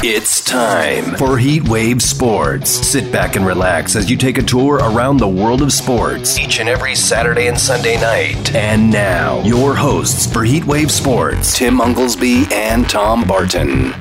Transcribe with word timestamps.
It's 0.00 0.40
time 0.40 1.16
for 1.16 1.36
Heatwave 1.38 2.00
Sports. 2.00 2.70
Sit 2.70 3.10
back 3.10 3.34
and 3.34 3.44
relax 3.44 3.96
as 3.96 4.08
you 4.08 4.16
take 4.16 4.38
a 4.38 4.42
tour 4.42 4.76
around 4.76 5.16
the 5.16 5.26
world 5.26 5.60
of 5.60 5.72
sports 5.72 6.38
each 6.38 6.60
and 6.60 6.68
every 6.68 6.94
Saturday 6.94 7.48
and 7.48 7.58
Sunday 7.58 8.00
night. 8.00 8.54
And 8.54 8.92
now, 8.92 9.42
your 9.42 9.74
hosts 9.74 10.32
for 10.32 10.46
Heatwave 10.46 10.92
Sports, 10.92 11.58
Tim 11.58 11.80
Unglesby 11.80 12.48
and 12.52 12.88
Tom 12.88 13.26
Barton. 13.26 13.92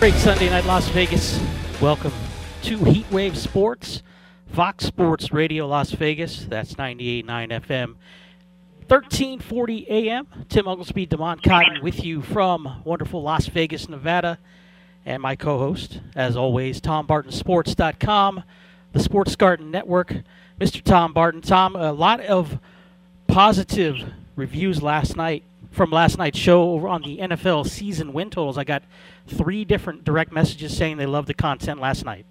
Great 0.00 0.14
Sunday 0.14 0.48
night, 0.48 0.64
Las 0.64 0.88
Vegas. 0.88 1.38
Welcome 1.78 2.14
to 2.62 2.78
Heatwave 2.78 3.36
Sports, 3.36 4.02
Fox 4.46 4.86
Sports 4.86 5.30
Radio 5.30 5.66
Las 5.66 5.90
Vegas. 5.90 6.46
That's 6.46 6.72
98.9 6.72 7.26
FM, 7.26 7.86
1340 8.88 9.90
AM. 9.90 10.26
Tim 10.48 10.64
Unglesby, 10.64 11.06
Demond 11.06 11.42
Cotton 11.42 11.82
with 11.82 12.02
you 12.02 12.22
from 12.22 12.80
wonderful 12.82 13.22
Las 13.22 13.48
Vegas, 13.48 13.90
Nevada. 13.90 14.38
And 15.04 15.20
my 15.22 15.36
co 15.36 15.58
host, 15.58 16.00
as 16.16 16.34
always, 16.34 16.80
TomBartonSports.com, 16.80 18.42
the 18.94 19.00
Sports 19.00 19.36
Garden 19.36 19.70
Network. 19.70 20.14
Mr. 20.58 20.82
Tom 20.82 21.12
Barton. 21.12 21.42
Tom, 21.42 21.76
a 21.76 21.92
lot 21.92 22.20
of 22.20 22.58
positive 23.26 24.10
reviews 24.34 24.82
last 24.82 25.14
night 25.14 25.44
from 25.70 25.90
last 25.90 26.18
night's 26.18 26.38
show 26.38 26.70
over 26.70 26.88
on 26.88 27.02
the 27.02 27.18
NFL 27.18 27.68
season 27.68 28.12
win 28.12 28.30
totals. 28.30 28.58
I 28.58 28.64
got 28.64 28.82
three 29.26 29.64
different 29.64 30.04
direct 30.04 30.32
messages 30.32 30.76
saying 30.76 30.96
they 30.96 31.06
loved 31.06 31.28
the 31.28 31.34
content 31.34 31.80
last 31.80 32.04
night. 32.04 32.26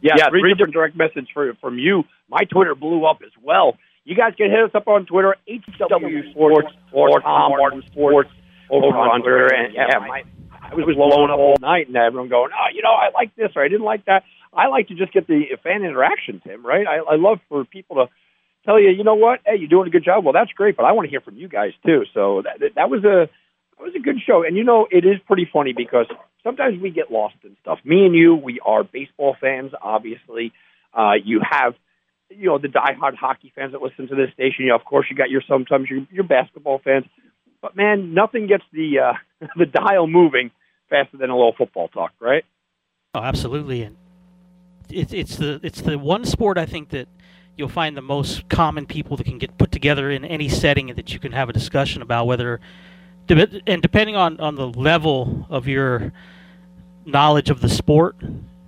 Yeah, 0.00 0.14
yeah 0.16 0.28
three, 0.28 0.42
three 0.42 0.54
different 0.54 0.74
direct 0.74 0.96
messages 0.96 1.28
for, 1.32 1.54
from 1.60 1.78
you. 1.78 2.04
My 2.28 2.44
Twitter 2.44 2.74
blew 2.74 3.04
up 3.04 3.20
as 3.24 3.32
well. 3.42 3.76
You 4.04 4.14
guys 4.14 4.34
can 4.36 4.50
hit 4.50 4.62
us 4.62 4.70
up 4.74 4.86
on 4.86 5.04
Twitter, 5.06 5.34
HW 5.48 6.30
Sports 6.30 6.68
or 6.92 7.20
Tom 7.20 7.52
Barton 7.58 7.82
Sports 7.90 8.30
over 8.70 8.86
on 8.86 9.20
Twitter. 9.20 9.52
And 9.52 9.74
yeah, 9.74 9.98
my, 9.98 10.22
I 10.62 10.74
was 10.74 10.94
blowing 10.94 11.30
up 11.30 11.38
all 11.38 11.56
night, 11.60 11.88
and 11.88 11.96
everyone 11.96 12.28
going, 12.28 12.50
"Oh, 12.54 12.66
you 12.72 12.82
know, 12.82 12.92
I 12.92 13.10
like 13.12 13.34
this 13.34 13.50
or 13.56 13.64
I 13.64 13.68
didn't 13.68 13.84
like 13.84 14.04
that." 14.04 14.22
I 14.52 14.68
like 14.68 14.88
to 14.88 14.94
just 14.94 15.12
get 15.12 15.26
the 15.26 15.44
fan 15.62 15.82
interaction, 15.82 16.40
Tim. 16.46 16.64
Right? 16.64 16.86
I, 16.86 16.98
I 16.98 17.16
love 17.16 17.40
for 17.48 17.64
people 17.64 17.96
to 17.96 18.06
tell 18.66 18.80
you, 18.80 18.90
you 18.90 19.04
know 19.04 19.14
what? 19.14 19.40
Hey, 19.46 19.56
you're 19.58 19.68
doing 19.68 19.86
a 19.86 19.90
good 19.90 20.04
job. 20.04 20.24
Well, 20.24 20.34
that's 20.34 20.52
great, 20.52 20.76
but 20.76 20.84
I 20.84 20.92
want 20.92 21.06
to 21.06 21.10
hear 21.10 21.20
from 21.20 21.36
you 21.36 21.48
guys 21.48 21.72
too. 21.86 22.02
So 22.12 22.42
that 22.42 22.74
that 22.74 22.90
was 22.90 23.04
a 23.04 23.30
that 23.78 23.82
was 23.82 23.94
a 23.96 24.00
good 24.00 24.16
show. 24.26 24.44
And 24.44 24.56
you 24.56 24.64
know, 24.64 24.86
it 24.90 25.04
is 25.04 25.18
pretty 25.26 25.48
funny 25.50 25.72
because 25.72 26.06
sometimes 26.42 26.80
we 26.80 26.90
get 26.90 27.10
lost 27.10 27.36
in 27.44 27.56
stuff. 27.62 27.78
Me 27.84 28.04
and 28.04 28.14
you, 28.14 28.34
we 28.34 28.60
are 28.64 28.84
baseball 28.84 29.36
fans, 29.40 29.72
obviously. 29.80 30.52
Uh, 30.92 31.12
you 31.22 31.40
have, 31.48 31.74
you 32.30 32.46
know, 32.46 32.58
the 32.58 32.68
diehard 32.68 33.14
hockey 33.14 33.52
fans 33.54 33.72
that 33.72 33.82
listen 33.82 34.08
to 34.08 34.14
this 34.14 34.32
station. 34.34 34.64
You 34.64 34.68
know, 34.68 34.76
of 34.76 34.84
course, 34.84 35.06
you 35.10 35.16
got 35.16 35.30
your 35.30 35.42
sometimes 35.48 35.88
your, 35.88 36.06
your 36.10 36.24
basketball 36.24 36.80
fans. 36.82 37.04
But 37.62 37.76
man, 37.76 38.14
nothing 38.14 38.46
gets 38.46 38.64
the 38.72 38.98
uh, 38.98 39.46
the 39.56 39.66
dial 39.66 40.06
moving 40.06 40.50
faster 40.90 41.16
than 41.16 41.30
a 41.30 41.36
little 41.36 41.54
football 41.56 41.88
talk, 41.88 42.12
right? 42.20 42.44
Oh, 43.14 43.20
absolutely. 43.20 43.82
And 43.82 43.96
it's 44.88 45.12
it's 45.12 45.36
the 45.36 45.60
it's 45.62 45.80
the 45.80 45.98
one 45.98 46.24
sport 46.24 46.58
I 46.58 46.66
think 46.66 46.90
that 46.90 47.08
you'll 47.56 47.68
find 47.68 47.96
the 47.96 48.02
most 48.02 48.48
common 48.48 48.86
people 48.86 49.16
that 49.16 49.24
can 49.24 49.38
get 49.38 49.56
put 49.58 49.72
together 49.72 50.10
in 50.10 50.24
any 50.24 50.48
setting 50.48 50.88
that 50.88 51.12
you 51.12 51.18
can 51.18 51.32
have 51.32 51.48
a 51.48 51.52
discussion 51.52 52.02
about 52.02 52.26
whether 52.26 52.60
and 53.28 53.82
depending 53.82 54.14
on, 54.14 54.38
on 54.38 54.54
the 54.54 54.68
level 54.68 55.46
of 55.50 55.66
your 55.66 56.12
knowledge 57.04 57.50
of 57.50 57.60
the 57.60 57.68
sport 57.68 58.16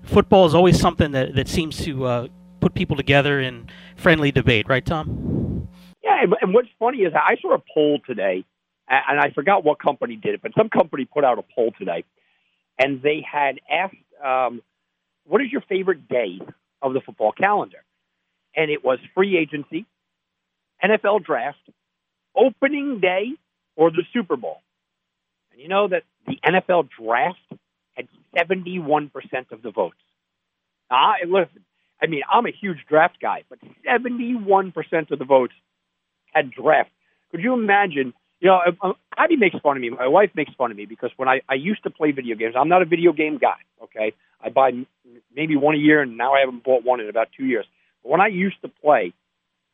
football 0.03 0.47
is 0.47 0.55
always 0.55 0.81
something 0.81 1.13
that, 1.13 1.35
that 1.35 1.49
seems 1.49 1.85
to 1.85 2.05
uh, 2.05 2.27
put 2.61 2.75
people 2.75 2.97
together 2.97 3.41
in 3.41 3.69
friendly 3.97 4.33
debate 4.33 4.67
right 4.69 4.85
tom? 4.85 5.69
Yeah 6.03 6.25
and 6.41 6.55
what's 6.55 6.69
funny 6.79 6.99
is 6.99 7.13
i 7.15 7.37
saw 7.41 7.55
a 7.55 7.63
poll 7.73 8.01
today 8.07 8.45
and 8.89 9.21
i 9.21 9.31
forgot 9.31 9.65
what 9.65 9.79
company 9.79 10.17
did 10.17 10.35
it 10.35 10.43
but 10.43 10.53
some 10.57 10.71
company 10.71 11.05
put 11.05 11.25
out 11.25 11.39
a 11.39 11.45
poll 11.55 11.73
today 11.79 12.05
and 12.79 13.03
they 13.03 13.25
had 13.31 13.61
asked 13.71 13.97
um, 14.25 14.63
what 15.25 15.43
is 15.43 15.53
your 15.53 15.61
favorite 15.69 16.09
day 16.09 16.41
of 16.81 16.95
the 16.95 17.01
football 17.01 17.33
calendar 17.33 17.85
and 18.57 18.71
it 18.71 18.85
was 18.85 18.99
free 19.15 19.37
agency, 19.37 19.87
NFL 20.85 21.25
draft, 21.25 21.59
opening 22.37 23.01
day, 23.01 23.33
or 23.77 23.91
the 23.91 24.03
Super 24.13 24.37
Bowl. 24.37 24.59
And 25.53 25.61
you 25.61 25.69
know 25.69 25.89
that 25.89 26.05
the 26.27 26.39
NFL 26.45 26.89
draft 26.99 27.39
had 27.95 28.09
71% 28.37 29.11
of 29.53 29.63
the 29.63 29.71
votes. 29.71 29.97
Ah, 30.91 31.15
listen, 31.27 31.65
I 32.03 32.07
mean, 32.07 32.23
I'm 32.31 32.47
a 32.47 32.51
huge 32.53 32.79
draft 32.89 33.19
guy, 33.21 33.45
but 33.49 33.59
71% 33.87 35.11
of 35.11 35.19
the 35.19 35.25
votes 35.25 35.55
had 36.33 36.51
draft. 36.51 36.91
Could 37.31 37.41
you 37.41 37.55
imagine? 37.55 38.15
You 38.41 38.49
know, 38.49 38.61
um, 38.83 38.95
Abby 39.17 39.37
makes 39.37 39.57
fun 39.59 39.77
of 39.77 39.81
me. 39.83 39.91
My 39.91 40.07
wife 40.07 40.31
makes 40.35 40.53
fun 40.55 40.71
of 40.71 40.77
me 40.77 40.87
because 40.87 41.11
when 41.17 41.29
I, 41.29 41.41
I 41.49 41.55
used 41.55 41.83
to 41.83 41.91
play 41.91 42.13
video 42.13 42.37
games, 42.37 42.55
I'm 42.57 42.69
not 42.69 42.83
a 42.83 42.85
video 42.85 43.13
game 43.13 43.39
guy, 43.39 43.57
okay? 43.83 44.13
I 44.41 44.49
buy 44.51 44.71
maybe 45.35 45.57
one 45.57 45.75
a 45.75 45.79
year, 45.79 46.01
and 46.01 46.17
now 46.17 46.35
I 46.35 46.41
haven't 46.41 46.63
bought 46.63 46.85
one 46.85 47.01
in 47.01 47.09
about 47.09 47.29
two 47.37 47.45
years 47.45 47.67
when 48.09 48.21
I 48.21 48.29
used 48.29 48.61
to 48.63 48.69
play, 48.69 49.13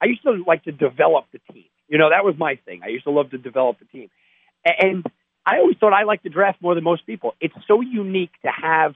I 0.02 0.06
used 0.06 0.22
to 0.22 0.42
like 0.46 0.64
to 0.64 0.72
develop 0.72 1.26
the 1.32 1.40
team. 1.52 1.64
You 1.88 1.98
know, 1.98 2.10
that 2.10 2.24
was 2.24 2.34
my 2.36 2.56
thing. 2.64 2.80
I 2.84 2.88
used 2.88 3.04
to 3.04 3.10
love 3.10 3.30
to 3.30 3.38
develop 3.38 3.78
the 3.78 3.84
team. 3.86 4.10
And 4.64 5.06
I 5.46 5.58
always 5.58 5.76
thought 5.78 5.92
I 5.92 6.04
liked 6.04 6.24
the 6.24 6.30
draft 6.30 6.60
more 6.60 6.74
than 6.74 6.84
most 6.84 7.06
people. 7.06 7.34
It's 7.40 7.54
so 7.68 7.80
unique 7.80 8.32
to 8.42 8.50
have 8.50 8.94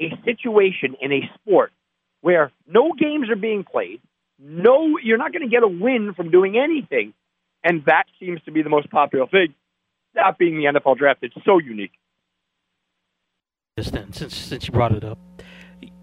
a 0.00 0.10
situation 0.24 0.96
in 1.00 1.12
a 1.12 1.30
sport 1.34 1.72
where 2.20 2.52
no 2.66 2.92
games 2.98 3.28
are 3.30 3.36
being 3.36 3.64
played, 3.64 4.00
no 4.38 4.98
you're 4.98 5.18
not 5.18 5.32
going 5.32 5.42
to 5.42 5.48
get 5.48 5.62
a 5.62 5.68
win 5.68 6.14
from 6.14 6.30
doing 6.30 6.56
anything, 6.56 7.12
and 7.62 7.84
that 7.84 8.04
seems 8.18 8.42
to 8.44 8.50
be 8.50 8.62
the 8.62 8.70
most 8.70 8.90
popular 8.90 9.26
thing. 9.26 9.54
That 10.14 10.38
being 10.38 10.56
the 10.56 10.64
NFL 10.64 10.96
draft, 10.96 11.20
it's 11.22 11.34
so 11.44 11.58
unique. 11.58 11.92
Since 13.78 14.34
since 14.34 14.66
you 14.66 14.72
brought 14.72 14.92
it 14.92 15.04
up, 15.04 15.18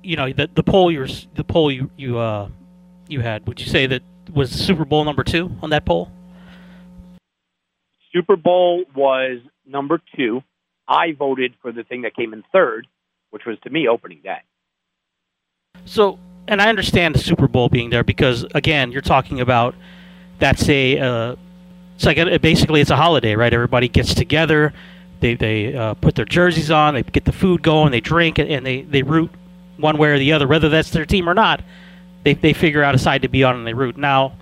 you 0.03 0.15
know 0.15 0.31
the 0.31 0.49
the 0.53 0.63
poll 0.63 0.91
you 0.91 1.05
the 1.35 1.43
poll 1.43 1.71
you 1.71 1.89
you 1.97 2.17
uh 2.17 2.49
you 3.07 3.19
had. 3.21 3.45
Would 3.47 3.59
you 3.59 3.67
say 3.67 3.87
that 3.87 4.01
was 4.33 4.51
Super 4.51 4.85
Bowl 4.85 5.03
number 5.03 5.23
two 5.23 5.51
on 5.61 5.69
that 5.71 5.85
poll? 5.85 6.11
Super 8.13 8.35
Bowl 8.35 8.83
was 8.95 9.39
number 9.65 10.01
two. 10.15 10.43
I 10.87 11.13
voted 11.13 11.53
for 11.61 11.71
the 11.71 11.83
thing 11.83 12.01
that 12.01 12.15
came 12.15 12.33
in 12.33 12.43
third, 12.51 12.87
which 13.29 13.45
was 13.45 13.57
to 13.63 13.69
me 13.69 13.87
opening 13.87 14.21
day. 14.21 14.39
So, 15.85 16.19
and 16.47 16.61
I 16.61 16.69
understand 16.69 17.15
the 17.15 17.19
Super 17.19 17.47
Bowl 17.47 17.69
being 17.69 17.89
there 17.89 18.03
because 18.03 18.45
again, 18.55 18.91
you're 18.91 19.01
talking 19.01 19.39
about 19.39 19.75
that's 20.39 20.67
a 20.69 20.99
uh, 20.99 21.35
it's 21.95 22.05
like 22.05 22.17
a, 22.17 22.37
basically 22.39 22.81
it's 22.81 22.89
a 22.89 22.95
holiday, 22.95 23.35
right? 23.35 23.53
Everybody 23.53 23.87
gets 23.87 24.13
together. 24.13 24.73
They 25.19 25.35
they 25.35 25.73
uh, 25.73 25.93
put 25.95 26.15
their 26.15 26.25
jerseys 26.25 26.71
on. 26.71 26.95
They 26.95 27.03
get 27.03 27.25
the 27.25 27.31
food 27.31 27.61
going. 27.61 27.91
They 27.91 28.01
drink 28.01 28.39
and 28.39 28.65
they 28.65 28.81
they 28.81 29.03
root 29.03 29.31
one 29.81 29.97
way 29.97 30.09
or 30.09 30.19
the 30.19 30.31
other, 30.33 30.47
whether 30.47 30.69
that's 30.69 30.91
their 30.91 31.05
team 31.05 31.27
or 31.27 31.33
not. 31.33 31.61
They, 32.23 32.35
they 32.35 32.53
figure 32.53 32.83
out 32.83 32.93
a 32.93 32.99
side 32.99 33.23
to 33.23 33.27
be 33.27 33.43
on 33.43 33.55
and 33.55 33.65
they 33.65 33.73
root. 33.73 33.97
Now, 33.97 34.33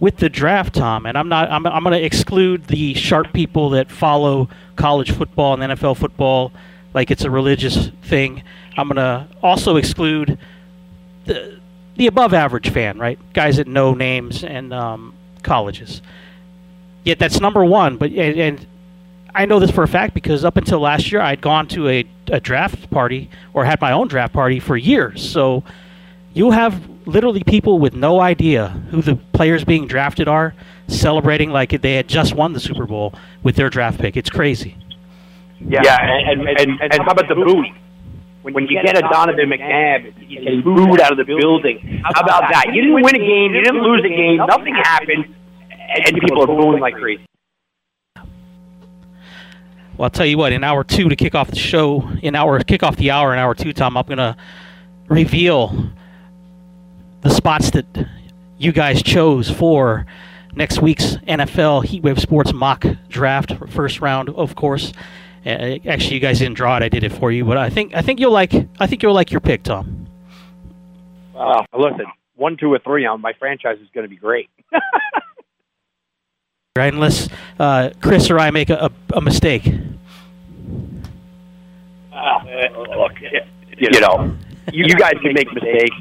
with 0.00 0.18
the 0.18 0.28
draft, 0.28 0.74
Tom, 0.74 1.06
and 1.06 1.16
I'm 1.16 1.28
not 1.28 1.50
I'm, 1.50 1.66
I'm 1.66 1.82
going 1.82 1.98
to 1.98 2.04
exclude 2.04 2.66
the 2.66 2.94
sharp 2.94 3.32
people 3.32 3.70
that 3.70 3.90
follow 3.90 4.48
college 4.76 5.12
football 5.12 5.60
and 5.60 5.72
NFL 5.72 5.96
football 5.96 6.52
like 6.92 7.10
it's 7.10 7.24
a 7.24 7.30
religious 7.30 7.88
thing. 8.02 8.42
I'm 8.76 8.88
going 8.88 8.96
to 8.96 9.26
also 9.42 9.76
exclude 9.76 10.38
the 11.24 11.58
the 11.96 12.06
above 12.06 12.34
average 12.34 12.70
fan, 12.70 12.98
right? 12.98 13.18
Guys 13.32 13.56
that 13.56 13.68
know 13.68 13.94
names 13.94 14.42
and 14.42 14.72
um, 14.72 15.14
colleges. 15.42 16.02
Yet 17.04 17.18
that's 17.18 17.40
number 17.40 17.64
one. 17.64 17.96
But 17.96 18.10
and, 18.10 18.38
and 18.38 18.66
I 19.34 19.46
know 19.46 19.58
this 19.58 19.70
for 19.70 19.82
a 19.82 19.88
fact 19.88 20.14
because 20.14 20.44
up 20.44 20.56
until 20.56 20.80
last 20.80 21.10
year, 21.10 21.20
I'd 21.20 21.40
gone 21.40 21.66
to 21.68 21.88
a, 21.88 22.04
a 22.30 22.40
draft 22.40 22.90
party 22.90 23.28
or 23.52 23.64
had 23.64 23.80
my 23.80 23.92
own 23.92 24.06
draft 24.06 24.32
party 24.32 24.60
for 24.60 24.76
years. 24.76 25.28
So 25.28 25.64
you 26.32 26.52
have 26.52 26.88
literally 27.06 27.42
people 27.42 27.78
with 27.78 27.94
no 27.94 28.20
idea 28.20 28.68
who 28.90 29.02
the 29.02 29.16
players 29.32 29.64
being 29.64 29.86
drafted 29.86 30.28
are 30.28 30.54
celebrating 30.86 31.50
like 31.50 31.80
they 31.80 31.94
had 31.94 32.08
just 32.08 32.34
won 32.34 32.52
the 32.52 32.60
Super 32.60 32.86
Bowl 32.86 33.14
with 33.42 33.56
their 33.56 33.70
draft 33.70 33.98
pick. 33.98 34.16
It's 34.16 34.30
crazy. 34.30 34.76
Yeah, 35.60 35.80
yeah 35.82 35.98
and, 36.00 36.40
and, 36.40 36.60
and, 36.60 36.80
and, 36.80 37.02
how 37.02 37.12
about 37.12 37.28
the 37.28 37.34
boot? 37.34 37.66
When, 38.42 38.54
when 38.54 38.66
you 38.68 38.80
get 38.82 38.96
a 38.96 39.00
Donovan 39.00 39.48
McNabb, 39.48 40.28
you 40.28 40.40
get 40.42 40.64
booed 40.64 41.00
out 41.00 41.12
of 41.12 41.18
the 41.18 41.24
building. 41.24 42.02
How 42.04 42.20
about 42.20 42.44
that? 42.52 42.66
You 42.72 42.82
didn't 42.82 43.02
win 43.02 43.16
a 43.16 43.18
game, 43.18 43.54
you 43.54 43.62
didn't 43.62 43.82
lose 43.82 44.04
a 44.04 44.08
game, 44.08 44.36
nothing 44.46 44.74
happened, 44.74 45.34
and 45.70 46.20
people 46.20 46.42
are 46.42 46.46
booing 46.46 46.80
like 46.80 46.94
crazy. 46.94 47.26
Well, 49.96 50.04
I'll 50.04 50.10
tell 50.10 50.26
you 50.26 50.38
what. 50.38 50.52
In 50.52 50.64
hour 50.64 50.82
two 50.82 51.08
to 51.08 51.16
kick 51.16 51.34
off 51.34 51.50
the 51.50 51.56
show, 51.56 52.08
in 52.22 52.34
hour 52.34 52.58
kick 52.60 52.82
off 52.82 52.96
the 52.96 53.10
hour 53.10 53.32
in 53.32 53.38
hour 53.38 53.54
two, 53.54 53.72
Tom, 53.72 53.96
I'm 53.96 54.06
gonna 54.06 54.36
reveal 55.08 55.90
the 57.20 57.30
spots 57.30 57.70
that 57.70 57.86
you 58.58 58.72
guys 58.72 59.02
chose 59.02 59.50
for 59.50 60.06
next 60.54 60.80
week's 60.80 61.16
NFL 61.28 61.84
Heatwave 61.86 62.18
Sports 62.18 62.52
mock 62.52 62.84
draft, 63.08 63.52
first 63.68 64.00
round, 64.00 64.30
of 64.30 64.56
course. 64.56 64.92
Uh, 65.46 65.78
actually, 65.86 66.14
you 66.14 66.20
guys 66.20 66.38
didn't 66.38 66.56
draw 66.56 66.76
it; 66.76 66.82
I 66.82 66.88
did 66.88 67.04
it 67.04 67.12
for 67.12 67.30
you. 67.30 67.44
But 67.44 67.58
I 67.58 67.70
think 67.70 67.94
I 67.94 68.02
think 68.02 68.18
you'll 68.18 68.32
like 68.32 68.52
I 68.80 68.86
think 68.86 69.02
you'll 69.02 69.14
like 69.14 69.30
your 69.30 69.40
pick, 69.40 69.62
Tom. 69.62 70.06
Well, 71.34 71.66
listen, 71.72 72.06
one, 72.36 72.56
two, 72.56 72.72
or 72.72 72.78
three 72.78 73.06
on 73.06 73.20
my 73.20 73.32
franchise 73.38 73.78
is 73.80 73.88
going 73.94 74.04
to 74.04 74.08
be 74.08 74.16
great. 74.16 74.48
right, 76.76 76.92
unless 76.92 77.28
uh, 77.60 77.90
Chris 78.02 78.28
or 78.32 78.40
I 78.40 78.50
make 78.50 78.68
a, 78.68 78.74
a, 78.86 79.18
a 79.18 79.20
mistake. 79.20 79.64
Uh, 82.12 82.40
look, 82.96 83.12
you 83.78 84.00
know, 84.00 84.36
you, 84.72 84.86
you 84.86 84.96
guys 84.96 85.12
can 85.22 85.34
make 85.34 85.52
mistakes 85.52 85.96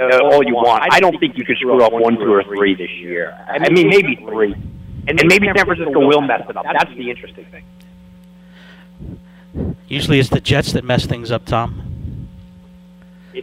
uh, 0.00 0.20
all 0.22 0.42
you 0.42 0.54
want. 0.54 0.84
I 0.90 1.00
don't 1.00 1.20
think 1.20 1.36
you 1.36 1.44
could 1.44 1.58
screw 1.58 1.84
up 1.84 1.92
one, 1.92 2.16
two, 2.16 2.32
or 2.32 2.42
three 2.44 2.74
this 2.74 2.90
year. 2.92 3.38
I 3.46 3.68
mean, 3.68 3.90
maybe 3.90 4.16
three. 4.16 4.54
And, 5.06 5.20
and 5.20 5.28
maybe 5.28 5.48
San 5.54 5.66
Francisco 5.66 6.06
will 6.06 6.22
mess 6.22 6.48
it 6.48 6.56
up. 6.56 6.64
That's 6.64 6.96
the 6.96 7.10
interesting 7.10 7.44
thing. 7.44 7.64
Usually 9.86 10.18
it's 10.18 10.30
the 10.30 10.40
Jets 10.40 10.72
that 10.72 10.82
mess 10.82 11.04
things 11.04 11.30
up, 11.30 11.44
Tom. 11.44 11.95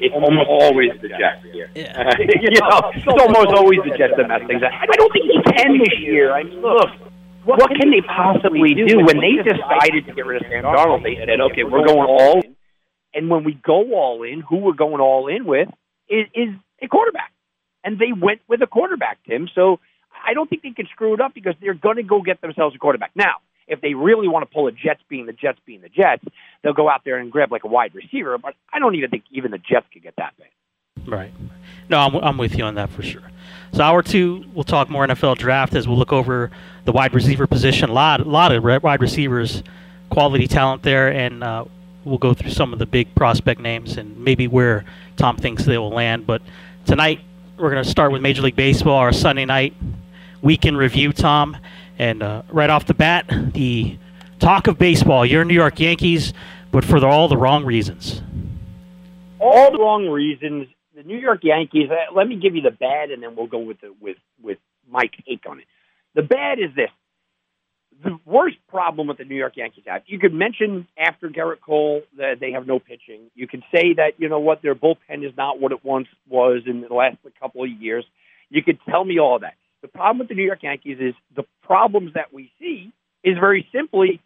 It's 0.01 0.15
almost 0.15 0.49
always 0.49 0.91
the 1.01 1.09
Jets 1.09 1.45
here. 1.51 1.69
Yeah. 1.75 2.09
you 2.19 2.49
know, 2.57 2.91
it's 2.93 3.05
almost 3.05 3.53
always 3.53 3.79
the 3.85 3.93
Jets 3.97 4.13
that 4.17 4.27
mess 4.27 4.41
things 4.47 4.63
up. 4.63 4.71
I 4.73 4.95
don't 4.95 5.11
think 5.13 5.25
they 5.29 5.41
can 5.53 5.77
this 5.77 5.99
year. 5.99 6.33
I 6.33 6.43
mean, 6.43 6.61
look, 6.61 6.89
what, 7.45 7.59
what 7.59 7.69
can 7.77 7.91
they 7.91 8.01
possibly 8.01 8.73
do? 8.73 9.05
When 9.05 9.19
they 9.19 9.37
decided 9.37 10.05
to 10.07 10.13
get 10.13 10.25
rid 10.25 10.41
of 10.41 10.47
Sam 10.49 10.63
Darnold, 10.63 11.03
they 11.03 11.15
said, 11.15 11.39
okay, 11.51 11.63
we're 11.63 11.85
going 11.85 12.07
all 12.07 12.41
in. 12.41 12.55
And 13.13 13.29
when 13.29 13.43
we 13.43 13.53
go 13.53 13.93
all 13.93 14.23
in, 14.23 14.41
who 14.41 14.57
we're 14.57 14.73
going 14.73 14.99
all 14.99 15.27
in 15.27 15.45
with 15.45 15.69
is, 16.09 16.25
is 16.33 16.49
a 16.81 16.87
quarterback. 16.87 17.31
And 17.83 17.99
they 17.99 18.13
went 18.15 18.41
with 18.47 18.61
a 18.61 18.67
quarterback, 18.67 19.19
Tim. 19.27 19.47
So 19.53 19.79
I 20.25 20.33
don't 20.33 20.49
think 20.49 20.63
they 20.63 20.71
can 20.71 20.87
screw 20.87 21.13
it 21.13 21.21
up 21.21 21.33
because 21.33 21.53
they're 21.61 21.73
going 21.73 21.97
to 21.97 22.03
go 22.03 22.21
get 22.21 22.41
themselves 22.41 22.75
a 22.75 22.79
quarterback. 22.79 23.11
Now, 23.15 23.35
if 23.67 23.81
they 23.81 23.93
really 23.93 24.27
want 24.27 24.47
to 24.47 24.53
pull 24.53 24.67
a 24.67 24.71
Jets 24.71 25.01
being 25.09 25.25
the 25.25 25.33
Jets 25.33 25.59
being 25.65 25.81
the 25.81 25.89
Jets, 25.89 26.23
they'll 26.61 26.73
go 26.73 26.89
out 26.89 27.01
there 27.05 27.17
and 27.17 27.31
grab 27.31 27.51
like 27.51 27.63
a 27.63 27.67
wide 27.67 27.93
receiver. 27.95 28.37
But 28.37 28.55
I 28.71 28.79
don't 28.79 28.95
even 28.95 29.09
think 29.09 29.23
even 29.31 29.51
the 29.51 29.57
Jets 29.57 29.85
could 29.91 30.03
get 30.03 30.15
that 30.17 30.33
big. 30.37 30.47
Right. 31.07 31.33
No, 31.89 31.99
I'm, 31.99 32.15
I'm 32.15 32.37
with 32.37 32.57
you 32.57 32.63
on 32.63 32.75
that 32.75 32.89
for 32.89 33.01
sure. 33.01 33.23
So 33.73 33.83
hour 33.83 34.03
two, 34.03 34.45
we'll 34.53 34.63
talk 34.63 34.89
more 34.89 35.05
NFL 35.05 35.37
draft 35.37 35.75
as 35.75 35.87
we'll 35.87 35.97
look 35.97 36.13
over 36.13 36.51
the 36.85 36.91
wide 36.91 37.13
receiver 37.13 37.47
position. 37.47 37.89
A 37.89 37.93
lot, 37.93 38.21
a 38.21 38.23
lot 38.23 38.51
of 38.51 38.63
wide 38.63 39.01
receivers, 39.01 39.63
quality 40.09 40.47
talent 40.47 40.83
there, 40.83 41.11
and 41.11 41.43
uh, 41.43 41.65
we'll 42.05 42.17
go 42.17 42.33
through 42.33 42.51
some 42.51 42.71
of 42.71 42.79
the 42.79 42.85
big 42.85 43.13
prospect 43.15 43.59
names 43.59 43.97
and 43.97 44.17
maybe 44.17 44.47
where 44.47 44.85
Tom 45.17 45.37
thinks 45.37 45.65
they 45.65 45.77
will 45.77 45.89
land. 45.89 46.27
But 46.27 46.41
tonight, 46.85 47.21
we're 47.57 47.71
going 47.71 47.83
to 47.83 47.89
start 47.89 48.11
with 48.11 48.21
Major 48.21 48.41
League 48.41 48.55
Baseball, 48.55 48.97
our 48.97 49.13
Sunday 49.13 49.45
night 49.45 49.73
weekend 50.41 50.77
review, 50.77 51.13
Tom. 51.13 51.57
And 52.03 52.21
uh, 52.21 52.41
right 52.49 52.69
off 52.69 52.85
the 52.85 52.93
bat, 52.93 53.31
the 53.53 53.97
talk 54.39 54.67
of 54.67 54.77
baseball. 54.77 55.25
You're 55.25 55.45
New 55.45 55.53
York 55.53 55.79
Yankees, 55.79 56.33
but 56.69 56.83
for 56.83 56.99
the, 56.99 57.07
all 57.07 57.29
the 57.29 57.37
wrong 57.37 57.63
reasons. 57.63 58.21
All 59.39 59.71
the 59.71 59.77
wrong 59.77 60.09
reasons. 60.09 60.67
The 60.97 61.03
New 61.03 61.17
York 61.17 61.39
Yankees. 61.43 61.89
Uh, 61.89 62.13
let 62.13 62.27
me 62.27 62.35
give 62.35 62.57
you 62.57 62.61
the 62.61 62.71
bad, 62.71 63.11
and 63.11 63.23
then 63.23 63.37
we'll 63.37 63.47
go 63.47 63.59
with 63.59 63.79
the, 63.79 63.95
with 64.01 64.17
with 64.41 64.57
my 64.91 65.03
take 65.25 65.45
on 65.49 65.59
it. 65.59 65.65
The 66.13 66.23
bad 66.23 66.59
is 66.59 66.75
this: 66.75 66.89
the 68.03 68.19
worst 68.25 68.57
problem 68.67 69.07
with 69.07 69.17
the 69.17 69.23
New 69.23 69.37
York 69.37 69.55
Yankees 69.55 69.85
have. 69.87 70.01
You 70.05 70.19
could 70.19 70.33
mention 70.33 70.85
after 70.97 71.29
Gerrit 71.29 71.61
Cole 71.61 72.01
that 72.17 72.41
they 72.41 72.51
have 72.51 72.67
no 72.67 72.79
pitching. 72.79 73.31
You 73.33 73.47
could 73.47 73.63
say 73.73 73.93
that 73.93 74.15
you 74.17 74.27
know 74.27 74.39
what 74.39 74.61
their 74.61 74.75
bullpen 74.75 75.25
is 75.25 75.31
not 75.37 75.61
what 75.61 75.71
it 75.71 75.85
once 75.85 76.09
was 76.27 76.63
in 76.65 76.81
the 76.81 76.93
last 76.93 77.15
couple 77.39 77.63
of 77.63 77.69
years. 77.69 78.03
You 78.49 78.61
could 78.61 78.79
tell 78.89 79.05
me 79.05 79.19
all 79.19 79.39
that. 79.39 79.53
The 79.83 79.89
problem 79.89 80.19
with 80.19 80.29
the 80.29 80.35
New 80.35 80.45
York 80.45 80.63
Yankees 80.63 80.97
is 80.99 81.13
the 81.35 81.43
problems 81.61 82.13
that 82.15 82.33
we 82.33 82.51
see 82.59 82.91
is 83.23 83.37
very 83.37 83.67
simply 83.75 84.21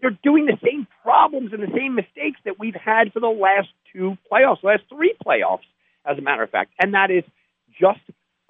they're 0.00 0.16
doing 0.22 0.44
the 0.44 0.58
same 0.62 0.86
problems 1.02 1.54
and 1.54 1.62
the 1.62 1.72
same 1.74 1.94
mistakes 1.94 2.38
that 2.44 2.58
we've 2.58 2.74
had 2.74 3.12
for 3.12 3.20
the 3.20 3.26
last 3.26 3.68
two 3.92 4.18
playoffs, 4.30 4.62
last 4.62 4.82
three 4.90 5.14
playoffs, 5.26 5.64
as 6.04 6.18
a 6.18 6.20
matter 6.20 6.42
of 6.42 6.50
fact, 6.50 6.72
and 6.78 6.92
that 6.92 7.10
is 7.10 7.24
just 7.80 8.00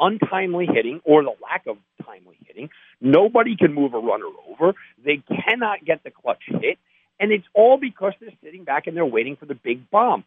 untimely 0.01 0.67
hitting 0.67 1.01
or 1.05 1.23
the 1.23 1.35
lack 1.41 1.67
of 1.69 1.77
timely 2.05 2.37
hitting. 2.47 2.69
Nobody 3.01 3.57
can 3.57 3.73
move 3.73 3.95
a 3.95 3.99
runner 4.01 4.27
over. 4.51 4.75
They 5.05 5.23
cannot 5.49 5.85
get 5.85 6.03
the 6.03 6.11
clutch 6.11 6.43
hit. 6.49 6.79
And 7.21 7.31
it's 7.31 7.47
all 7.55 7.79
because 7.79 8.13
they're 8.21 8.31
sitting 8.43 8.65
back 8.65 8.89
and 8.89 8.97
they're 8.97 9.07
waiting 9.07 9.37
for 9.37 9.47
the 9.47 9.55
big 9.55 9.89
bomb. 9.89 10.25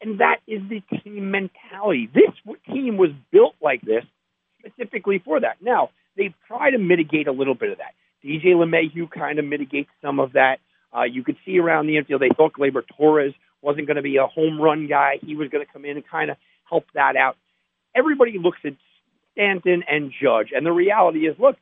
And 0.00 0.20
that 0.20 0.38
is 0.48 0.62
the 0.70 0.80
team 0.98 1.30
mentality. 1.30 2.08
This 2.12 2.56
team 2.66 2.96
was 2.96 3.10
built 3.30 3.54
like 3.60 3.82
this 3.82 4.04
specifically 4.64 5.18
for 5.24 5.40
that. 5.40 5.56
Now, 5.60 5.90
they've 6.16 6.34
tried 6.46 6.70
to 6.70 6.78
mitigate 6.78 7.28
a 7.28 7.32
little 7.32 7.54
bit 7.54 7.72
of 7.72 7.78
that. 7.78 7.94
DJ 8.24 8.54
LeMahieu 8.54 9.10
kind 9.10 9.38
of 9.38 9.44
mitigates 9.44 9.90
some 10.00 10.20
of 10.20 10.32
that. 10.32 10.58
Uh, 10.96 11.04
you 11.04 11.24
could 11.24 11.36
see 11.44 11.58
around 11.58 11.86
the 11.86 11.96
infield, 11.96 12.20
they 12.20 12.28
thought 12.36 12.52
Gleyber 12.52 12.82
Torres 12.96 13.32
wasn't 13.62 13.86
going 13.86 13.96
to 13.96 14.02
be 14.02 14.16
a 14.16 14.26
home 14.26 14.60
run 14.60 14.86
guy. 14.86 15.18
He 15.24 15.34
was 15.36 15.48
going 15.48 15.64
to 15.64 15.72
come 15.72 15.84
in 15.84 15.96
and 15.96 16.06
kind 16.06 16.30
of 16.30 16.36
help 16.68 16.84
that 16.94 17.16
out. 17.16 17.36
Everybody 17.94 18.38
looks 18.38 18.58
at 18.64 18.74
Stanton 19.32 19.82
and 19.88 20.12
Judge, 20.20 20.50
and 20.54 20.64
the 20.64 20.72
reality 20.72 21.26
is, 21.26 21.36
look, 21.38 21.56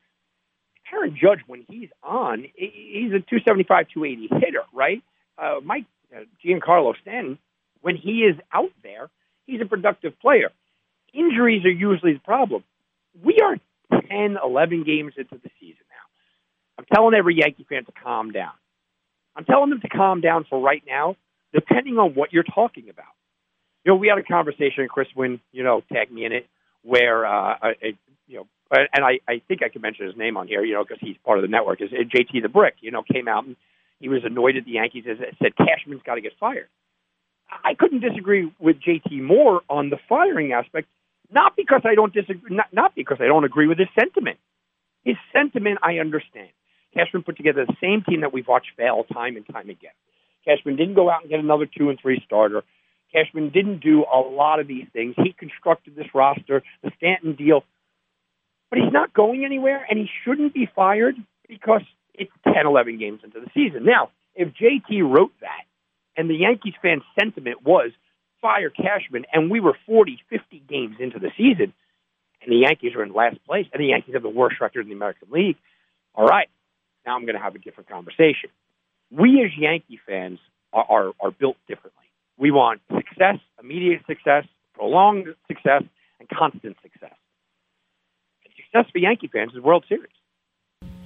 Aaron 0.93 1.17
Judge, 1.21 1.41
when 1.47 1.65
he's 1.69 1.89
on, 2.03 2.47
he's 2.57 3.13
a 3.13 3.21
275, 3.21 3.87
280 3.95 4.29
hitter, 4.45 4.63
right? 4.75 5.03
Uh, 5.39 5.61
Mike 5.63 5.85
uh, 6.15 6.21
Giancarlo 6.45 6.95
Stanton, 7.01 7.39
when 7.81 7.97
he 7.97 8.23
is 8.25 8.37
out 8.53 8.73
there, 8.83 9.09
he's 9.47 9.61
a 9.61 9.67
productive 9.67 10.19
player. 10.21 10.51
Injuries 11.15 11.65
are 11.65 11.71
usually 11.71 12.15
the 12.15 12.21
problem 12.21 12.65
we 13.23 13.39
are 13.43 13.57
10, 14.09 14.39
11 14.43 14.85
games 14.85 15.15
into 15.17 15.37
the 15.43 15.51
season 15.61 15.85
now. 15.89 16.79
I'm 16.79 16.85
telling 16.93 17.15
every 17.15 17.37
Yankee 17.37 17.67
fan 17.69 17.85
to 17.85 17.93
calm 17.93 18.33
down. 18.33 18.53
I'm 19.37 19.45
telling 19.45 19.71
them 19.71 19.81
to 19.81 19.89
calm 19.89 20.21
down 20.21 20.45
for 20.49 20.61
right 20.61 20.83
now, 20.87 21.17
depending 21.53 21.99
on 21.99 22.15
what 22.15 22.33
you're 22.33 22.43
talking 22.43 22.89
about. 22.89 23.13
You 23.85 23.93
know, 23.93 23.97
we 23.97 24.09
had 24.09 24.19
a 24.19 24.23
conversation, 24.23 24.87
Chris 24.89 25.09
Wynn, 25.17 25.41
you 25.53 25.63
know, 25.63 25.83
tagged 25.93 26.13
me 26.13 26.25
in 26.25 26.33
it, 26.33 26.47
where, 26.83 27.25
uh, 27.27 27.57
I, 27.63 27.75
you 28.27 28.39
know, 28.39 28.47
and 28.71 29.05
I, 29.05 29.21
I 29.29 29.43
think 29.49 29.63
I 29.63 29.69
can 29.69 29.83
mention 29.83 30.07
his 30.07 30.17
name 30.17 30.37
on 30.37 30.47
here, 30.47 30.65
you 30.65 30.75
know, 30.75 30.85
because 30.85 30.99
he's 31.01 31.17
part 31.25 31.39
of 31.39 31.43
the 31.43 31.49
network, 31.49 31.81
is 31.81 31.91
JT 31.91 32.43
the 32.43 32.49
Brick, 32.49 32.77
you 32.81 32.91
know, 32.91 33.03
came 33.03 33.27
out 33.27 33.45
and 33.45 33.57
he 33.99 34.09
was 34.09 34.23
annoyed 34.25 34.57
at 34.57 34.65
the 34.65 34.73
Yankees 34.73 35.05
and 35.09 35.19
said 35.43 35.57
Cashman's 35.57 36.03
got 36.05 36.15
to 36.15 36.21
get 36.21 36.33
fired. 36.39 36.69
I 37.65 37.75
couldn't 37.75 38.01
disagree 38.01 38.53
with 38.59 38.77
JT 38.81 39.23
more 39.23 39.63
on 39.69 39.91
the 39.91 39.99
firing 40.09 40.53
aspect 40.53 40.89
not 41.33 41.57
because 41.57 41.83
I 41.85 41.95
don't 41.95 42.13
disagree, 42.13 42.55
not, 42.55 42.67
not 42.73 42.95
because 42.95 43.19
I 43.21 43.27
don't 43.27 43.45
agree 43.45 43.69
with 43.69 43.79
his 43.79 43.89
sentiment. 43.99 44.39
His 45.05 45.17
sentiment, 45.33 45.79
I 45.83 45.99
understand. 45.99 46.51
Cashman 46.95 47.23
put 47.23 47.37
together 47.37 47.65
the 47.67 47.77
same 47.81 48.03
team 48.03 48.23
that 48.23 48.33
we've 48.33 48.47
watched 48.47 48.71
fail 48.77 49.05
time 49.13 49.37
and 49.37 49.47
time 49.47 49.71
again. 49.71 49.93
Cashman 50.45 50.77
didn't 50.77 50.95
go 50.95 51.11
out 51.11 51.23
and 51.23 51.31
get 51.31 51.41
another 51.41 51.67
two 51.67 51.91
and 51.91 51.99
three 52.01 52.23
starter. 52.25 52.63
Cashman 53.13 53.51
didn't 53.51 53.81
do 53.81 54.05
a 54.13 54.19
lot 54.19 54.61
of 54.61 54.67
these 54.67 54.87
things. 54.93 55.15
He 55.17 55.33
constructed 55.33 55.97
this 55.97 56.07
roster, 56.15 56.63
the 56.83 56.91
Stanton 56.97 57.35
deal, 57.35 57.65
but 58.71 58.79
he's 58.79 58.93
not 58.93 59.13
going 59.13 59.45
anywhere, 59.45 59.85
and 59.89 59.99
he 59.99 60.09
shouldn't 60.25 60.55
be 60.55 60.69
fired 60.75 61.17
because 61.49 61.83
it's 62.15 62.31
10, 62.45 62.67
11 62.67 62.99
games 62.99 63.21
into 63.25 63.41
the 63.41 63.51
season. 63.55 63.85
Now, 63.85 64.11
if 64.35 64.49
JT 64.55 65.03
wrote 65.03 65.33
that, 65.41 65.65
and 66.17 66.29
the 66.29 66.35
Yankees 66.35 66.75
fan 66.83 67.03
sentiment 67.19 67.63
was 67.65 67.93
fire 68.41 68.71
Cashman, 68.71 69.27
and 69.33 69.51
we 69.51 69.61
were 69.61 69.77
40, 69.87 70.19
50 70.29 70.63
games 70.69 70.97
into 70.99 71.19
the 71.19 71.31
season, 71.37 71.73
and 72.43 72.53
the 72.53 72.57
Yankees 72.57 72.95
are 72.95 73.03
in 73.03 73.13
last 73.13 73.45
place, 73.45 73.67
and 73.73 73.81
the 73.81 73.87
Yankees 73.87 74.15
have 74.15 74.23
the 74.23 74.29
worst 74.29 74.61
record 74.61 74.83
in 74.83 74.89
the 74.89 74.95
American 74.95 75.29
League. 75.31 75.57
All 76.15 76.27
right, 76.27 76.49
now 77.07 77.17
I'm 77.17 77.25
going 77.25 77.37
to 77.37 77.43
have 77.43 77.55
a 77.55 77.59
different 77.59 77.89
conversation. 77.89 78.51
We 79.11 79.43
as 79.45 79.51
Yankee 79.57 80.01
fans 80.07 80.39
are, 80.73 80.85
are, 80.89 81.13
are 81.21 81.31
built 81.31 81.57
differently. 81.69 82.05
We 82.39 82.51
want 82.51 82.81
success, 82.95 83.37
immediate 83.63 84.03
success, 84.07 84.45
prolonged 84.75 85.35
success, 85.47 85.83
and 86.19 86.29
constant 86.29 86.77
success. 86.83 87.15
And 88.45 88.55
success 88.57 88.91
for 88.91 88.99
Yankee 88.99 89.29
fans 89.29 89.53
is 89.55 89.61
World 89.61 89.85
Series. 89.89 90.13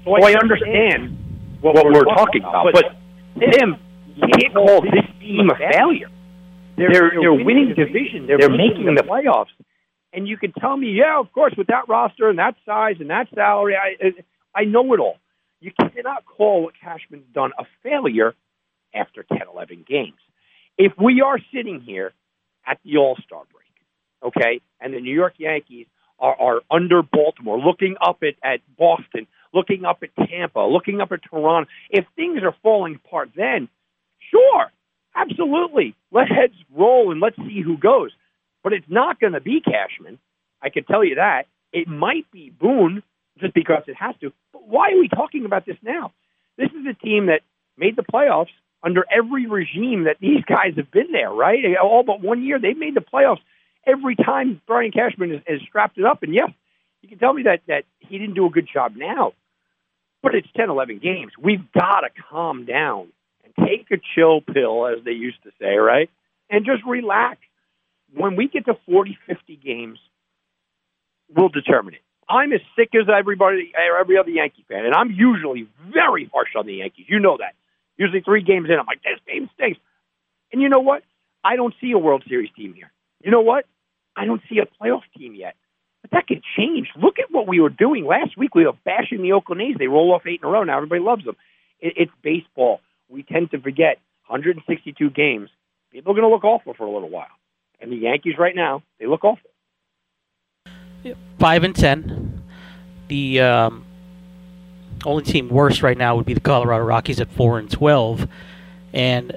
So 0.05 0.12
I 0.12 0.35
understand 0.35 1.19
what, 1.61 1.75
what 1.75 1.87
we're 1.87 2.05
talking 2.05 2.43
about, 2.43 2.67
but 2.73 2.85
Tim, 3.41 3.76
you 4.14 4.29
can't 4.38 4.55
call 4.55 4.83
this 4.83 5.05
team 5.19 5.50
a 5.50 5.57
failure. 5.73 6.09
They're, 6.76 6.90
they're, 6.93 7.11
they're 7.21 7.33
winning, 7.33 7.47
winning 7.47 7.75
division. 7.75 8.26
They're, 8.26 8.38
they're 8.38 8.50
making, 8.50 8.85
making 8.85 8.95
the 8.97 9.02
playoffs. 9.02 9.52
And 10.12 10.28
you 10.28 10.37
can 10.37 10.52
tell 10.52 10.76
me, 10.76 10.90
yeah, 10.90 11.19
of 11.19 11.33
course, 11.33 11.54
with 11.57 11.66
that 11.69 11.88
roster 11.88 12.28
and 12.28 12.38
that 12.38 12.54
size 12.64 12.97
and 13.00 13.11
that 13.11 13.28
salary, 13.35 13.75
I, 13.76 14.12
I 14.54 14.64
know 14.64 14.95
it 14.95 15.00
all. 15.00 15.19
You 15.61 15.73
cannot 15.73 16.25
call 16.25 16.62
what 16.64 16.75
Cashman's 16.81 17.26
done 17.33 17.52
a 17.59 17.64
failure 17.83 18.35
after 18.95 19.25
10, 19.25 19.38
11 19.52 19.85
games. 19.88 20.19
If 20.78 20.93
we 21.02 21.21
are 21.21 21.38
sitting 21.52 21.81
here 21.81 22.12
at 22.66 22.78
the 22.85 22.97
All 22.99 23.16
Star 23.25 23.43
break, 23.52 24.35
okay, 24.37 24.61
and 24.81 24.93
the 24.93 25.00
New 25.00 25.14
York 25.14 25.35
Yankees 25.38 25.87
are, 26.19 26.37
are 26.40 26.61
under 26.71 27.02
Baltimore, 27.02 27.59
looking 27.59 27.97
up 28.00 28.19
at, 28.23 28.35
at 28.43 28.61
Boston, 28.76 29.26
looking 29.52 29.85
up 29.85 30.02
at 30.02 30.11
Tampa, 30.28 30.61
looking 30.61 31.00
up 31.00 31.12
at 31.12 31.21
Toronto, 31.28 31.69
if 31.90 32.04
things 32.16 32.43
are 32.43 32.54
falling 32.62 32.97
apart 32.97 33.31
then, 33.37 33.69
sure, 34.31 34.71
Absolutely. 35.14 35.94
Let 36.11 36.28
heads 36.28 36.54
roll 36.75 37.12
and 37.12 37.21
let's 37.21 37.37
see 37.37 37.62
who 37.62 37.76
goes. 37.76 38.11
But 38.62 38.73
it's 38.73 38.87
not 38.88 39.21
going 39.21 39.35
to 39.35 39.40
be 39.40 39.61
Cashman. 39.61 40.18
I 40.62 40.71
can 40.71 40.85
tell 40.85 41.04
you 41.04 41.16
that. 41.16 41.44
It 41.73 41.88
might 41.88 42.30
be 42.33 42.50
Boone 42.50 43.02
just 43.38 43.54
because 43.54 43.83
it 43.87 43.97
has 43.97 44.14
to. 44.21 44.33
But 44.52 44.66
why 44.66 44.92
are 44.92 44.99
we 44.99 45.09
talking 45.09 45.44
about 45.44 45.66
this 45.66 45.76
now? 45.83 46.12
This 46.56 46.71
is 46.71 46.87
a 46.88 46.94
team 46.94 47.26
that 47.26 47.40
made 47.76 47.97
the 47.97 48.02
playoffs 48.02 48.52
under 48.83 49.04
every 49.11 49.47
regime 49.47 50.04
that 50.04 50.16
these 50.21 50.44
guys 50.49 50.75
have 50.76 50.90
been 50.90 51.12
there, 51.12 51.30
right? 51.30 51.59
All 51.83 52.02
but 52.02 52.21
one 52.21 52.42
year, 52.42 52.59
they've 52.59 52.76
made 52.76 52.94
the 52.94 53.00
playoffs 53.00 53.40
every 53.87 54.16
time 54.16 54.61
Brian 54.66 54.92
Cashman 54.92 55.30
has, 55.30 55.40
has 55.47 55.61
strapped 55.68 55.99
it 55.99 56.04
up. 56.04 56.23
And 56.23 56.35
yes, 56.35 56.50
you 57.02 57.09
can 57.09 57.18
tell 57.18 57.33
me 57.33 57.42
that, 57.44 57.61
that 57.68 57.85
he 57.99 58.18
didn't 58.18 58.35
do 58.35 58.47
a 58.47 58.50
good 58.50 58.68
job 58.73 58.94
now, 58.97 59.33
but 60.23 60.35
it's 60.35 60.49
10, 60.56 60.71
11 60.71 61.00
games. 61.00 61.33
We've 61.38 61.71
got 61.73 62.00
to 62.00 62.09
calm 62.30 62.64
down 62.64 63.09
and 63.44 63.66
take 63.66 63.90
a 63.90 64.00
chill 64.14 64.40
pill, 64.40 64.86
as 64.86 65.04
they 65.04 65.12
used 65.12 65.42
to 65.44 65.50
say, 65.60 65.76
right? 65.76 66.10
And 66.50 66.64
just 66.64 66.84
relax. 66.84 67.38
When 68.14 68.36
we 68.36 68.48
get 68.48 68.66
to 68.66 68.74
40, 68.86 69.18
50 69.26 69.56
games, 69.56 69.98
we'll 71.34 71.48
determine 71.48 71.94
it. 71.94 72.00
I'm 72.28 72.52
as 72.52 72.60
sick 72.76 72.90
as 72.94 73.06
everybody, 73.08 73.72
every 74.00 74.16
other 74.16 74.30
Yankee 74.30 74.64
fan, 74.68 74.86
and 74.86 74.94
I'm 74.94 75.10
usually 75.10 75.68
very 75.92 76.30
harsh 76.32 76.50
on 76.56 76.66
the 76.66 76.74
Yankees. 76.74 77.06
You 77.08 77.20
know 77.20 77.36
that. 77.38 77.54
Usually 77.96 78.20
three 78.22 78.42
games 78.42 78.68
in, 78.70 78.78
I'm 78.78 78.86
like, 78.86 79.02
this 79.02 79.20
game 79.26 79.50
stinks. 79.54 79.78
And 80.52 80.62
you 80.62 80.68
know 80.68 80.80
what? 80.80 81.02
I 81.44 81.56
don't 81.56 81.74
see 81.80 81.92
a 81.92 81.98
World 81.98 82.24
Series 82.28 82.50
team 82.56 82.72
here. 82.72 82.90
You 83.22 83.30
know 83.30 83.42
what? 83.42 83.66
I 84.16 84.24
don't 84.24 84.42
see 84.48 84.58
a 84.58 84.66
playoff 84.66 85.02
team 85.16 85.34
yet. 85.34 85.54
But 86.02 86.12
that 86.12 86.26
could 86.26 86.42
change. 86.56 86.88
Look 87.00 87.18
at 87.18 87.30
what 87.30 87.46
we 87.46 87.60
were 87.60 87.70
doing 87.70 88.04
last 88.04 88.36
week. 88.36 88.54
We 88.54 88.66
were 88.66 88.72
bashing 88.84 89.22
the 89.22 89.32
Oakland 89.32 89.62
A's. 89.62 89.76
They 89.78 89.86
roll 89.86 90.12
off 90.12 90.26
eight 90.26 90.40
in 90.42 90.48
a 90.48 90.50
row. 90.50 90.62
Now 90.62 90.76
everybody 90.76 91.00
loves 91.00 91.24
them. 91.24 91.36
It, 91.80 91.94
it's 91.96 92.12
baseball. 92.22 92.80
We 93.14 93.23
tend 93.23 93.52
to 93.52 93.61
forget 93.61 93.99
162 94.26 95.11
games. 95.11 95.49
People 95.92 96.11
are 96.11 96.14
going 96.16 96.28
to 96.28 96.35
look 96.35 96.42
awful 96.42 96.75
for 96.75 96.85
a 96.85 96.90
little 96.90 97.09
while. 97.09 97.28
And 97.80 97.92
the 97.92 97.97
Yankees 97.97 98.35
right 98.37 98.56
now, 98.56 98.83
they 98.99 99.06
look 99.06 99.23
awful. 99.23 99.50
Five 101.38 101.62
and 101.62 101.76
ten. 101.76 102.42
The 103.09 103.40
um, 103.40 103.85
only 105.04 105.23
team 105.23 105.49
worse 105.49 105.80
right 105.80 105.97
now 105.97 106.16
would 106.16 106.26
be 106.26 106.35
the 106.35 106.40
Colorado 106.40 106.83
Rockies 106.85 107.21
at 107.21 107.30
four 107.30 107.59
and 107.59 107.71
twelve, 107.71 108.26
and 108.94 109.37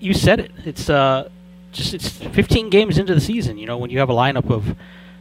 you 0.00 0.14
said 0.14 0.40
it. 0.40 0.50
It's 0.64 0.88
uh, 0.88 1.28
just 1.72 1.92
it's 1.92 2.08
15 2.08 2.70
games 2.70 2.96
into 2.96 3.14
the 3.14 3.20
season. 3.20 3.58
You 3.58 3.66
know 3.66 3.76
when 3.76 3.90
you 3.90 3.98
have 3.98 4.08
a 4.08 4.14
lineup 4.14 4.50
of 4.50 4.74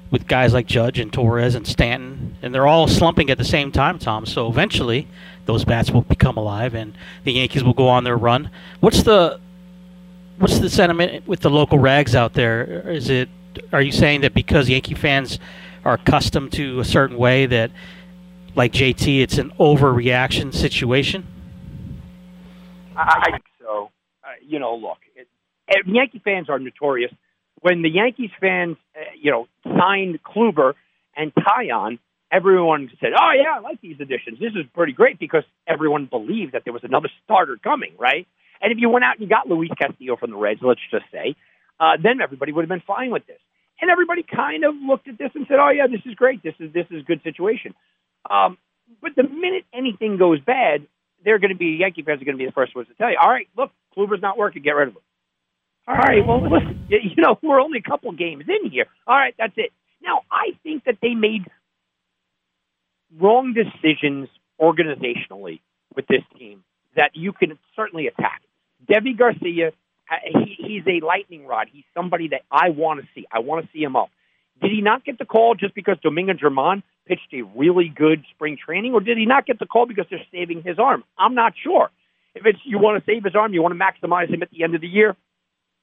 with 0.09 0.25
guys 0.25 0.53
like 0.53 0.65
Judge 0.65 0.99
and 0.99 1.11
Torres 1.11 1.53
and 1.53 1.67
Stanton, 1.67 2.37
and 2.41 2.55
they're 2.55 2.67
all 2.67 2.87
slumping 2.87 3.29
at 3.29 3.37
the 3.37 3.43
same 3.43 3.73
time, 3.73 3.99
Tom. 3.99 4.25
So 4.25 4.47
eventually, 4.47 5.07
those 5.49 5.65
bats 5.65 5.89
will 5.89 6.03
become 6.03 6.37
alive, 6.37 6.75
and 6.75 6.95
the 7.23 7.33
Yankees 7.33 7.63
will 7.63 7.73
go 7.73 7.87
on 7.87 8.03
their 8.03 8.15
run. 8.15 8.51
What's 8.81 9.01
the 9.01 9.39
what's 10.37 10.59
the 10.59 10.69
sentiment 10.69 11.27
with 11.27 11.39
the 11.39 11.49
local 11.49 11.79
rags 11.79 12.13
out 12.13 12.33
there? 12.33 12.87
Is 12.87 13.09
it 13.09 13.29
are 13.73 13.81
you 13.81 13.91
saying 13.91 14.21
that 14.21 14.35
because 14.35 14.69
Yankee 14.69 14.93
fans 14.93 15.39
are 15.83 15.95
accustomed 15.95 16.51
to 16.53 16.79
a 16.79 16.85
certain 16.85 17.17
way 17.17 17.47
that, 17.47 17.71
like 18.53 18.73
JT, 18.73 19.21
it's 19.21 19.39
an 19.39 19.51
overreaction 19.59 20.53
situation? 20.53 21.25
I 22.95 23.31
think 23.31 23.43
so. 23.59 23.89
Uh, 24.23 24.27
you 24.45 24.59
know, 24.59 24.75
look, 24.75 24.99
it, 25.15 25.27
it, 25.67 25.87
Yankee 25.87 26.21
fans 26.23 26.47
are 26.47 26.59
notorious. 26.59 27.11
When 27.61 27.81
the 27.81 27.89
Yankees 27.89 28.29
fans, 28.39 28.77
uh, 28.95 28.99
you 29.19 29.31
know, 29.31 29.47
signed 29.63 30.19
Kluber 30.23 30.73
and 31.15 31.33
Taillon, 31.33 31.97
everyone 32.31 32.89
said, 32.99 33.11
"Oh 33.19 33.31
yeah, 33.35 33.57
I 33.57 33.59
like 33.59 33.81
these 33.81 33.99
additions. 33.99 34.39
This 34.39 34.53
is 34.55 34.65
pretty 34.73 34.93
great," 34.93 35.19
because 35.19 35.43
everyone 35.67 36.05
believed 36.05 36.53
that 36.53 36.63
there 36.63 36.73
was 36.73 36.83
another 36.83 37.09
starter 37.23 37.57
coming, 37.61 37.93
right? 37.97 38.27
And 38.61 38.71
if 38.71 38.77
you 38.79 38.89
went 38.89 39.05
out 39.05 39.15
and 39.15 39.21
you 39.21 39.29
got 39.29 39.47
Luis 39.47 39.71
Castillo 39.79 40.15
from 40.17 40.31
the 40.31 40.37
Reds, 40.37 40.59
let's 40.61 40.81
just 40.91 41.05
say, 41.11 41.35
uh, 41.79 41.97
then 42.01 42.21
everybody 42.21 42.51
would 42.51 42.63
have 42.63 42.69
been 42.69 42.83
fine 42.85 43.09
with 43.11 43.25
this. 43.25 43.39
And 43.81 43.89
everybody 43.89 44.23
kind 44.23 44.65
of 44.65 44.75
looked 44.75 45.07
at 45.07 45.17
this 45.17 45.31
and 45.35 45.45
said, 45.47 45.57
"Oh 45.59 45.69
yeah, 45.69 45.87
this 45.87 46.01
is 46.05 46.15
great. 46.15 46.43
This 46.43 46.55
is 46.59 46.73
this 46.73 46.85
is 46.91 47.01
a 47.01 47.05
good 47.05 47.23
situation." 47.23 47.73
Um, 48.29 48.57
but 49.01 49.11
the 49.15 49.23
minute 49.23 49.65
anything 49.73 50.17
goes 50.17 50.39
bad, 50.41 50.85
they're 51.23 51.39
going 51.39 51.53
to 51.53 51.57
be 51.57 51.77
Yankee 51.79 52.01
fans 52.03 52.21
are 52.21 52.25
going 52.25 52.37
to 52.37 52.41
be 52.41 52.45
the 52.45 52.51
first 52.51 52.75
ones 52.75 52.87
to 52.89 52.93
tell 52.95 53.09
you, 53.09 53.17
"All 53.21 53.29
right, 53.29 53.47
look, 53.55 53.71
Kluber's 53.95 54.21
not 54.21 54.37
working. 54.37 54.61
Get 54.61 54.71
rid 54.71 54.89
of 54.89 54.95
him." 54.95 55.01
All 55.87 55.95
right, 55.95 56.23
well, 56.23 56.39
listen, 56.43 56.85
you 56.89 57.23
know, 57.23 57.39
we're 57.41 57.59
only 57.59 57.79
a 57.79 57.89
couple 57.89 58.11
games 58.11 58.43
in 58.47 58.69
here. 58.69 58.85
All 59.07 59.17
right, 59.17 59.33
that's 59.39 59.53
it. 59.57 59.71
Now, 60.03 60.21
I 60.31 60.51
think 60.61 60.83
that 60.83 60.97
they 61.01 61.15
made 61.15 61.49
wrong 63.17 63.53
decisions 63.53 64.29
organizationally 64.59 65.61
with 65.95 66.07
this 66.07 66.23
team 66.37 66.63
that 66.95 67.11
you 67.13 67.33
can 67.33 67.57
certainly 67.75 68.07
attack. 68.07 68.41
Deivi 68.89 69.17
Garcia 69.17 69.71
uh, 70.09 70.15
he, 70.25 70.55
he's 70.57 70.83
a 70.87 71.05
lightning 71.05 71.45
rod. 71.45 71.67
He's 71.71 71.83
somebody 71.93 72.29
that 72.29 72.41
I 72.51 72.69
want 72.69 73.01
to 73.01 73.07
see. 73.13 73.25
I 73.31 73.39
want 73.39 73.65
to 73.65 73.71
see 73.71 73.83
him 73.83 73.95
up. 73.95 74.09
Did 74.61 74.71
he 74.71 74.81
not 74.81 75.05
get 75.05 75.17
the 75.19 75.25
call 75.25 75.55
just 75.55 75.75
because 75.75 75.97
Domingo 76.01 76.33
Germán 76.33 76.83
pitched 77.07 77.33
a 77.33 77.43
really 77.55 77.91
good 77.93 78.23
spring 78.33 78.57
training, 78.63 78.93
or 78.93 79.01
did 79.01 79.17
he 79.17 79.25
not 79.25 79.45
get 79.45 79.59
the 79.59 79.65
call 79.65 79.85
because 79.85 80.05
they're 80.09 80.25
saving 80.31 80.63
his 80.63 80.79
arm? 80.79 81.03
I'm 81.17 81.35
not 81.35 81.53
sure. 81.63 81.89
If 82.35 82.45
it's 82.45 82.59
you 82.65 82.77
want 82.79 83.03
to 83.03 83.11
save 83.11 83.23
his 83.23 83.35
arm, 83.35 83.53
you 83.53 83.61
want 83.61 83.77
to 83.77 83.79
maximize 83.79 84.33
him 84.33 84.41
at 84.41 84.49
the 84.51 84.63
end 84.63 84.75
of 84.75 84.81
the 84.81 84.87
year, 84.87 85.15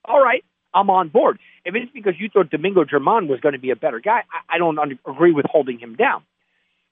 all 0.04 0.23
right, 0.23 0.45
I'm 0.75 0.90
on 0.90 1.09
board. 1.09 1.38
If 1.64 1.75
it's 1.75 1.90
because 1.92 2.14
you 2.18 2.28
thought 2.28 2.50
Domingo 2.50 2.85
Germán 2.85 3.28
was 3.28 3.40
going 3.40 3.54
to 3.54 3.59
be 3.59 3.71
a 3.71 3.76
better 3.76 3.99
guy, 3.99 4.23
I, 4.30 4.56
I 4.56 4.59
don't 4.59 4.78
un- 4.78 4.99
agree 5.06 5.33
with 5.33 5.47
holding 5.49 5.78
him 5.78 5.97
down. 5.97 6.23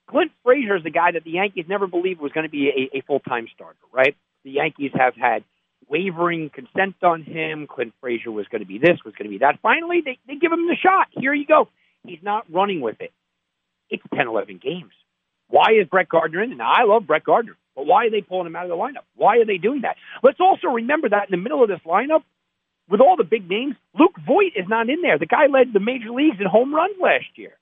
Clint 0.08 0.32
Frazier 0.42 0.76
is 0.76 0.82
the 0.82 0.90
guy 0.90 1.12
that 1.12 1.24
the 1.24 1.32
Yankees 1.32 1.64
never 1.68 1.86
believed 1.86 2.20
was 2.20 2.32
going 2.32 2.44
to 2.44 2.50
be 2.50 2.68
a, 2.68 2.98
a 2.98 3.00
full 3.02 3.20
time 3.20 3.48
starter, 3.54 3.78
right? 3.92 4.16
The 4.44 4.50
Yankees 4.52 4.92
have 4.94 5.14
had 5.16 5.44
wavering 5.88 6.50
consent 6.50 6.96
on 7.02 7.22
him. 7.22 7.66
Clint 7.66 7.94
Frazier 8.00 8.30
was 8.30 8.46
going 8.48 8.60
to 8.60 8.66
be 8.66 8.78
this, 8.78 8.98
was 9.04 9.14
going 9.14 9.30
to 9.30 9.30
be 9.30 9.38
that. 9.38 9.58
Finally, 9.62 10.02
they, 10.04 10.18
they 10.26 10.36
give 10.36 10.52
him 10.52 10.66
the 10.66 10.76
shot. 10.80 11.08
Here 11.10 11.34
you 11.34 11.46
go. 11.46 11.68
He's 12.04 12.22
not 12.22 12.44
running 12.52 12.80
with 12.80 13.00
it. 13.00 13.12
It's 13.90 14.02
10, 14.14 14.26
11 14.28 14.60
games. 14.62 14.92
Why 15.48 15.72
is 15.80 15.86
Brett 15.88 16.08
Gardner 16.08 16.42
in? 16.42 16.56
Now, 16.56 16.72
I 16.72 16.84
love 16.84 17.06
Brett 17.06 17.24
Gardner, 17.24 17.56
but 17.76 17.86
why 17.86 18.06
are 18.06 18.10
they 18.10 18.22
pulling 18.22 18.46
him 18.46 18.56
out 18.56 18.64
of 18.64 18.70
the 18.70 18.76
lineup? 18.76 19.04
Why 19.14 19.38
are 19.38 19.44
they 19.44 19.58
doing 19.58 19.82
that? 19.82 19.96
Let's 20.22 20.40
also 20.40 20.68
remember 20.68 21.08
that 21.10 21.28
in 21.28 21.30
the 21.30 21.42
middle 21.42 21.62
of 21.62 21.68
this 21.68 21.80
lineup, 21.86 22.22
with 22.88 23.00
all 23.00 23.16
the 23.16 23.24
big 23.24 23.48
names, 23.48 23.76
Luke 23.98 24.16
Voit 24.26 24.52
is 24.56 24.68
not 24.68 24.90
in 24.90 25.00
there. 25.00 25.18
The 25.18 25.26
guy 25.26 25.46
led 25.46 25.72
the 25.72 25.80
major 25.80 26.10
leagues 26.10 26.36
in 26.40 26.46
home 26.46 26.74
runs 26.74 26.96
last 27.00 27.26
year. 27.36 27.52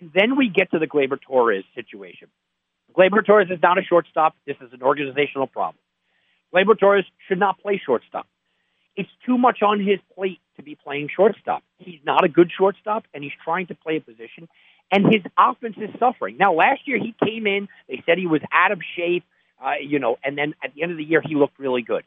And 0.00 0.10
then 0.14 0.36
we 0.36 0.48
get 0.48 0.70
to 0.72 0.78
the 0.78 0.86
Gleyber 0.86 1.20
Torres 1.20 1.64
situation. 1.74 2.28
Gleyber 2.96 3.24
Torres 3.24 3.48
is 3.50 3.58
not 3.62 3.78
a 3.78 3.82
shortstop. 3.82 4.34
This 4.46 4.56
is 4.60 4.72
an 4.72 4.82
organizational 4.82 5.46
problem. 5.46 5.78
Gleyber 6.54 6.78
Torres 6.78 7.04
should 7.28 7.38
not 7.38 7.60
play 7.60 7.80
shortstop. 7.84 8.26
It's 8.96 9.10
too 9.26 9.36
much 9.36 9.62
on 9.62 9.80
his 9.80 9.98
plate 10.14 10.38
to 10.56 10.62
be 10.62 10.76
playing 10.76 11.08
shortstop. 11.14 11.64
He's 11.78 11.98
not 12.04 12.24
a 12.24 12.28
good 12.28 12.50
shortstop, 12.56 13.04
and 13.12 13.24
he's 13.24 13.32
trying 13.44 13.66
to 13.66 13.74
play 13.74 13.96
a 13.96 14.00
position, 14.00 14.48
and 14.92 15.04
his 15.04 15.22
offense 15.36 15.76
is 15.78 15.90
suffering. 15.98 16.36
Now, 16.38 16.54
last 16.54 16.86
year 16.86 16.98
he 16.98 17.14
came 17.24 17.46
in, 17.48 17.68
they 17.88 18.02
said 18.06 18.18
he 18.18 18.28
was 18.28 18.40
out 18.52 18.70
of 18.70 18.80
shape, 18.96 19.24
uh, 19.64 19.72
you 19.82 19.98
know, 19.98 20.16
and 20.22 20.38
then 20.38 20.54
at 20.62 20.74
the 20.74 20.82
end 20.82 20.92
of 20.92 20.98
the 20.98 21.04
year 21.04 21.22
he 21.24 21.34
looked 21.34 21.58
really 21.58 21.82
good. 21.82 22.04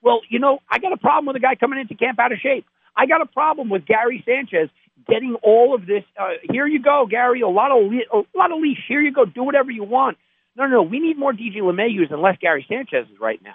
Well, 0.00 0.20
you 0.28 0.38
know, 0.38 0.60
I 0.70 0.78
got 0.78 0.92
a 0.92 0.96
problem 0.96 1.26
with 1.26 1.34
a 1.34 1.40
guy 1.40 1.56
coming 1.56 1.80
into 1.80 1.96
camp 1.96 2.20
out 2.20 2.30
of 2.30 2.38
shape. 2.38 2.64
I 2.96 3.06
got 3.06 3.20
a 3.20 3.26
problem 3.26 3.68
with 3.68 3.84
Gary 3.84 4.22
Sanchez 4.24 4.70
getting 5.06 5.36
all 5.42 5.74
of 5.74 5.86
this. 5.86 6.04
Uh, 6.18 6.30
here 6.50 6.66
you 6.66 6.82
go, 6.82 7.06
Gary. 7.08 7.40
A 7.40 7.48
lot 7.48 7.70
of 7.70 7.90
le- 7.90 8.20
a 8.20 8.38
lot 8.38 8.52
of 8.52 8.60
leash. 8.60 8.78
Here 8.88 9.00
you 9.00 9.12
go. 9.12 9.24
Do 9.24 9.44
whatever 9.44 9.70
you 9.70 9.84
want. 9.84 10.18
No, 10.56 10.64
no, 10.64 10.70
no. 10.76 10.82
We 10.82 10.98
need 10.98 11.18
more 11.18 11.32
DJ 11.32 11.58
LeMahieu's 11.58 12.10
and 12.10 12.20
less 12.20 12.36
Gary 12.40 12.66
Sanchez's 12.68 13.20
right 13.20 13.40
now. 13.42 13.54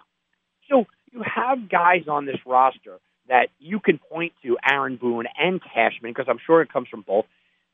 So 0.70 0.86
you 1.12 1.22
have 1.24 1.70
guys 1.70 2.08
on 2.08 2.26
this 2.26 2.38
roster 2.46 3.00
that 3.28 3.48
you 3.60 3.80
can 3.80 4.00
point 4.00 4.34
to 4.44 4.58
Aaron 4.70 4.98
Boone 4.98 5.26
and 5.38 5.62
Cashman, 5.62 6.12
because 6.12 6.26
I'm 6.30 6.40
sure 6.46 6.62
it 6.62 6.72
comes 6.72 6.88
from 6.90 7.02
both, 7.02 7.26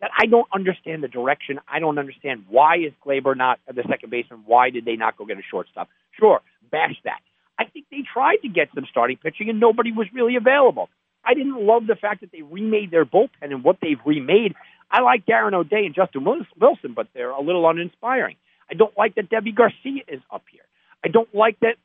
that 0.02 0.12
I 0.18 0.26
don't 0.28 0.48
understand 0.54 1.04
the 1.04 1.08
direction. 1.08 1.60
I 1.68 1.80
don't 1.80 1.98
understand 1.98 2.46
why 2.50 2.78
is 2.78 2.94
Gleyber 3.06 3.36
not 3.36 3.60
the 3.68 3.84
second 3.90 4.10
baseman? 4.10 4.44
Why 4.46 4.70
did 4.70 4.86
they 4.86 4.96
not 4.96 5.18
go 5.18 5.26
get 5.26 5.38
a 5.38 5.42
shortstop? 5.50 5.90
Sure, 6.18 6.42
bash 6.72 6.96
that. 7.04 7.20
I 7.58 7.66
think 7.66 7.88
they 7.92 8.04
tried 8.14 8.38
to 8.38 8.48
get 8.48 8.70
some 8.74 8.86
starting 8.90 9.18
pitching 9.18 9.50
and 9.50 9.60
nobody 9.60 9.92
was 9.92 10.08
really 10.14 10.36
available. 10.36 10.90
I 11.24 11.34
didn't 11.34 11.66
love 11.66 11.88
the 11.88 11.96
fact 11.96 12.22
that 12.22 12.32
they 12.32 12.42
remade 12.42 12.92
their 12.92 13.06
bullpen 13.06 13.30
and 13.42 13.64
what 13.64 13.78
they've 13.82 14.00
remade. 14.06 14.56
I 14.90 15.02
like 15.02 15.26
Darren 15.26 15.54
O'Day 15.54 15.86
and 15.86 15.94
Justin 15.94 16.24
Wilson, 16.24 16.94
but 16.96 17.08
they're 17.14 17.30
a 17.30 17.42
little 17.42 17.70
uninspiring. 17.70 18.36
I 18.70 18.74
don't 18.74 18.98
like 18.98 19.16
that 19.16 19.30
Deivi 19.30 19.54
Garcia 19.54 20.04
is 20.08 20.22
up 20.32 20.44
here. 20.52 20.62
I 21.04 21.08
don't 21.08 21.34
like 21.34 21.60
that 21.62 21.76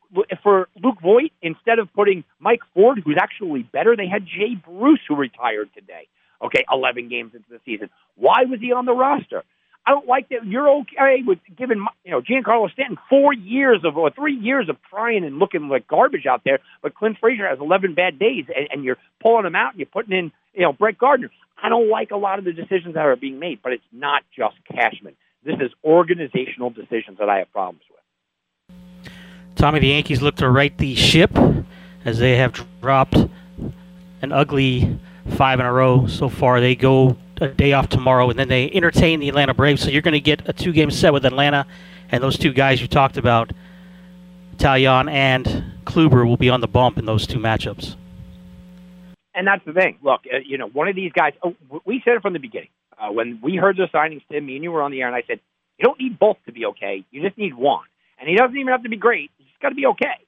for 0.42 0.68
Luke 0.82 1.00
Voit, 1.00 1.32
instead 1.40 1.78
of 1.78 1.92
putting 1.92 2.24
Mike 2.40 2.62
Ford, 2.74 3.00
who's 3.04 3.16
actually 3.20 3.62
better, 3.62 3.96
they 3.96 4.08
had 4.08 4.26
Jay 4.26 4.54
Bruce, 4.54 5.00
who 5.06 5.14
retired 5.14 5.70
today. 5.74 6.08
Okay, 6.42 6.64
11 6.70 7.08
games 7.08 7.32
into 7.34 7.48
the 7.48 7.60
season. 7.64 7.90
Why 8.16 8.44
was 8.48 8.60
he 8.60 8.72
on 8.72 8.86
the 8.86 8.92
roster? 8.92 9.44
I 9.86 9.90
don't 9.90 10.06
like 10.06 10.30
that 10.30 10.46
you're 10.46 10.68
okay 10.80 11.22
with 11.26 11.38
giving 11.56 11.84
you 12.04 12.10
know 12.10 12.22
Giancarlo 12.22 12.72
Stanton 12.72 12.98
four 13.10 13.34
years 13.34 13.80
of 13.84 13.96
or 13.96 14.10
three 14.10 14.34
years 14.34 14.68
of 14.68 14.76
trying 14.88 15.24
and 15.24 15.38
looking 15.38 15.68
like 15.68 15.86
garbage 15.86 16.26
out 16.26 16.42
there, 16.44 16.60
but 16.82 16.94
Clint 16.94 17.18
Frazier 17.20 17.46
has 17.48 17.58
11 17.60 17.94
bad 17.94 18.18
days, 18.18 18.46
and, 18.54 18.68
and 18.70 18.84
you're 18.84 18.96
pulling 19.22 19.44
him 19.44 19.54
out 19.54 19.72
and 19.72 19.80
you're 19.80 19.86
putting 19.86 20.16
in 20.16 20.32
you 20.54 20.62
know 20.62 20.72
Brett 20.72 20.96
Gardner. 20.96 21.30
I 21.62 21.68
don't 21.68 21.90
like 21.90 22.10
a 22.10 22.16
lot 22.16 22.38
of 22.38 22.44
the 22.44 22.52
decisions 22.52 22.94
that 22.94 23.04
are 23.04 23.16
being 23.16 23.38
made, 23.38 23.60
but 23.62 23.72
it's 23.72 23.84
not 23.92 24.22
just 24.36 24.56
Cashman. 24.70 25.16
This 25.44 25.56
is 25.60 25.70
organizational 25.84 26.70
decisions 26.70 27.18
that 27.18 27.28
I 27.28 27.38
have 27.38 27.52
problems 27.52 27.82
with. 27.90 27.94
Tommy, 29.56 29.80
the 29.80 29.88
Yankees 29.88 30.22
look 30.22 30.36
to 30.36 30.48
right 30.48 30.76
the 30.78 30.94
ship 30.94 31.30
as 32.04 32.18
they 32.18 32.36
have 32.36 32.64
dropped 32.80 33.16
an 34.22 34.32
ugly 34.32 34.98
five 35.36 35.60
in 35.60 35.66
a 35.66 35.72
row 35.72 36.06
so 36.06 36.28
far. 36.28 36.60
They 36.60 36.74
go 36.74 37.16
a 37.40 37.48
day 37.48 37.72
off 37.72 37.88
tomorrow, 37.88 38.30
and 38.30 38.38
then 38.38 38.48
they 38.48 38.70
entertain 38.70 39.20
the 39.20 39.28
Atlanta 39.28 39.54
Braves. 39.54 39.82
So 39.82 39.90
you're 39.90 40.02
going 40.02 40.12
to 40.12 40.20
get 40.20 40.48
a 40.48 40.52
two-game 40.52 40.90
set 40.90 41.12
with 41.12 41.24
Atlanta, 41.24 41.66
and 42.10 42.22
those 42.22 42.38
two 42.38 42.52
guys 42.52 42.80
you 42.80 42.88
talked 42.88 43.16
about. 43.16 43.52
Taillon 44.56 45.10
and 45.10 45.64
Kluber 45.84 46.26
will 46.26 46.36
be 46.36 46.48
on 46.48 46.60
the 46.60 46.68
bump 46.68 46.98
in 46.98 47.06
those 47.06 47.26
two 47.26 47.38
matchups. 47.38 47.96
And 49.34 49.46
that's 49.46 49.64
the 49.64 49.72
thing. 49.72 49.98
Look, 50.00 50.20
uh, 50.32 50.38
you 50.46 50.58
know, 50.58 50.68
one 50.68 50.86
of 50.86 50.94
these 50.94 51.12
guys. 51.12 51.32
Oh, 51.42 51.56
we 51.84 52.00
said 52.04 52.14
it 52.14 52.22
from 52.22 52.34
the 52.34 52.38
beginning 52.38 52.68
uh, 52.98 53.10
when 53.10 53.40
we 53.42 53.56
heard 53.56 53.76
the 53.76 53.88
signings. 53.92 54.22
Tim, 54.30 54.46
me 54.46 54.54
and 54.54 54.62
you 54.62 54.70
were 54.70 54.82
on 54.82 54.92
the 54.92 55.00
air, 55.00 55.08
and 55.08 55.16
I 55.16 55.24
said, 55.26 55.40
you 55.76 55.84
don't 55.84 55.98
need 55.98 56.18
both 56.20 56.36
to 56.46 56.52
be 56.52 56.66
okay. 56.66 57.04
You 57.10 57.20
just 57.22 57.36
need 57.36 57.54
one, 57.54 57.84
and 58.20 58.28
he 58.28 58.36
doesn't 58.36 58.56
even 58.56 58.68
have 58.68 58.84
to 58.84 58.88
be 58.88 58.96
great. 58.96 59.32
He's 59.38 59.48
got 59.60 59.70
to 59.70 59.74
be 59.74 59.86
okay. 59.86 60.20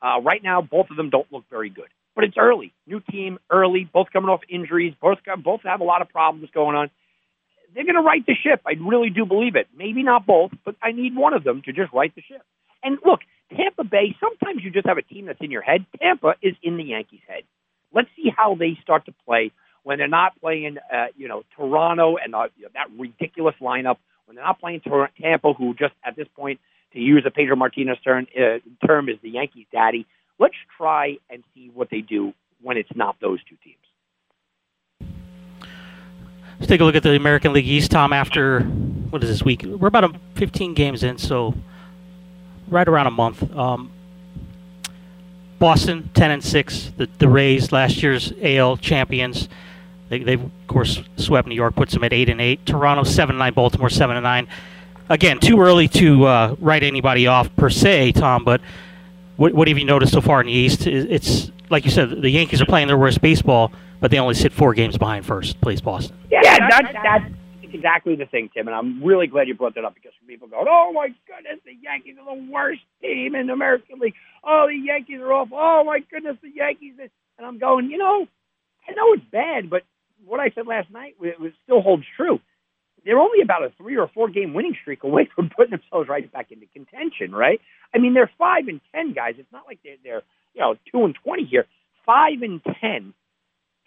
Uh, 0.00 0.20
right 0.20 0.42
now, 0.42 0.62
both 0.62 0.90
of 0.90 0.96
them 0.96 1.10
don't 1.10 1.26
look 1.32 1.44
very 1.50 1.70
good, 1.70 1.88
but 2.14 2.24
it's 2.24 2.36
early. 2.36 2.72
New 2.86 3.00
team, 3.00 3.38
early. 3.50 3.88
Both 3.92 4.08
coming 4.12 4.28
off 4.28 4.40
injuries. 4.48 4.94
Both 5.00 5.18
both 5.42 5.62
have 5.62 5.80
a 5.80 5.84
lot 5.84 6.02
of 6.02 6.08
problems 6.08 6.48
going 6.52 6.76
on. 6.76 6.90
They're 7.74 7.84
going 7.84 7.96
to 7.96 8.02
right 8.02 8.24
the 8.26 8.34
ship. 8.34 8.60
I 8.66 8.72
really 8.72 9.10
do 9.10 9.24
believe 9.24 9.56
it. 9.56 9.68
Maybe 9.74 10.02
not 10.02 10.26
both, 10.26 10.52
but 10.64 10.76
I 10.82 10.92
need 10.92 11.16
one 11.16 11.32
of 11.32 11.42
them 11.42 11.62
to 11.64 11.72
just 11.72 11.92
right 11.92 12.14
the 12.14 12.20
ship. 12.20 12.42
And 12.82 12.98
look, 13.04 13.20
Tampa 13.56 13.84
Bay. 13.84 14.14
Sometimes 14.20 14.62
you 14.62 14.70
just 14.70 14.86
have 14.86 14.98
a 14.98 15.02
team 15.02 15.26
that's 15.26 15.40
in 15.40 15.50
your 15.50 15.62
head. 15.62 15.86
Tampa 16.00 16.34
is 16.42 16.54
in 16.62 16.76
the 16.76 16.84
Yankees' 16.84 17.20
head. 17.26 17.44
Let's 17.92 18.08
see 18.16 18.30
how 18.34 18.54
they 18.54 18.78
start 18.82 19.06
to 19.06 19.14
play 19.26 19.52
when 19.82 19.98
they're 19.98 20.08
not 20.08 20.38
playing, 20.40 20.78
uh, 20.92 21.06
you 21.16 21.28
know, 21.28 21.42
Toronto 21.56 22.16
and 22.16 22.34
uh, 22.34 22.48
that 22.74 22.88
ridiculous 22.98 23.54
lineup. 23.60 23.96
When 24.26 24.36
they're 24.36 24.44
not 24.44 24.60
playing 24.60 24.82
Tampa, 25.20 25.52
who 25.52 25.74
just 25.74 25.94
at 26.04 26.16
this 26.16 26.28
point, 26.36 26.60
to 26.92 27.00
use 27.00 27.24
a 27.26 27.30
Pedro 27.30 27.56
Martinez 27.56 27.98
term, 28.04 28.26
uh, 28.36 28.58
term 28.86 29.08
is 29.08 29.16
the 29.22 29.30
Yankees' 29.30 29.66
daddy. 29.72 30.06
Let's 30.38 30.54
try 30.76 31.16
and 31.30 31.42
see 31.54 31.70
what 31.72 31.88
they 31.90 32.00
do 32.00 32.32
when 32.60 32.76
it's 32.76 32.94
not 32.94 33.16
those 33.20 33.38
two 33.44 33.56
teams. 33.62 33.76
Let's 36.58 36.68
take 36.68 36.80
a 36.80 36.84
look 36.84 36.94
at 36.94 37.02
the 37.02 37.16
American 37.16 37.52
League 37.52 37.66
East, 37.66 37.90
Tom. 37.90 38.12
After 38.12 38.60
what 38.60 39.22
is 39.22 39.30
this 39.30 39.42
week? 39.42 39.64
We're 39.64 39.88
about 39.88 40.14
15 40.34 40.74
games 40.74 41.02
in, 41.02 41.18
so 41.18 41.54
right 42.68 42.86
around 42.86 43.08
a 43.08 43.10
month. 43.10 43.54
Um, 43.54 43.90
Boston, 45.58 46.10
10 46.14 46.30
and 46.30 46.44
6. 46.44 46.92
The, 46.96 47.08
the 47.18 47.28
Rays, 47.28 47.72
last 47.72 48.02
year's 48.02 48.32
AL 48.42 48.78
champions. 48.78 49.48
They, 50.08 50.18
they've, 50.20 50.42
of 50.42 50.66
course, 50.66 51.02
swept 51.16 51.46
New 51.46 51.54
York, 51.54 51.74
puts 51.76 51.94
them 51.94 52.04
at 52.04 52.12
8 52.12 52.28
and 52.28 52.40
8. 52.40 52.66
Toronto, 52.66 53.04
7 53.04 53.34
and 53.34 53.38
9. 53.38 53.54
Baltimore, 53.54 53.88
7 53.88 54.16
and 54.16 54.24
9. 54.24 54.48
Again, 55.08 55.38
too 55.38 55.60
early 55.60 55.88
to 55.88 56.24
uh, 56.24 56.56
write 56.58 56.82
anybody 56.82 57.26
off 57.26 57.54
per 57.56 57.70
se, 57.70 58.12
Tom, 58.12 58.44
but 58.44 58.60
what, 59.42 59.54
what 59.54 59.66
have 59.66 59.76
you 59.76 59.84
noticed 59.84 60.12
so 60.12 60.20
far 60.20 60.40
in 60.40 60.46
the 60.46 60.52
East? 60.52 60.86
It's, 60.86 61.50
like 61.68 61.84
you 61.84 61.90
said, 61.90 62.22
the 62.22 62.30
Yankees 62.30 62.62
are 62.62 62.66
playing 62.66 62.86
their 62.86 62.96
worst 62.96 63.20
baseball, 63.20 63.72
but 63.98 64.12
they 64.12 64.20
only 64.20 64.34
sit 64.34 64.52
four 64.52 64.72
games 64.72 64.96
behind 64.96 65.26
first 65.26 65.60
place 65.60 65.80
Boston. 65.80 66.16
Yeah, 66.30 66.42
yeah 66.44 66.58
that, 66.70 66.92
that, 66.92 67.28
exactly 67.60 68.14
the 68.14 68.26
thing, 68.26 68.50
Tim, 68.54 68.68
and 68.68 68.76
I'm 68.76 69.02
really 69.02 69.26
glad 69.26 69.48
you 69.48 69.54
brought 69.54 69.74
that 69.74 69.84
up 69.84 69.94
because 69.94 70.12
people 70.28 70.46
go, 70.46 70.64
"Oh 70.68 70.92
my 70.92 71.08
goodness, 71.26 71.58
the 71.64 71.74
Yankees 71.82 72.14
are 72.20 72.36
the 72.36 72.52
worst 72.52 72.82
team 73.00 73.34
in 73.34 73.48
the 73.48 73.52
American 73.52 73.98
League. 73.98 74.14
Oh, 74.44 74.68
the 74.68 74.76
Yankees 74.76 75.18
are 75.20 75.32
off. 75.32 75.48
Oh 75.52 75.82
my 75.84 75.98
goodness, 76.08 76.36
the 76.40 76.50
Yankees." 76.54 76.92
And 77.36 77.44
I'm 77.44 77.58
going, 77.58 77.90
you 77.90 77.98
know, 77.98 78.28
I 78.88 78.92
know 78.92 79.12
it's 79.14 79.24
bad, 79.32 79.68
but 79.68 79.82
what 80.24 80.38
I 80.38 80.50
said 80.54 80.68
last 80.68 80.88
night 80.92 81.16
it, 81.20 81.34
it 81.40 81.54
still 81.64 81.82
holds 81.82 82.04
true. 82.16 82.38
They're 83.04 83.18
only 83.18 83.42
about 83.42 83.64
a 83.64 83.70
three 83.76 83.96
or 83.96 84.08
four 84.08 84.28
game 84.28 84.54
winning 84.54 84.76
streak 84.80 85.02
away 85.04 85.28
from 85.34 85.50
putting 85.50 85.72
themselves 85.72 86.08
right 86.08 86.30
back 86.32 86.52
into 86.52 86.66
contention, 86.66 87.32
right? 87.32 87.60
I 87.94 87.98
mean, 87.98 88.14
they're 88.14 88.30
five 88.38 88.68
and 88.68 88.80
ten 88.94 89.12
guys. 89.12 89.34
It's 89.38 89.52
not 89.52 89.64
like 89.66 89.80
they're 89.84 89.96
they're 90.04 90.22
you 90.54 90.60
know 90.60 90.76
two 90.90 91.04
and 91.04 91.14
twenty 91.24 91.44
here. 91.44 91.66
Five 92.06 92.42
and 92.42 92.60
ten 92.80 93.14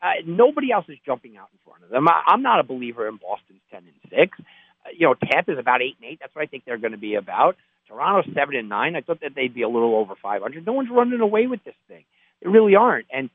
uh, 0.02 0.22
nobody 0.26 0.72
else 0.72 0.86
is 0.90 0.98
jumping 1.06 1.38
out 1.38 1.50
in 1.54 1.60
front 1.66 1.84
of 1.84 1.90
them. 1.90 2.08
I, 2.08 2.22
I'm 2.28 2.42
not 2.42 2.60
a 2.60 2.64
believer 2.64 3.08
in 3.08 3.18
Boston's 3.18 3.62
ten 3.72 3.84
and 3.86 4.12
six. 4.12 4.38
Uh, 4.86 4.90
you 4.96 5.08
know, 5.08 5.16
Tampa's 5.16 5.58
about 5.60 5.82
eight 5.82 5.96
and 6.02 6.12
eight. 6.12 6.20
That's 6.22 6.36
what 6.36 6.44
I 6.44 6.46
think 6.46 6.64
they're 6.66 6.78
going 6.78 6.92
to 6.92 6.98
be 6.98 7.16
about. 7.16 7.56
Toronto's 7.88 8.32
seven 8.36 8.56
and 8.56 8.70
nine. 8.70 8.96
I 8.96 9.02
thought 9.02 9.22
that 9.22 9.34
they'd 9.36 9.54
be 9.54 9.64
a 9.64 9.70
little 9.70 9.96
over 9.96 10.14
five 10.22 10.42
hundred. 10.42 10.66
No 10.66 10.74
one's 10.74 10.90
running 10.92 11.22
away 11.22 11.48
with 11.48 11.64
this 11.64 11.76
thing. 11.88 12.04
They 12.42 12.50
really 12.50 12.76
aren't. 12.76 13.08
And 13.12 13.30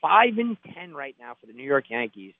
five 0.00 0.38
and 0.38 0.56
ten 0.74 0.94
right 0.94 1.14
now 1.18 1.34
for 1.40 1.46
the 1.46 1.52
New 1.52 1.64
York 1.64 1.86
Yankees. 1.90 2.34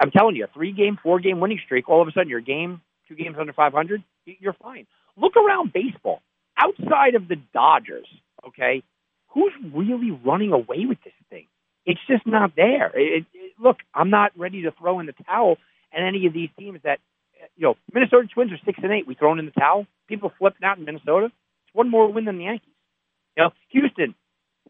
I'm 0.00 0.10
telling 0.10 0.36
you, 0.36 0.44
a 0.44 0.48
three 0.48 0.72
game, 0.72 0.98
four 1.02 1.20
game 1.20 1.40
winning 1.40 1.60
streak. 1.64 1.88
All 1.88 2.02
of 2.02 2.08
a 2.08 2.12
sudden, 2.12 2.28
your 2.28 2.40
game, 2.40 2.80
two 3.08 3.14
games 3.14 3.36
under 3.38 3.52
five 3.52 3.72
hundred. 3.72 4.02
You're 4.24 4.54
fine. 4.54 4.86
Look 5.16 5.36
around 5.36 5.72
baseball. 5.72 6.20
Outside 6.56 7.14
of 7.14 7.28
the 7.28 7.36
Dodgers, 7.52 8.06
okay, 8.46 8.82
who's 9.28 9.52
really 9.74 10.10
running 10.24 10.52
away 10.52 10.86
with 10.86 10.98
this 11.04 11.14
thing? 11.30 11.46
it's 11.84 12.00
just 12.08 12.26
not 12.26 12.52
there. 12.56 12.90
It, 12.94 13.26
it, 13.34 13.52
look, 13.60 13.78
I'm 13.94 14.10
not 14.10 14.32
ready 14.36 14.62
to 14.62 14.72
throw 14.72 15.00
in 15.00 15.06
the 15.06 15.14
towel 15.26 15.56
at 15.92 16.02
any 16.02 16.26
of 16.26 16.32
these 16.32 16.50
teams 16.58 16.80
that, 16.84 16.98
eh, 17.40 17.46
you 17.56 17.64
know, 17.64 17.74
Minnesota 17.92 18.28
Twins 18.32 18.52
are 18.52 18.60
six 18.64 18.78
and 18.82 18.92
eight. 18.92 19.06
We 19.06 19.14
thrown 19.14 19.38
in 19.38 19.46
the 19.46 19.52
towel. 19.52 19.86
People 20.08 20.32
flipping 20.38 20.64
out 20.64 20.78
in 20.78 20.84
Minnesota. 20.84 21.26
It's 21.26 21.74
one 21.74 21.90
more 21.90 22.12
win 22.12 22.24
than 22.24 22.38
the 22.38 22.44
Yankees. 22.44 22.68
You 23.36 23.44
know, 23.44 23.50
Houston, 23.70 24.14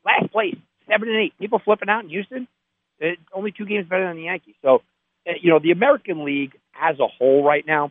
last 0.05 0.33
place, 0.33 0.57
seven 0.88 1.09
and 1.09 1.19
eight. 1.19 1.35
People 1.38 1.61
flipping 1.64 1.88
out 1.88 2.05
in 2.05 2.11
Houston. 2.11 2.49
Only 3.33 3.53
two 3.53 3.67
games 3.67 3.88
better 3.88 4.07
than 4.07 4.17
the 4.17 4.25
Yankees. 4.25 4.55
So, 4.62 4.83
uh, 5.27 5.33
you 5.41 5.51
know, 5.51 5.59
the 5.59 5.71
American 5.71 6.25
League 6.25 6.53
as 6.81 6.99
a 7.01 7.07
whole 7.07 7.45
right 7.45 7.67
now, 7.67 7.87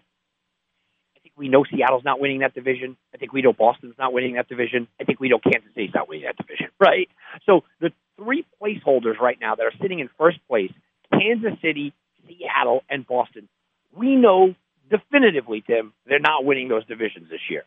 I 1.15 1.19
think 1.21 1.33
we 1.37 1.49
know 1.49 1.63
Seattle's 1.63 2.03
not 2.03 2.19
winning 2.19 2.39
that 2.39 2.53
division. 2.53 2.97
I 3.13 3.17
think 3.17 3.33
we 3.33 3.41
know 3.41 3.53
Boston's 3.53 3.95
not 3.97 4.13
winning 4.13 4.35
that 4.35 4.47
division. 4.47 4.87
I 4.99 5.03
think 5.03 5.19
we 5.19 5.29
know 5.29 5.39
Kansas 5.39 5.69
City's 5.75 5.93
not 5.93 6.07
winning 6.07 6.25
that 6.25 6.37
division, 6.37 6.67
right? 6.79 7.09
So 7.45 7.63
the 7.79 7.91
three 8.17 8.45
placeholders 8.61 9.19
right 9.19 9.37
now 9.39 9.55
that 9.55 9.63
are 9.63 9.73
sitting 9.81 9.99
in 9.99 10.09
first 10.17 10.39
place 10.47 10.71
Kansas 11.11 11.59
City, 11.61 11.93
Seattle, 12.27 12.83
and 12.89 13.05
Boston. 13.05 13.47
We 13.95 14.15
know 14.15 14.55
definitively, 14.89 15.63
Tim, 15.65 15.93
they're 16.05 16.19
not 16.19 16.45
winning 16.45 16.67
those 16.67 16.85
divisions 16.85 17.29
this 17.29 17.41
year. 17.49 17.63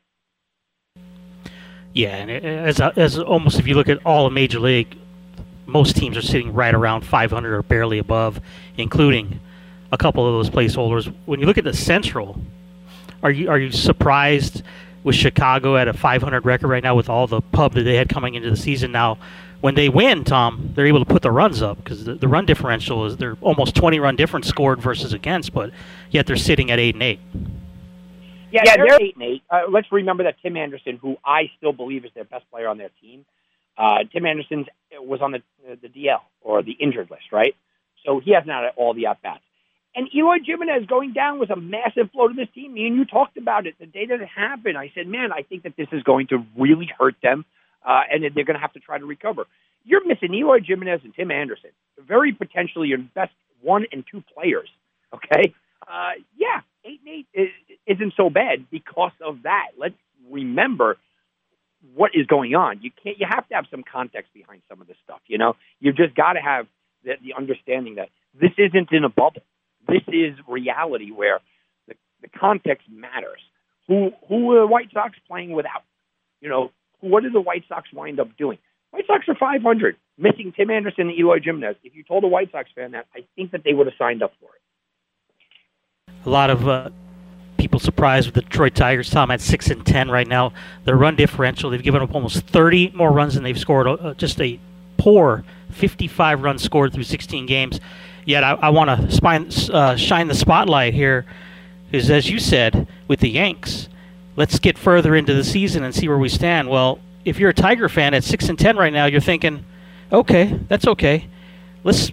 Yeah, 1.92 2.16
and 2.16 2.30
as, 2.30 2.80
as 2.80 3.18
almost 3.18 3.58
if 3.58 3.68
you 3.68 3.74
look 3.74 3.88
at 3.88 4.04
all 4.04 4.26
of 4.26 4.32
Major 4.32 4.58
League, 4.58 4.98
most 5.66 5.96
teams 5.96 6.16
are 6.16 6.22
sitting 6.22 6.52
right 6.52 6.74
around 6.74 7.02
500 7.02 7.54
or 7.54 7.62
barely 7.62 7.98
above, 7.98 8.40
including 8.76 9.40
a 9.92 9.96
couple 9.96 10.26
of 10.26 10.34
those 10.34 10.50
placeholders. 10.50 11.12
When 11.26 11.40
you 11.40 11.46
look 11.46 11.58
at 11.58 11.64
the 11.64 11.74
Central, 11.74 12.40
are 13.22 13.30
you 13.30 13.50
are 13.50 13.58
you 13.58 13.72
surprised 13.72 14.62
with 15.02 15.16
Chicago 15.16 15.76
at 15.76 15.88
a 15.88 15.92
500 15.92 16.44
record 16.44 16.68
right 16.68 16.82
now 16.82 16.94
with 16.94 17.08
all 17.08 17.26
the 17.26 17.40
pub 17.40 17.74
that 17.74 17.82
they 17.82 17.96
had 17.96 18.08
coming 18.08 18.34
into 18.34 18.50
the 18.50 18.56
season? 18.56 18.92
Now 18.92 19.18
when 19.64 19.74
they 19.76 19.88
win, 19.88 20.24
Tom, 20.24 20.72
they're 20.74 20.86
able 20.86 20.98
to 20.98 21.10
put 21.10 21.22
the 21.22 21.30
runs 21.30 21.62
up 21.62 21.78
because 21.78 22.04
the, 22.04 22.16
the, 22.16 22.28
run 22.28 22.44
differential 22.44 23.06
is 23.06 23.16
they're 23.16 23.38
almost 23.40 23.74
20 23.74 23.98
run 23.98 24.14
difference 24.14 24.46
scored 24.46 24.78
versus 24.78 25.14
against, 25.14 25.54
but 25.54 25.70
yet 26.10 26.26
they're 26.26 26.36
sitting 26.36 26.70
at 26.70 26.78
eight 26.78 26.94
and 26.94 27.02
eight. 27.02 27.18
Yeah, 28.50 28.60
yeah 28.62 28.76
they're, 28.76 28.86
they're 28.88 29.00
eight 29.00 29.14
and 29.14 29.24
eight. 29.24 29.42
Uh, 29.48 29.62
let's 29.70 29.90
remember 29.90 30.24
that 30.24 30.36
Tim 30.42 30.58
Anderson, 30.58 30.98
who 30.98 31.16
I 31.24 31.50
still 31.56 31.72
believe 31.72 32.04
is 32.04 32.10
their 32.14 32.24
best 32.24 32.44
player 32.50 32.68
on 32.68 32.76
their 32.76 32.90
team, 33.00 33.24
uh, 33.78 34.00
Tim 34.12 34.26
Anderson 34.26 34.66
was 34.98 35.20
on 35.20 35.32
the 35.32 35.42
the 35.80 35.88
DL 35.88 36.20
or 36.40 36.62
the 36.62 36.72
injured 36.72 37.10
list, 37.10 37.32
right? 37.32 37.54
So 38.04 38.20
he 38.20 38.32
hasn't 38.32 38.50
had 38.50 38.70
all 38.76 38.94
the 38.94 39.06
at 39.06 39.22
bats. 39.22 39.42
And 39.96 40.08
Eloy 40.12 40.38
Jimenez 40.44 40.86
going 40.86 41.12
down 41.12 41.38
was 41.38 41.50
a 41.50 41.56
massive 41.56 42.12
blow 42.12 42.26
to 42.28 42.34
this 42.34 42.48
team. 42.54 42.74
Me 42.74 42.86
and 42.86 42.96
you 42.96 43.04
talked 43.04 43.36
about 43.36 43.66
it 43.66 43.76
the 43.78 43.86
day 43.86 44.06
that 44.06 44.20
it 44.20 44.28
happened. 44.28 44.76
I 44.76 44.90
said, 44.94 45.06
man, 45.06 45.32
I 45.32 45.42
think 45.42 45.62
that 45.62 45.76
this 45.76 45.86
is 45.92 46.02
going 46.02 46.26
to 46.28 46.44
really 46.58 46.90
hurt 46.98 47.14
them 47.22 47.44
uh, 47.84 48.00
and 48.10 48.22
they're 48.22 48.44
going 48.44 48.56
to 48.56 48.60
have 48.60 48.72
to 48.72 48.80
try 48.80 48.98
to 48.98 49.06
recover. 49.06 49.44
You're 49.84 50.06
missing 50.06 50.34
Eloy 50.34 50.60
Jimenez 50.64 51.00
and 51.04 51.14
Tim 51.14 51.30
Anderson, 51.30 51.70
very 51.98 52.32
potentially 52.32 52.88
your 52.88 52.98
best 52.98 53.32
one 53.62 53.84
and 53.92 54.04
two 54.10 54.22
players. 54.34 54.68
Okay, 55.14 55.54
uh, 55.86 56.12
yeah, 56.36 56.60
eight 56.84 57.00
and 57.04 57.14
eight 57.14 57.26
is, 57.34 57.48
isn't 57.86 58.14
so 58.16 58.30
bad 58.30 58.66
because 58.70 59.12
of 59.24 59.42
that. 59.44 59.68
Let's 59.78 59.94
remember 60.30 60.96
what 61.94 62.12
is 62.14 62.26
going 62.26 62.54
on. 62.54 62.80
You 62.82 62.90
can't. 63.02 63.18
You 63.18 63.26
have 63.28 63.46
to 63.48 63.54
have 63.54 63.66
some 63.70 63.82
context 63.82 64.32
behind 64.32 64.62
some 64.68 64.80
of 64.80 64.86
this 64.86 64.96
stuff. 65.04 65.20
You 65.26 65.38
know, 65.38 65.56
you've 65.80 65.96
just 65.96 66.14
got 66.14 66.34
to 66.34 66.40
have 66.40 66.66
the, 67.04 67.14
the 67.22 67.34
understanding 67.34 67.96
that 67.96 68.08
this 68.38 68.52
isn't 68.56 68.90
in 68.92 69.04
a 69.04 69.08
bubble. 69.08 69.42
This 69.86 70.02
is 70.08 70.34
reality 70.48 71.10
where 71.10 71.40
the, 71.88 71.94
the 72.22 72.28
context 72.28 72.88
matters. 72.90 73.40
Who 73.88 74.12
who 74.28 74.52
are 74.52 74.60
the 74.60 74.66
White 74.66 74.90
Sox 74.92 75.16
playing 75.28 75.52
without? 75.52 75.82
You 76.40 76.48
know, 76.48 76.70
what 77.00 77.22
did 77.22 77.32
the 77.32 77.40
White 77.40 77.64
Sox 77.68 77.92
wind 77.92 78.20
up 78.20 78.36
doing? 78.36 78.58
White 78.90 79.06
Sox 79.06 79.28
are 79.28 79.34
500, 79.34 79.96
missing 80.16 80.52
Tim 80.56 80.70
Anderson 80.70 81.08
and 81.08 81.18
Eloy 81.18 81.40
Jimenez. 81.42 81.76
If 81.82 81.94
you 81.96 82.04
told 82.04 82.24
a 82.24 82.28
White 82.28 82.52
Sox 82.52 82.70
fan 82.74 82.92
that, 82.92 83.06
I 83.14 83.24
think 83.34 83.50
that 83.50 83.62
they 83.64 83.72
would 83.72 83.86
have 83.86 83.94
signed 83.98 84.22
up 84.22 84.32
for 84.40 84.50
it. 84.54 86.16
A 86.24 86.30
lot 86.30 86.50
of 86.50 86.68
uh, 86.68 86.90
people 87.64 87.80
surprised 87.80 88.26
with 88.26 88.34
the 88.34 88.42
Detroit 88.42 88.74
Tigers. 88.74 89.08
Tom 89.08 89.30
at 89.30 89.40
six 89.40 89.70
and 89.70 89.86
ten 89.86 90.10
right 90.10 90.28
now. 90.28 90.52
Their 90.84 90.96
run 90.96 91.16
differential, 91.16 91.70
they've 91.70 91.82
given 91.82 92.02
up 92.02 92.14
almost 92.14 92.46
30 92.48 92.90
more 92.94 93.10
runs 93.10 93.34
than 93.34 93.42
they've 93.42 93.58
scored. 93.58 93.86
Uh, 93.86 94.12
just 94.12 94.38
a 94.38 94.60
poor 94.98 95.44
55 95.70 96.42
runs 96.42 96.62
scored 96.62 96.92
through 96.92 97.04
16 97.04 97.46
games. 97.46 97.80
Yet 98.26 98.44
I, 98.44 98.52
I 98.52 98.68
want 98.68 99.10
to 99.10 99.72
uh, 99.72 99.96
shine 99.96 100.28
the 100.28 100.34
spotlight 100.34 100.92
here, 100.92 101.24
because 101.90 102.10
as 102.10 102.28
you 102.28 102.38
said 102.38 102.86
with 103.08 103.20
the 103.20 103.30
Yanks, 103.30 103.88
let's 104.36 104.58
get 104.58 104.76
further 104.76 105.16
into 105.16 105.32
the 105.32 105.44
season 105.44 105.82
and 105.82 105.94
see 105.94 106.06
where 106.06 106.18
we 106.18 106.28
stand. 106.28 106.68
Well, 106.68 106.98
if 107.24 107.38
you're 107.38 107.50
a 107.50 107.54
Tiger 107.54 107.88
fan 107.88 108.12
at 108.12 108.24
six 108.24 108.50
and 108.50 108.58
ten 108.58 108.76
right 108.76 108.92
now, 108.92 109.06
you're 109.06 109.22
thinking, 109.22 109.64
okay, 110.12 110.60
that's 110.68 110.86
okay. 110.86 111.28
Let's 111.82 112.12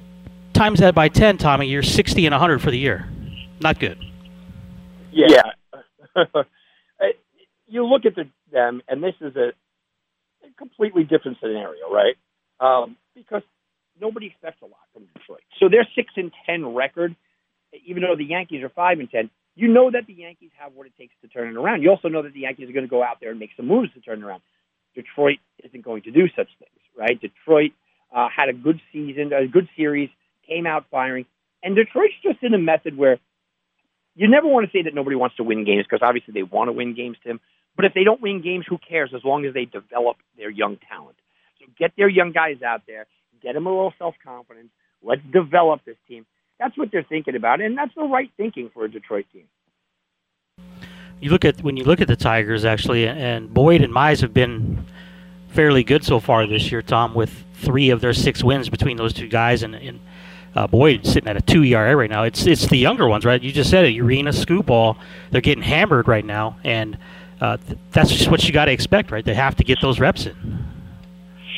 times 0.54 0.80
that 0.80 0.96
by 0.96 1.10
ten, 1.10 1.38
Tommy. 1.38 1.68
You're 1.68 1.84
sixty 1.84 2.26
and 2.26 2.34
hundred 2.34 2.62
for 2.62 2.72
the 2.72 2.80
year. 2.80 3.10
Not 3.60 3.80
good. 3.80 3.98
Yeah. 5.12 5.42
you 7.68 7.86
look 7.86 8.06
at 8.06 8.16
the, 8.16 8.26
them, 8.52 8.82
and 8.88 9.04
this 9.04 9.16
is 9.22 9.36
a 9.36 9.54
completely 10.58 11.04
different 11.04 11.38
scenario, 11.42 11.90
right? 11.92 12.16
Um, 12.60 12.98
because 13.16 13.44
nobody 14.00 14.28
expects 14.28 14.62
a 14.62 14.66
lot 14.66 14.82
from 14.94 15.06
Detroit. 15.14 15.42
So 15.60 15.70
their 15.70 15.88
six 15.96 16.12
and 16.16 16.32
ten 16.46 16.74
record, 16.74 17.16
even 17.86 18.04
though 18.04 18.16
the 18.16 18.26
Yankees 18.26 18.64
are 18.64 18.70
five 18.70 19.00
and 19.00 19.10
ten, 19.10 19.30
you 19.56 19.68
know 19.68 19.92
that 19.92 20.06
the 20.08 20.14
Yankees 20.14 20.52
have 20.58 20.74
what 20.74 20.88
it 20.88 20.94
takes 20.98 21.14
to 21.22 21.28
turn 21.28 21.50
it 21.50 21.58
around. 21.58 21.82
You 21.82 21.90
also 21.90 22.08
know 22.08 22.22
that 22.22 22.34
the 22.34 22.42
Yankees 22.42 22.70
are 22.70 22.74
going 22.74 22.86
to 22.86 22.90
go 22.90 23.04
out 23.04 23.18
there 23.20 23.32
and 23.32 23.40
make 23.40 23.52
some 23.58 23.68
moves 23.68 23.94
to 23.94 24.02
turn 24.02 24.20
it 24.20 24.26
around. 24.26 24.42
Detroit 24.96 25.40
isn't 25.64 25.84
going 25.84 26.04
to 26.04 26.12
do 26.12 26.28
such 26.36 26.50
things, 26.60 26.80
right? 26.98 27.20
Detroit 27.20 27.72
uh, 28.14 28.28
had 28.36 28.50
a 28.50 28.54
good 28.54 28.82
season, 28.92 29.32
a 29.34 29.48
good 29.48 29.70
series, 29.78 30.10
came 30.48 30.68
out 30.68 30.86
firing, 30.92 31.26
and 31.64 31.76
Detroit's 31.76 32.14
just 32.24 32.44
in 32.44 32.54
a 32.54 32.58
method 32.58 32.98
where 32.98 33.20
you 34.16 34.28
never 34.28 34.48
want 34.48 34.66
to 34.66 34.78
say 34.78 34.84
that 34.84 34.94
nobody 34.94 35.16
wants 35.16 35.36
to 35.38 35.44
win 35.44 35.66
games 35.66 35.86
because 35.90 36.06
obviously 36.06 36.34
they 36.34 36.44
want 36.44 36.68
to 36.68 36.74
win 36.74 36.94
games, 36.96 37.18
Tim. 37.24 37.40
But 37.76 37.86
if 37.86 37.94
they 37.94 38.04
don't 38.04 38.22
win 38.22 38.42
games, 38.42 38.66
who 38.68 38.78
cares 38.78 39.12
as 39.16 39.24
long 39.24 39.46
as 39.46 39.54
they 39.54 39.66
develop 39.66 40.18
their 40.38 40.50
young 40.50 40.78
talent? 40.90 41.18
So 41.60 41.66
get 41.78 41.94
their 41.96 42.10
young 42.10 42.32
guys 42.32 42.62
out 42.62 42.82
there, 42.88 43.06
get 43.42 43.54
them 43.54 43.66
a 43.66 43.70
little 43.70 43.94
self 43.98 44.16
confidence. 44.24 44.70
Let's 45.02 45.22
develop 45.32 45.82
this 45.86 45.98
team. 46.08 46.26
That's 46.60 46.78
what 46.78 46.92
they're 46.92 47.04
thinking 47.04 47.36
about, 47.36 47.60
and 47.62 47.78
that's 47.78 47.96
the 47.96 48.04
right 48.04 48.30
thinking 48.38 48.70
for 48.74 48.86
a 48.86 48.92
Detroit 48.92 49.26
team. 49.34 49.46
You 51.20 51.30
look 51.32 51.46
at 51.46 51.64
when 51.64 51.78
you 51.78 51.84
look 51.84 52.02
at 52.02 52.08
the 52.08 52.16
Tigers 52.16 52.66
actually, 52.66 53.08
and 53.08 53.52
Boyd 53.54 53.82
and 53.82 53.94
Mize 53.94 54.22
have 54.22 54.34
been 54.34 54.86
fairly 55.48 55.84
good 55.84 56.04
so 56.04 56.20
far 56.20 56.46
this 56.48 56.72
year, 56.72 56.82
Tom, 56.82 57.14
with 57.14 57.46
three 57.54 57.90
of 57.90 58.02
their 58.02 58.14
six 58.14 58.44
wins 58.44 58.70
between 58.70 58.98
those 58.98 59.14
two 59.14 59.28
guys, 59.28 59.64
and, 59.64 59.76
and 59.76 60.00
uh, 60.56 60.68
Boyd 60.68 61.06
sitting 61.06 61.30
at 61.30 61.38
a 61.38 61.42
two 61.42 61.64
ERA 61.64 61.96
right 61.96 62.10
now. 62.10 62.24
It's 62.24 62.46
it's 62.46 62.68
the 62.68 62.78
younger 62.78 63.08
ones, 63.08 63.26
right? 63.26 63.42
You 63.42 63.52
just 63.52 63.70
said 63.70 63.86
it, 63.86 63.96
Urena, 63.96 64.30
Skubal. 64.30 64.98
They're 65.32 65.42
getting 65.42 65.64
hammered 65.64 66.08
right 66.08 66.26
now, 66.26 66.58
and 66.64 66.98
uh, 67.40 67.58
th- 67.58 67.80
that's 67.92 68.12
just 68.12 68.30
what 68.30 68.44
you 68.44 68.54
got 68.54 68.66
to 68.66 68.72
expect, 68.72 69.12
right? 69.12 69.24
They 69.24 69.34
have 69.34 69.56
to 69.56 69.64
get 69.64 69.80
those 69.82 70.00
reps 70.00 70.26
in. 70.26 70.66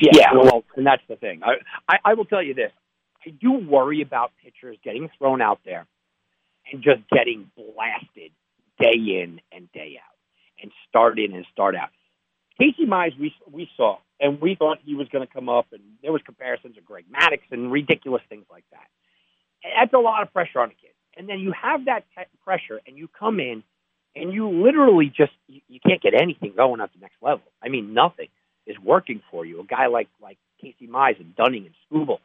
Yeah, 0.01 0.11
yeah, 0.13 0.33
well, 0.33 0.63
and 0.75 0.85
that's 0.85 1.01
the 1.07 1.15
thing. 1.15 1.41
I, 1.43 1.53
I, 1.87 1.97
I 2.05 2.13
will 2.15 2.25
tell 2.25 2.43
you 2.43 2.53
this: 2.53 2.71
I 3.25 3.29
do 3.29 3.53
worry 3.53 4.01
about 4.01 4.31
pitchers 4.43 4.77
getting 4.83 5.09
thrown 5.17 5.41
out 5.41 5.59
there 5.65 5.85
and 6.71 6.83
just 6.83 7.01
getting 7.09 7.49
blasted 7.55 8.31
day 8.79 9.21
in 9.21 9.39
and 9.51 9.71
day 9.71 9.97
out, 10.03 10.15
and 10.61 10.71
start 10.89 11.19
in 11.19 11.33
and 11.33 11.45
start 11.51 11.75
out. 11.75 11.89
Casey 12.59 12.85
Mize, 12.85 13.17
we 13.19 13.33
we 13.51 13.69
saw, 13.75 13.97
and 14.23 14.39
we 14.39 14.55
thought 14.55 14.79
he 14.83 14.95
was 14.95 15.09
going 15.09 15.27
to 15.27 15.31
come 15.31 15.49
up, 15.49 15.67
and 15.73 15.81
there 16.01 16.13
was 16.13 16.21
comparisons 16.25 16.77
of 16.77 16.85
Greg 16.85 17.05
Maddux 17.11 17.41
and 17.51 17.71
ridiculous 17.71 18.21
things 18.29 18.45
like 18.49 18.63
that. 18.71 18.87
That's 19.77 19.93
a 19.93 19.99
lot 19.99 20.23
of 20.23 20.31
pressure 20.31 20.61
on 20.61 20.69
a 20.69 20.73
kid. 20.73 20.91
And 21.17 21.27
then 21.27 21.39
you 21.39 21.51
have 21.51 21.85
that 21.85 22.05
pressure, 22.43 22.79
and 22.87 22.97
you 22.97 23.09
come 23.09 23.41
in, 23.41 23.63
and 24.15 24.33
you 24.33 24.49
literally 24.49 25.07
just 25.15 25.33
you, 25.47 25.59
you 25.67 25.79
can't 25.85 26.01
get 26.01 26.13
anything 26.19 26.53
going 26.55 26.79
at 26.79 26.91
the 26.93 26.99
next 26.99 27.17
level. 27.21 27.43
I 27.61 27.67
mean, 27.67 27.93
nothing 27.93 28.29
is 28.65 28.77
working 28.79 29.21
for 29.29 29.45
you. 29.45 29.59
A 29.59 29.65
guy 29.65 29.87
like 29.87 30.07
like 30.21 30.37
Casey 30.61 30.87
Mize 30.87 31.19
and 31.19 31.35
Dunning 31.35 31.65
and 31.65 31.75
Skubal, 31.85 32.19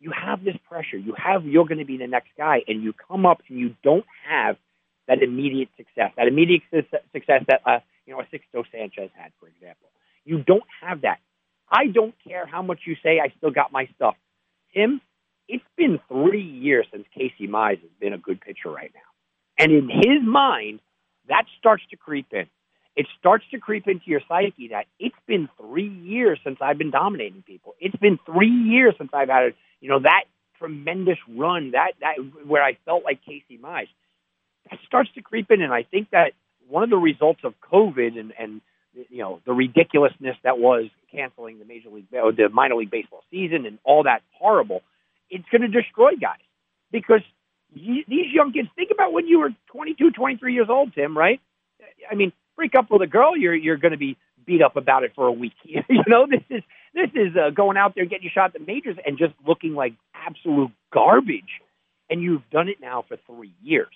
you 0.00 0.10
have 0.10 0.44
this 0.44 0.56
pressure. 0.68 0.98
You 0.98 1.14
have 1.16 1.46
you're 1.46 1.64
going 1.64 1.78
to 1.78 1.84
be 1.84 1.96
the 1.96 2.08
next 2.08 2.30
guy, 2.36 2.62
and 2.66 2.82
you 2.82 2.92
come 2.92 3.24
up 3.24 3.40
and 3.48 3.58
you 3.58 3.76
don't 3.84 4.04
have 4.28 4.56
that 5.06 5.22
immediate 5.22 5.68
success, 5.76 6.10
that 6.16 6.26
immediate 6.26 6.62
success 6.72 7.44
that 7.46 7.60
uh, 7.64 7.78
you 8.04 8.14
know 8.14 8.20
a 8.20 8.24
Sixto 8.24 8.64
Sanchez 8.72 9.10
had, 9.14 9.30
for 9.38 9.48
example. 9.48 9.88
You 10.24 10.42
don't 10.42 10.64
have 10.82 11.02
that. 11.02 11.20
I 11.70 11.86
don't 11.86 12.14
care 12.26 12.46
how 12.46 12.62
much 12.62 12.80
you 12.86 12.96
say 13.02 13.20
I 13.20 13.32
still 13.36 13.50
got 13.50 13.72
my 13.72 13.88
stuff. 13.96 14.16
Tim, 14.74 15.00
it's 15.48 15.64
been 15.76 16.00
three 16.08 16.42
years 16.42 16.86
since 16.92 17.04
Casey 17.14 17.48
Mize 17.48 17.80
has 17.80 17.90
been 18.00 18.12
a 18.12 18.18
good 18.18 18.40
pitcher 18.40 18.70
right 18.70 18.92
now. 18.94 19.00
And 19.58 19.72
in 19.72 19.88
his 19.88 20.22
mind, 20.22 20.80
that 21.28 21.44
starts 21.58 21.82
to 21.90 21.96
creep 21.96 22.26
in. 22.32 22.46
It 22.94 23.06
starts 23.18 23.44
to 23.50 23.58
creep 23.58 23.86
into 23.86 24.06
your 24.06 24.20
psyche 24.26 24.68
that 24.68 24.86
it's 24.98 25.16
been 25.26 25.48
three 25.60 25.88
years 25.88 26.38
since 26.42 26.58
I've 26.60 26.78
been 26.78 26.90
dominating 26.90 27.42
people. 27.42 27.74
It's 27.78 27.96
been 27.96 28.18
three 28.24 28.50
years 28.50 28.94
since 28.96 29.10
I've 29.12 29.28
had, 29.28 29.54
you 29.80 29.90
know, 29.90 30.00
that 30.00 30.24
tremendous 30.58 31.18
run, 31.28 31.72
that 31.72 31.92
that 32.00 32.14
where 32.46 32.62
I 32.62 32.78
felt 32.86 33.04
like 33.04 33.20
Casey 33.24 33.58
Mize. 33.62 33.88
That 34.70 34.80
starts 34.86 35.10
to 35.14 35.22
creep 35.22 35.50
in, 35.50 35.60
and 35.60 35.72
I 35.72 35.82
think 35.82 36.10
that 36.10 36.32
one 36.68 36.82
of 36.82 36.90
the 36.90 36.96
results 36.96 37.40
of 37.44 37.54
COVID 37.60 38.18
and 38.18 38.32
and 38.38 38.60
you 39.08 39.18
know 39.18 39.40
the 39.46 39.52
ridiculousness 39.52 40.36
that 40.44 40.58
was 40.58 40.86
canceling 41.12 41.58
the 41.58 41.64
major 41.64 41.90
league 41.90 42.06
or 42.12 42.32
the 42.32 42.48
minor 42.48 42.76
league 42.76 42.90
baseball 42.90 43.22
season 43.30 43.66
and 43.66 43.78
all 43.84 44.04
that 44.04 44.22
horrible, 44.38 44.82
it's 45.30 45.44
going 45.50 45.62
to 45.62 45.68
destroy 45.68 46.12
guys 46.20 46.40
because 46.90 47.22
these 47.74 48.32
young 48.32 48.52
kids. 48.52 48.68
Think 48.76 48.90
about 48.92 49.12
when 49.12 49.26
you 49.26 49.40
were 49.40 49.50
22, 49.72 50.10
23 50.12 50.54
years 50.54 50.68
old, 50.70 50.94
Tim. 50.94 51.16
Right? 51.16 51.40
I 52.10 52.14
mean, 52.14 52.32
break 52.56 52.74
up 52.76 52.86
with 52.90 53.02
a 53.02 53.06
girl, 53.06 53.36
you're 53.36 53.54
you're 53.54 53.76
going 53.76 53.92
to 53.92 53.98
be 53.98 54.16
beat 54.46 54.62
up 54.62 54.76
about 54.76 55.02
it 55.02 55.12
for 55.14 55.26
a 55.26 55.32
week. 55.32 55.54
you 55.64 55.82
know, 56.06 56.26
this 56.28 56.42
is 56.50 56.62
this 56.94 57.10
is 57.14 57.36
uh, 57.36 57.50
going 57.50 57.76
out 57.76 57.94
there 57.94 58.06
getting 58.06 58.30
shot 58.32 58.46
at 58.46 58.52
the 58.54 58.60
majors 58.60 58.96
and 59.04 59.18
just 59.18 59.34
looking 59.46 59.74
like 59.74 59.94
absolute 60.14 60.70
garbage. 60.92 61.60
And 62.08 62.22
you've 62.22 62.48
done 62.50 62.68
it 62.68 62.76
now 62.80 63.04
for 63.08 63.16
three 63.26 63.52
years. 63.62 63.88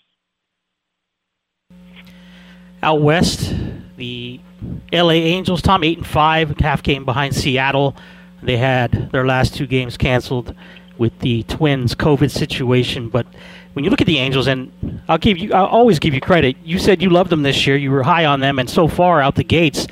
Out 2.83 3.03
west, 3.03 3.55
the 3.97 4.41
LA 4.93 5.13
Angels, 5.13 5.63
Tom, 5.63 5.85
eight 5.85 5.99
and 5.99 6.07
five, 6.07 6.59
half 6.59 6.83
game 6.83 7.05
behind 7.05 7.35
Seattle. 7.35 7.95
They 8.43 8.57
had 8.57 9.11
their 9.13 9.27
last 9.27 9.55
two 9.55 9.67
games 9.67 9.97
canceled 9.97 10.55
with 10.99 11.19
the 11.21 11.43
Twins 11.45 11.95
COVID 11.95 12.31
situation. 12.31 13.09
But 13.09 13.27
when 13.73 13.85
you 13.85 13.91
look 13.91 14.01
at 14.01 14.07
the 14.07 14.19
Angels, 14.19 14.47
and 14.47 15.01
I'll 15.09 15.19
give 15.19 15.39
you, 15.39 15.53
I'll 15.53 15.67
always 15.67 15.99
give 15.99 16.15
you 16.15 16.21
credit. 16.21 16.57
You 16.65 16.79
said 16.79 17.03
you 17.03 17.11
loved 17.11 17.31
them 17.31 17.43
this 17.43 17.67
year. 17.67 17.77
You 17.77 17.91
were 17.91 18.03
high 18.03 18.25
on 18.25 18.41
them, 18.41 18.59
and 18.59 18.69
so 18.69 18.89
far 18.89 19.21
out 19.21 19.35
the 19.35 19.45
gates, 19.45 19.87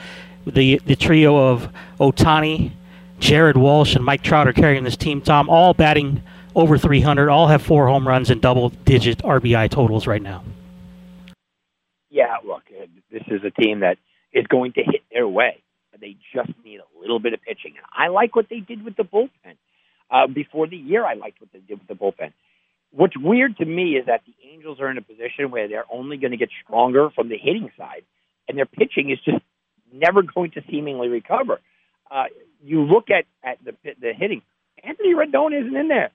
the 0.47 0.81
the 0.87 0.97
trio 0.97 1.37
of 1.37 1.69
Ohtani, 2.01 2.73
Jared 3.21 3.57
Walsh, 3.57 3.95
and 3.95 4.05
Mike 4.05 4.23
Trout 4.23 4.49
are 4.49 4.53
carrying 4.53 4.85
this 4.85 4.97
team. 4.97 5.21
Tom, 5.21 5.49
all 5.49 5.75
batting 5.75 6.23
over 6.55 6.77
300, 6.77 7.29
all 7.29 7.47
have 7.49 7.63
four 7.63 7.87
home 7.87 8.07
runs 8.07 8.31
and 8.31 8.41
double-digit 8.41 9.19
RBI 9.19 9.71
totals 9.71 10.07
right 10.07 10.23
now. 10.23 10.43
Yeah, 12.29 12.47
look, 12.47 12.65
this 13.11 13.23
is 13.29 13.41
a 13.43 13.51
team 13.51 13.81
that 13.81 13.97
is 14.33 14.47
going 14.47 14.73
to 14.73 14.83
hit 14.83 15.03
their 15.11 15.27
way. 15.27 15.63
They 15.99 16.17
just 16.35 16.51
need 16.63 16.79
a 16.81 17.01
little 17.01 17.19
bit 17.19 17.33
of 17.33 17.41
pitching. 17.41 17.75
And 17.77 17.87
I 17.93 18.09
like 18.09 18.37
what 18.37 18.47
they 18.51 18.61
did 18.61 18.85
with 18.85 18.97
the 18.97 19.03
bullpen. 19.03 19.57
Uh, 20.11 20.27
before 20.27 20.67
the 20.67 20.77
year, 20.77 21.05
I 21.05 21.15
liked 21.15 21.41
what 21.41 21.51
they 21.53 21.61
did 21.61 21.79
with 21.79 21.89
the 21.89 21.95
bullpen. 21.95 22.33
What's 22.91 23.17
weird 23.17 23.57
to 23.59 23.65
me 23.65 23.97
is 23.97 24.07
that 24.07 24.23
the 24.27 24.35
Angels 24.53 24.79
are 24.81 24.91
in 24.91 24.99
a 24.99 25.03
position 25.03 25.51
where 25.51 25.69
they're 25.69 25.91
only 25.91 26.19
going 26.19 26.31
to 26.33 26.37
get 26.37 26.51
stronger 26.65 27.11
from 27.11 27.29
the 27.29 27.39
hitting 27.39 27.71
side, 27.77 28.05
and 28.47 28.57
their 28.57 28.67
pitching 28.67 29.11
is 29.11 29.19
just 29.25 29.43
never 29.93 30.23
going 30.23 30.51
to 30.53 30.63
seemingly 30.71 31.09
recover. 31.09 31.61
Uh, 32.11 32.25
you 32.63 32.83
look 32.83 33.11
at 33.11 33.25
at 33.43 33.59
the 33.65 33.73
the 34.01 34.13
hitting. 34.15 34.43
Anthony 34.83 35.15
Rendon 35.15 35.59
isn't 35.59 35.77
in 35.77 35.89
there, 35.89 36.11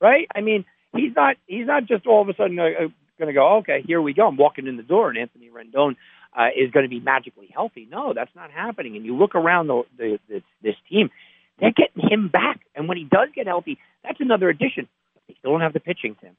right? 0.00 0.26
I 0.34 0.40
mean, 0.40 0.64
he's 0.94 1.14
not 1.14 1.36
he's 1.46 1.66
not 1.66 1.86
just 1.86 2.06
all 2.06 2.22
of 2.22 2.28
a 2.28 2.34
sudden 2.34 2.58
uh, 2.58 2.64
uh 2.64 2.88
going 3.18 3.28
to 3.28 3.34
go, 3.34 3.58
okay, 3.58 3.82
here 3.86 4.00
we 4.00 4.14
go. 4.14 4.28
I'm 4.28 4.36
walking 4.36 4.66
in 4.66 4.76
the 4.76 4.82
door, 4.82 5.08
and 5.08 5.18
Anthony 5.18 5.50
Rendon 5.50 5.96
uh, 6.36 6.48
is 6.56 6.70
going 6.70 6.84
to 6.84 6.90
be 6.90 7.00
magically 7.00 7.48
healthy. 7.52 7.86
No, 7.90 8.12
that's 8.14 8.34
not 8.34 8.50
happening. 8.50 8.96
And 8.96 9.04
you 9.04 9.16
look 9.16 9.34
around 9.34 9.66
the, 9.66 9.82
the, 9.96 10.18
the 10.28 10.42
this 10.62 10.76
team, 10.88 11.10
they're 11.58 11.72
getting 11.72 12.08
him 12.08 12.28
back. 12.28 12.60
And 12.74 12.88
when 12.88 12.96
he 12.96 13.04
does 13.04 13.28
get 13.34 13.46
healthy, 13.46 13.78
that's 14.04 14.20
another 14.20 14.48
addition. 14.48 14.88
They 15.26 15.36
still 15.38 15.52
don't 15.52 15.60
have 15.60 15.72
the 15.72 15.80
pitching, 15.80 16.16
Tim. 16.20 16.36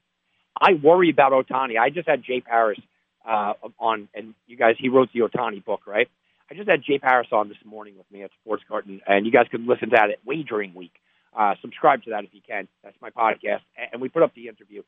I 0.60 0.74
worry 0.74 1.10
about 1.10 1.32
Ohtani. 1.32 1.78
I 1.78 1.90
just 1.90 2.08
had 2.08 2.22
Jay 2.22 2.40
Paris 2.40 2.78
uh, 3.26 3.54
on, 3.78 4.08
and 4.14 4.34
you 4.46 4.56
guys, 4.56 4.76
he 4.78 4.88
wrote 4.88 5.10
the 5.12 5.20
Ohtani 5.20 5.64
book, 5.64 5.86
right? 5.86 6.08
I 6.50 6.54
just 6.54 6.68
had 6.68 6.82
Jay 6.82 6.98
Paris 6.98 7.28
on 7.30 7.48
this 7.48 7.58
morning 7.64 7.96
with 7.96 8.10
me 8.10 8.22
at 8.22 8.30
Sports 8.42 8.64
Carton, 8.66 9.00
and 9.06 9.24
you 9.24 9.30
guys 9.32 9.46
could 9.50 9.64
listen 9.64 9.90
to 9.90 9.96
that 9.96 10.10
at 10.10 10.18
Wagering 10.26 10.74
Week. 10.74 10.92
Uh, 11.36 11.54
subscribe 11.60 12.02
to 12.04 12.10
that 12.10 12.24
if 12.24 12.30
you 12.32 12.40
can. 12.46 12.66
That's 12.82 12.96
my 13.00 13.10
podcast, 13.10 13.60
and 13.92 14.02
we 14.02 14.08
put 14.08 14.22
up 14.22 14.34
the 14.34 14.48
interview. 14.48 14.82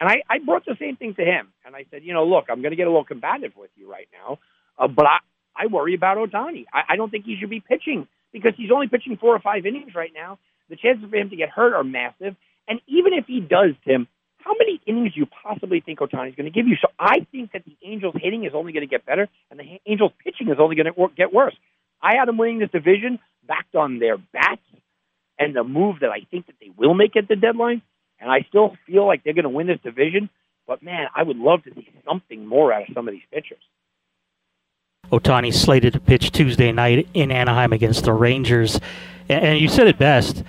And 0.00 0.08
I, 0.08 0.22
I 0.28 0.38
brought 0.38 0.64
the 0.64 0.76
same 0.80 0.96
thing 0.96 1.14
to 1.14 1.22
him, 1.22 1.52
and 1.64 1.76
I 1.76 1.84
said, 1.90 2.02
you 2.02 2.14
know, 2.14 2.24
look, 2.24 2.46
I'm 2.48 2.62
going 2.62 2.72
to 2.72 2.76
get 2.76 2.86
a 2.86 2.90
little 2.90 3.04
combative 3.04 3.52
with 3.54 3.70
you 3.76 3.90
right 3.90 4.08
now, 4.12 4.38
uh, 4.78 4.88
but 4.88 5.06
I, 5.06 5.18
I 5.54 5.66
worry 5.66 5.94
about 5.94 6.16
Ohtani. 6.16 6.64
I, 6.72 6.94
I 6.94 6.96
don't 6.96 7.10
think 7.10 7.26
he 7.26 7.36
should 7.38 7.50
be 7.50 7.60
pitching 7.60 8.08
because 8.32 8.52
he's 8.56 8.70
only 8.70 8.88
pitching 8.88 9.18
four 9.20 9.36
or 9.36 9.40
five 9.40 9.66
innings 9.66 9.94
right 9.94 10.12
now. 10.14 10.38
The 10.70 10.76
chances 10.76 11.08
for 11.10 11.16
him 11.16 11.28
to 11.30 11.36
get 11.36 11.50
hurt 11.50 11.74
are 11.74 11.84
massive. 11.84 12.34
And 12.66 12.80
even 12.86 13.12
if 13.12 13.26
he 13.26 13.40
does, 13.40 13.72
Tim, 13.86 14.06
how 14.38 14.52
many 14.58 14.80
innings 14.86 15.14
do 15.14 15.20
you 15.20 15.26
possibly 15.26 15.80
think 15.80 15.98
Ohtani's 15.98 16.34
going 16.34 16.46
to 16.46 16.50
give 16.50 16.66
you? 16.66 16.76
So 16.80 16.88
I 16.98 17.26
think 17.30 17.52
that 17.52 17.64
the 17.66 17.76
Angels' 17.84 18.14
hitting 18.18 18.44
is 18.44 18.52
only 18.54 18.72
going 18.72 18.86
to 18.86 18.90
get 18.90 19.04
better, 19.04 19.28
and 19.50 19.60
the 19.60 19.80
Angels' 19.86 20.12
pitching 20.24 20.48
is 20.48 20.56
only 20.58 20.76
going 20.76 20.86
to 20.86 21.08
get 21.14 21.32
worse. 21.32 21.54
I 22.00 22.16
had 22.16 22.28
them 22.28 22.38
winning 22.38 22.60
this 22.60 22.70
division 22.70 23.18
backed 23.46 23.74
on 23.74 23.98
their 23.98 24.16
bats 24.16 24.62
and 25.38 25.54
the 25.54 25.64
move 25.64 25.96
that 26.00 26.10
I 26.10 26.20
think 26.30 26.46
that 26.46 26.54
they 26.60 26.70
will 26.74 26.94
make 26.94 27.16
at 27.16 27.28
the 27.28 27.36
deadline 27.36 27.82
and 28.20 28.30
I 28.30 28.44
still 28.48 28.76
feel 28.86 29.06
like 29.06 29.24
they're 29.24 29.34
going 29.34 29.44
to 29.44 29.48
win 29.48 29.66
this 29.66 29.80
division. 29.82 30.30
But 30.66 30.82
man, 30.82 31.08
I 31.14 31.22
would 31.22 31.36
love 31.36 31.64
to 31.64 31.74
see 31.74 31.88
something 32.06 32.46
more 32.46 32.72
out 32.72 32.82
of 32.82 32.94
some 32.94 33.08
of 33.08 33.12
these 33.12 33.22
pitchers. 33.32 33.62
Ohtani 35.10 35.52
slated 35.52 35.94
to 35.94 36.00
pitch 36.00 36.30
Tuesday 36.30 36.70
night 36.70 37.08
in 37.14 37.32
Anaheim 37.32 37.72
against 37.72 38.04
the 38.04 38.12
Rangers, 38.12 38.78
and 39.28 39.58
you 39.58 39.68
said 39.68 39.88
it 39.88 39.98
best. 39.98 40.44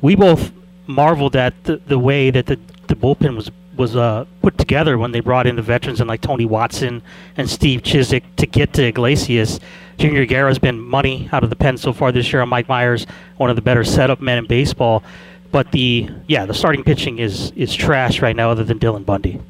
We 0.00 0.14
both 0.16 0.52
marveled 0.86 1.36
at 1.36 1.64
the, 1.64 1.76
the 1.76 1.98
way 1.98 2.30
that 2.30 2.46
the, 2.46 2.58
the 2.86 2.94
bullpen 2.94 3.36
was 3.36 3.50
was 3.76 3.94
uh, 3.94 4.24
put 4.40 4.56
together 4.56 4.96
when 4.96 5.12
they 5.12 5.20
brought 5.20 5.46
in 5.46 5.56
the 5.56 5.62
veterans 5.62 6.00
and 6.00 6.08
like 6.08 6.22
Tony 6.22 6.46
Watson 6.46 7.02
and 7.36 7.48
Steve 7.48 7.82
Cishek 7.82 8.22
to 8.36 8.46
get 8.46 8.72
to 8.74 8.84
Iglesias. 8.84 9.60
Junior 9.98 10.24
Guerra 10.24 10.48
has 10.48 10.58
been 10.58 10.80
money 10.80 11.28
out 11.32 11.44
of 11.44 11.50
the 11.50 11.56
pen 11.56 11.76
so 11.76 11.92
far 11.92 12.10
this 12.10 12.32
year. 12.32 12.40
On 12.42 12.48
Mike 12.48 12.68
Mayers, 12.68 13.06
one 13.36 13.50
of 13.50 13.56
the 13.56 13.62
better 13.62 13.84
setup 13.84 14.20
men 14.20 14.38
in 14.38 14.46
baseball. 14.46 15.02
But 15.50 15.72
the 15.72 16.08
yeah, 16.26 16.46
the 16.46 16.54
starting 16.54 16.84
pitching 16.84 17.18
is 17.18 17.50
is 17.52 17.74
trash 17.74 18.20
right 18.20 18.36
now, 18.36 18.50
other 18.50 18.64
than 18.64 18.78
Dylan 18.78 19.04
Bundy. 19.04 19.40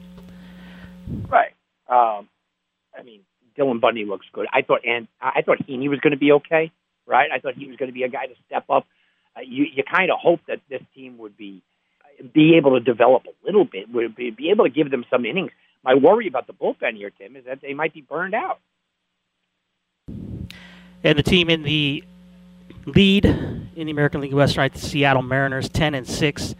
Right. 1.28 1.52
Um, 1.88 2.28
I 2.98 3.02
mean, 3.04 3.20
Dylan 3.58 3.80
Bundy 3.80 4.04
looks 4.04 4.26
good. 4.32 4.46
I 4.52 4.62
thought, 4.62 4.80
and 4.84 5.08
I 5.20 5.42
thought 5.42 5.58
Heaney 5.66 5.88
was 5.88 6.00
going 6.00 6.12
to 6.12 6.18
be 6.18 6.32
okay. 6.32 6.70
Right. 7.06 7.30
I 7.32 7.38
thought 7.38 7.54
he 7.54 7.66
was 7.66 7.76
going 7.76 7.88
to 7.88 7.94
be 7.94 8.02
a 8.02 8.08
guy 8.08 8.26
to 8.26 8.34
step 8.46 8.64
up. 8.68 8.86
Uh, 9.36 9.40
you 9.40 9.66
you 9.72 9.82
kind 9.84 10.10
of 10.10 10.18
hope 10.20 10.40
that 10.48 10.60
this 10.68 10.82
team 10.94 11.18
would 11.18 11.36
be 11.36 11.62
be 12.32 12.56
able 12.56 12.78
to 12.78 12.80
develop 12.80 13.24
a 13.26 13.46
little 13.46 13.64
bit, 13.64 13.90
would 13.92 14.16
be, 14.16 14.30
be 14.30 14.50
able 14.50 14.64
to 14.64 14.70
give 14.70 14.90
them 14.90 15.04
some 15.10 15.24
innings. 15.24 15.50
My 15.84 15.94
worry 15.94 16.26
about 16.26 16.46
the 16.46 16.52
bullpen 16.52 16.96
here, 16.96 17.10
Tim, 17.10 17.36
is 17.36 17.44
that 17.44 17.60
they 17.60 17.74
might 17.74 17.94
be 17.94 18.00
burned 18.00 18.34
out. 18.34 18.58
And 20.08 21.18
the 21.18 21.22
team 21.22 21.48
in 21.50 21.62
the 21.62 22.02
lead 22.86 23.24
in 23.24 23.86
the 23.86 23.90
American 23.90 24.20
League 24.20 24.32
West, 24.32 24.56
right? 24.56 24.72
The 24.72 24.78
Seattle 24.78 25.22
Mariners, 25.22 25.68
ten 25.68 25.94
and 25.94 26.06
six. 26.06 26.54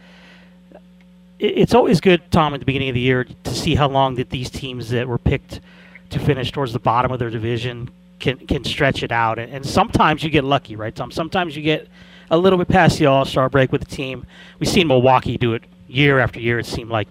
It's 1.39 1.73
always 1.73 2.01
good, 2.01 2.31
Tom, 2.31 2.53
at 2.53 2.59
the 2.59 2.65
beginning 2.65 2.89
of 2.89 2.95
the 2.95 3.01
year 3.01 3.25
to 3.43 3.53
see 3.53 3.75
how 3.75 3.87
long 3.87 4.15
that 4.15 4.29
these 4.29 4.49
teams 4.49 4.89
that 4.89 5.07
were 5.07 5.19
picked 5.19 5.61
to 6.09 6.19
finish 6.19 6.51
towards 6.51 6.73
the 6.73 6.79
bottom 6.79 7.11
of 7.11 7.19
their 7.19 7.29
division 7.29 7.89
can 8.19 8.37
can 8.47 8.63
stretch 8.63 9.03
it 9.03 9.11
out. 9.11 9.39
And, 9.39 9.53
and 9.53 9.65
sometimes 9.65 10.23
you 10.23 10.29
get 10.29 10.43
lucky, 10.43 10.75
right, 10.75 10.95
Tom? 10.95 11.11
Sometimes 11.11 11.55
you 11.55 11.61
get 11.61 11.87
a 12.29 12.37
little 12.37 12.57
bit 12.57 12.67
past 12.67 12.97
the 12.97 13.05
All 13.05 13.25
Star 13.25 13.49
break 13.49 13.71
with 13.71 13.81
the 13.81 13.95
team. 13.95 14.25
We've 14.59 14.69
seen 14.69 14.87
Milwaukee 14.87 15.37
do 15.37 15.53
it 15.53 15.63
year 15.87 16.19
after 16.19 16.39
year. 16.39 16.59
It 16.59 16.65
seemed 16.65 16.89
like 16.89 17.07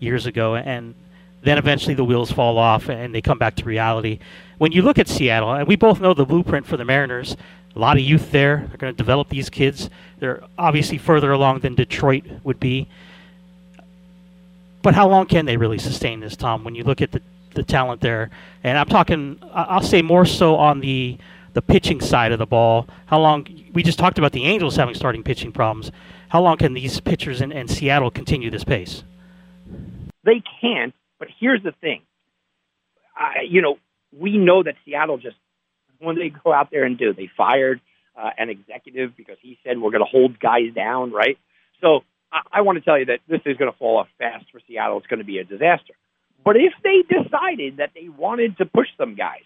years 0.00 0.26
ago, 0.26 0.56
and 0.56 0.94
then 1.42 1.58
eventually 1.58 1.94
the 1.94 2.04
wheels 2.04 2.32
fall 2.32 2.58
off 2.58 2.88
and 2.88 3.14
they 3.14 3.20
come 3.20 3.38
back 3.38 3.54
to 3.56 3.64
reality. 3.64 4.18
When 4.58 4.72
you 4.72 4.82
look 4.82 4.98
at 4.98 5.06
Seattle, 5.06 5.52
and 5.52 5.68
we 5.68 5.76
both 5.76 6.00
know 6.00 6.14
the 6.14 6.26
blueprint 6.26 6.66
for 6.66 6.76
the 6.76 6.84
Mariners, 6.84 7.36
a 7.74 7.78
lot 7.78 7.96
of 7.96 8.02
youth 8.02 8.30
there. 8.32 8.66
They're 8.68 8.78
going 8.78 8.92
to 8.92 8.96
develop 8.96 9.28
these 9.28 9.50
kids. 9.50 9.90
They're 10.18 10.42
obviously 10.58 10.98
further 10.98 11.32
along 11.32 11.60
than 11.60 11.74
Detroit 11.74 12.24
would 12.44 12.58
be. 12.58 12.88
But 14.82 14.94
how 14.94 15.08
long 15.08 15.26
can 15.26 15.46
they 15.46 15.56
really 15.56 15.78
sustain 15.78 16.20
this, 16.20 16.36
Tom? 16.36 16.64
When 16.64 16.74
you 16.74 16.84
look 16.84 17.02
at 17.02 17.12
the 17.12 17.22
the 17.54 17.62
talent 17.62 18.00
there, 18.00 18.30
and 18.62 18.78
I'm 18.78 18.86
talking, 18.86 19.40
I'll 19.52 19.82
say 19.82 20.02
more 20.02 20.24
so 20.24 20.56
on 20.56 20.80
the 20.80 21.18
the 21.54 21.62
pitching 21.62 22.00
side 22.00 22.30
of 22.30 22.38
the 22.38 22.46
ball. 22.46 22.86
How 23.06 23.18
long? 23.18 23.46
We 23.72 23.82
just 23.82 23.98
talked 23.98 24.18
about 24.18 24.32
the 24.32 24.44
Angels 24.44 24.76
having 24.76 24.94
starting 24.94 25.22
pitching 25.22 25.52
problems. 25.52 25.90
How 26.28 26.40
long 26.42 26.56
can 26.56 26.74
these 26.74 27.00
pitchers 27.00 27.40
in, 27.40 27.52
in 27.52 27.68
Seattle 27.68 28.10
continue 28.10 28.50
this 28.50 28.64
pace? 28.64 29.02
They 30.24 30.42
can't. 30.60 30.94
But 31.18 31.28
here's 31.40 31.62
the 31.62 31.72
thing. 31.80 32.02
I, 33.16 33.42
you 33.48 33.60
know, 33.60 33.78
we 34.16 34.36
know 34.36 34.62
that 34.62 34.74
Seattle 34.84 35.18
just 35.18 35.36
when 36.00 36.16
they 36.16 36.30
go 36.30 36.52
out 36.52 36.70
there 36.70 36.84
and 36.84 36.98
do, 36.98 37.12
they 37.12 37.30
fired 37.36 37.80
uh, 38.16 38.30
an 38.36 38.50
executive 38.50 39.16
because 39.16 39.36
he 39.40 39.58
said 39.64 39.78
we're 39.78 39.90
going 39.90 40.04
to 40.04 40.10
hold 40.10 40.38
guys 40.40 40.74
down, 40.74 41.12
right? 41.12 41.38
So 41.80 42.00
I, 42.32 42.40
I 42.58 42.60
want 42.62 42.78
to 42.78 42.84
tell 42.84 42.98
you 42.98 43.06
that 43.06 43.20
this 43.28 43.40
is 43.46 43.56
going 43.56 43.70
to 43.70 43.78
fall 43.78 43.98
off 43.98 44.08
fast 44.18 44.46
for 44.52 44.60
Seattle. 44.66 44.98
It's 44.98 45.06
going 45.06 45.20
to 45.20 45.24
be 45.24 45.38
a 45.38 45.44
disaster. 45.44 45.94
But 46.44 46.56
if 46.56 46.72
they 46.82 47.02
decided 47.02 47.78
that 47.78 47.90
they 47.94 48.08
wanted 48.08 48.58
to 48.58 48.66
push 48.66 48.88
some 48.96 49.14
guys, 49.14 49.42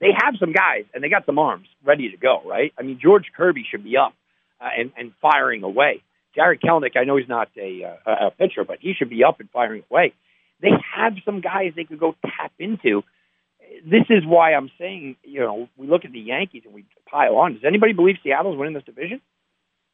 they 0.00 0.10
have 0.12 0.34
some 0.40 0.52
guys 0.52 0.84
and 0.92 1.02
they 1.02 1.08
got 1.08 1.26
some 1.26 1.38
arms 1.38 1.68
ready 1.84 2.10
to 2.10 2.16
go, 2.16 2.42
right? 2.44 2.72
I 2.78 2.82
mean, 2.82 2.98
George 3.00 3.26
Kirby 3.36 3.64
should 3.70 3.84
be 3.84 3.96
up 3.96 4.14
uh, 4.60 4.68
and, 4.76 4.92
and 4.96 5.12
firing 5.20 5.62
away. 5.62 6.02
Jarred 6.34 6.60
Kelenic, 6.60 6.96
I 6.96 7.04
know 7.04 7.16
he's 7.16 7.28
not 7.28 7.48
a, 7.56 7.84
uh, 8.06 8.26
a 8.28 8.30
pitcher, 8.30 8.64
but 8.64 8.78
he 8.80 8.94
should 8.98 9.10
be 9.10 9.22
up 9.22 9.38
and 9.40 9.50
firing 9.50 9.84
away. 9.90 10.14
They 10.60 10.70
have 10.96 11.12
some 11.24 11.40
guys 11.40 11.72
they 11.76 11.84
could 11.84 12.00
go 12.00 12.14
tap 12.24 12.52
into. 12.58 13.02
This 13.84 14.04
is 14.10 14.24
why 14.24 14.54
I'm 14.54 14.70
saying, 14.78 15.16
you 15.22 15.40
know, 15.40 15.68
we 15.76 15.86
look 15.86 16.04
at 16.04 16.12
the 16.12 16.20
Yankees 16.20 16.62
and 16.64 16.74
we 16.74 16.84
pile 17.10 17.36
on. 17.36 17.54
Does 17.54 17.64
anybody 17.66 17.92
believe 17.92 18.16
Seattle's 18.22 18.56
winning 18.56 18.74
this 18.74 18.84
division? 18.84 19.20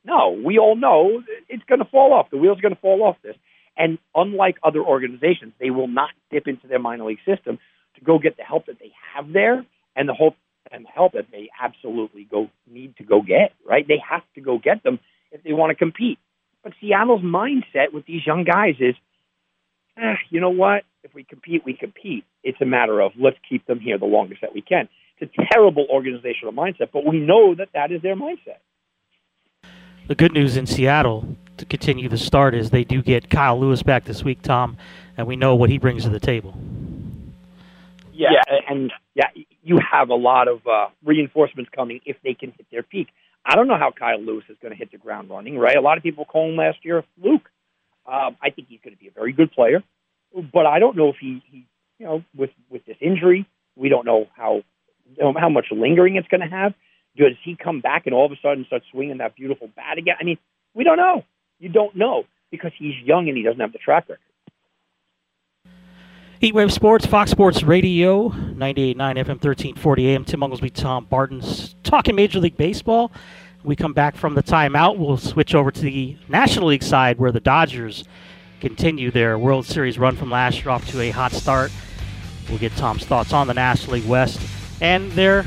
No, 0.04 0.30
we 0.44 0.58
all 0.58 0.76
know 0.76 1.22
it's 1.48 1.64
going 1.64 1.80
to 1.80 1.84
fall 1.84 2.12
off. 2.12 2.30
The 2.30 2.36
wheel's 2.38 2.60
going 2.60 2.74
to 2.74 2.80
fall 2.80 3.02
off 3.02 3.16
this. 3.22 3.36
And 3.76 3.98
unlike 4.14 4.56
other 4.62 4.80
organizations, 4.82 5.52
they 5.60 5.70
will 5.70 5.88
not 5.88 6.10
dip 6.30 6.48
into 6.48 6.66
their 6.66 6.78
minor 6.78 7.04
league 7.04 7.18
system 7.26 7.58
to 7.96 8.04
go 8.04 8.18
get 8.18 8.36
the 8.36 8.42
help 8.42 8.66
that 8.66 8.78
they 8.78 8.92
have 9.14 9.32
there 9.32 9.64
and 9.96 10.08
the 10.08 10.14
hope 10.14 10.34
and 10.70 10.86
help 10.86 11.12
that 11.12 11.26
they 11.30 11.48
absolutely 11.62 12.24
go 12.24 12.50
need 12.70 12.96
to 12.96 13.04
go 13.04 13.22
get, 13.22 13.52
right? 13.66 13.86
They 13.86 14.02
have 14.08 14.22
to 14.34 14.40
go 14.40 14.58
get 14.58 14.82
them 14.82 14.98
if 15.32 15.42
they 15.42 15.52
want 15.52 15.70
to 15.70 15.74
compete. 15.74 16.18
But 16.62 16.72
Seattle's 16.80 17.22
mindset 17.22 17.92
with 17.92 18.04
these 18.06 18.26
young 18.26 18.44
guys 18.44 18.74
is, 18.80 18.94
eh, 19.96 20.16
you 20.30 20.40
know 20.40 20.50
what? 20.50 20.84
If 21.04 21.14
we 21.14 21.24
compete, 21.24 21.62
we 21.64 21.74
compete. 21.74 22.24
It's 22.42 22.60
a 22.60 22.64
matter 22.64 23.00
of 23.00 23.12
let's 23.18 23.36
keep 23.48 23.66
them 23.66 23.78
here 23.78 23.98
the 23.98 24.06
longest 24.06 24.40
that 24.40 24.52
we 24.52 24.62
can. 24.62 24.88
It's 25.20 25.32
a 25.38 25.44
terrible 25.52 25.86
organizational 25.90 26.52
mindset, 26.52 26.90
but 26.92 27.04
we 27.04 27.18
know 27.18 27.54
that 27.54 27.68
that 27.74 27.92
is 27.92 28.02
their 28.02 28.16
mindset. 28.16 28.58
The 30.08 30.14
good 30.14 30.32
news 30.32 30.56
in 30.56 30.66
Seattle 30.66 31.36
to 31.56 31.64
continue 31.64 32.08
the 32.08 32.18
start 32.18 32.54
is 32.54 32.70
they 32.70 32.84
do 32.84 33.02
get 33.02 33.28
Kyle 33.28 33.58
Lewis 33.60 33.82
back 33.82 34.04
this 34.04 34.24
week, 34.24 34.42
Tom, 34.42 34.76
and 35.16 35.26
we 35.26 35.36
know 35.36 35.54
what 35.54 35.70
he 35.70 35.78
brings 35.78 36.04
to 36.04 36.08
the 36.08 36.20
table. 36.20 36.54
Yeah, 38.12 38.30
yeah 38.32 38.58
and 38.68 38.92
yeah, 39.14 39.26
you 39.62 39.78
have 39.78 40.08
a 40.08 40.14
lot 40.14 40.48
of 40.48 40.66
uh, 40.66 40.88
reinforcements 41.04 41.70
coming 41.74 42.00
if 42.06 42.16
they 42.24 42.34
can 42.34 42.52
hit 42.52 42.66
their 42.70 42.82
peak. 42.82 43.08
I 43.44 43.54
don't 43.54 43.68
know 43.68 43.78
how 43.78 43.92
Kyle 43.92 44.20
Lewis 44.20 44.44
is 44.48 44.56
going 44.60 44.72
to 44.72 44.78
hit 44.78 44.90
the 44.90 44.98
ground 44.98 45.30
running, 45.30 45.58
right? 45.58 45.76
A 45.76 45.80
lot 45.80 45.96
of 45.96 46.02
people 46.02 46.24
call 46.24 46.48
him 46.48 46.56
last 46.56 46.78
year 46.82 46.98
a 46.98 47.04
fluke. 47.20 47.48
Um, 48.06 48.36
I 48.42 48.50
think 48.50 48.68
he's 48.68 48.80
going 48.82 48.94
to 48.94 49.00
be 49.00 49.08
a 49.08 49.12
very 49.12 49.32
good 49.32 49.52
player, 49.52 49.82
but 50.52 50.66
I 50.66 50.78
don't 50.78 50.96
know 50.96 51.08
if 51.08 51.16
he, 51.20 51.42
he 51.50 51.66
you 51.98 52.06
know, 52.06 52.24
with 52.36 52.50
with 52.70 52.84
this 52.86 52.96
injury, 53.00 53.46
we 53.76 53.88
don't 53.88 54.06
know 54.06 54.26
how 54.34 54.62
know, 55.18 55.34
how 55.38 55.48
much 55.48 55.66
lingering 55.70 56.16
it's 56.16 56.28
going 56.28 56.40
to 56.40 56.48
have. 56.48 56.74
Does 57.16 57.32
he 57.42 57.56
come 57.56 57.80
back 57.80 58.06
and 58.06 58.14
all 58.14 58.26
of 58.26 58.32
a 58.32 58.36
sudden 58.40 58.64
start 58.66 58.82
swinging 58.90 59.18
that 59.18 59.34
beautiful 59.34 59.68
bat 59.74 59.98
again? 59.98 60.16
I 60.20 60.24
mean, 60.24 60.38
we 60.74 60.84
don't 60.84 60.96
know. 60.96 61.24
You 61.58 61.68
don't 61.68 61.96
know 61.96 62.24
because 62.50 62.72
he's 62.78 62.94
young 63.04 63.28
and 63.28 63.36
he 63.36 63.42
doesn't 63.42 63.60
have 63.60 63.72
the 63.72 63.78
track 63.78 64.08
record. 64.08 64.22
Heatwave 66.40 66.70
Sports, 66.70 67.04
Fox 67.04 67.32
Sports 67.32 67.64
Radio, 67.64 68.28
98.9 68.28 68.94
FM, 68.94 69.42
1340 69.42 70.08
AM. 70.08 70.24
Tim 70.24 70.40
Unglesby, 70.40 70.72
Tom 70.72 71.04
Barton's 71.06 71.74
talking 71.82 72.14
Major 72.14 72.38
League 72.38 72.56
Baseball. 72.56 73.10
We 73.64 73.74
come 73.74 73.92
back 73.92 74.14
from 74.14 74.36
the 74.36 74.42
timeout. 74.42 74.98
We'll 74.98 75.16
switch 75.16 75.56
over 75.56 75.72
to 75.72 75.80
the 75.80 76.16
National 76.28 76.68
League 76.68 76.84
side 76.84 77.18
where 77.18 77.32
the 77.32 77.40
Dodgers 77.40 78.04
continue 78.60 79.10
their 79.10 79.38
World 79.38 79.66
Series 79.66 79.98
run 79.98 80.16
from 80.16 80.30
last 80.30 80.62
year 80.62 80.70
off 80.70 80.86
to 80.90 81.00
a 81.00 81.10
hot 81.10 81.32
start. 81.32 81.70
We'll 82.48 82.58
get 82.58 82.72
Tom's 82.76 83.04
thoughts 83.04 83.32
on 83.32 83.46
the 83.46 83.54
National 83.54 83.94
League 83.94 84.08
West 84.08 84.40
and 84.80 85.10
their 85.12 85.44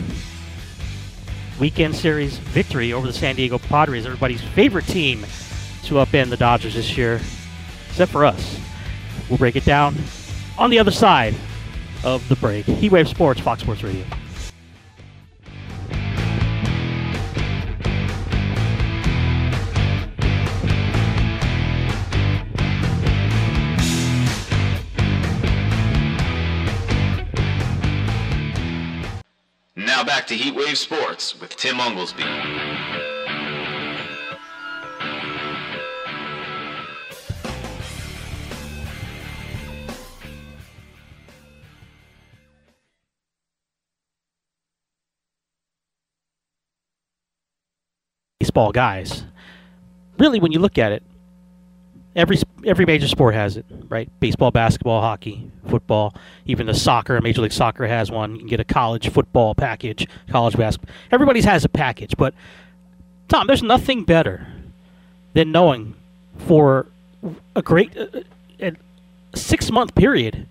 weekend 1.59 1.95
series 1.95 2.37
victory 2.37 2.93
over 2.93 3.05
the 3.07 3.13
San 3.13 3.35
Diego 3.35 3.57
Padres, 3.57 4.05
everybody's 4.05 4.41
favorite 4.41 4.85
team 4.85 5.21
to 5.83 5.95
upend 5.95 6.29
the 6.29 6.37
Dodgers 6.37 6.75
this 6.75 6.97
year, 6.97 7.19
except 7.89 8.11
for 8.11 8.25
us. 8.25 8.59
We'll 9.29 9.37
break 9.37 9.55
it 9.55 9.65
down 9.65 9.95
on 10.57 10.69
the 10.69 10.79
other 10.79 10.91
side 10.91 11.35
of 12.03 12.27
the 12.29 12.35
break. 12.35 12.65
Heatwave 12.65 13.07
Sports, 13.07 13.39
Fox 13.39 13.61
Sports 13.61 13.83
Radio. 13.83 14.05
To 30.31 30.37
Heatwave 30.37 30.77
Sports 30.77 31.37
with 31.41 31.57
Tim 31.57 31.75
Unglesby. 31.75 32.23
baseball 48.39 48.71
guys. 48.71 49.25
Really, 50.17 50.39
when 50.39 50.53
you 50.53 50.59
look 50.59 50.77
at 50.77 50.93
it, 50.93 51.03
every 52.15 52.37
every 52.65 52.85
major 52.85 53.07
sport 53.07 53.33
has 53.33 53.57
it, 53.57 53.65
right? 53.89 54.09
Baseball, 54.19 54.51
basketball, 54.51 55.01
hockey, 55.01 55.49
football, 55.67 56.13
even 56.45 56.67
the 56.67 56.73
soccer, 56.73 57.19
Major 57.21 57.41
League 57.41 57.51
Soccer 57.51 57.87
has 57.87 58.11
one. 58.11 58.33
You 58.33 58.39
can 58.39 58.47
get 58.47 58.59
a 58.59 58.65
college 58.65 59.09
football 59.09 59.55
package, 59.55 60.07
college 60.29 60.57
basketball. 60.57 60.93
Everybody's 61.11 61.45
has 61.45 61.65
a 61.65 61.69
package, 61.69 62.15
but 62.17 62.33
Tom, 63.27 63.47
there's 63.47 63.63
nothing 63.63 64.03
better 64.03 64.47
than 65.33 65.51
knowing 65.51 65.95
for 66.37 66.87
a 67.55 67.61
great 67.61 67.95
uh, 67.97 68.07
uh 68.61 68.71
six 69.33 69.71
month 69.71 69.95
period 69.95 70.47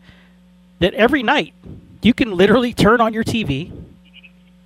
that 0.78 0.94
every 0.94 1.22
night 1.22 1.52
you 2.02 2.14
can 2.14 2.32
literally 2.32 2.72
turn 2.72 3.00
on 3.00 3.12
your 3.12 3.24
TV 3.24 3.70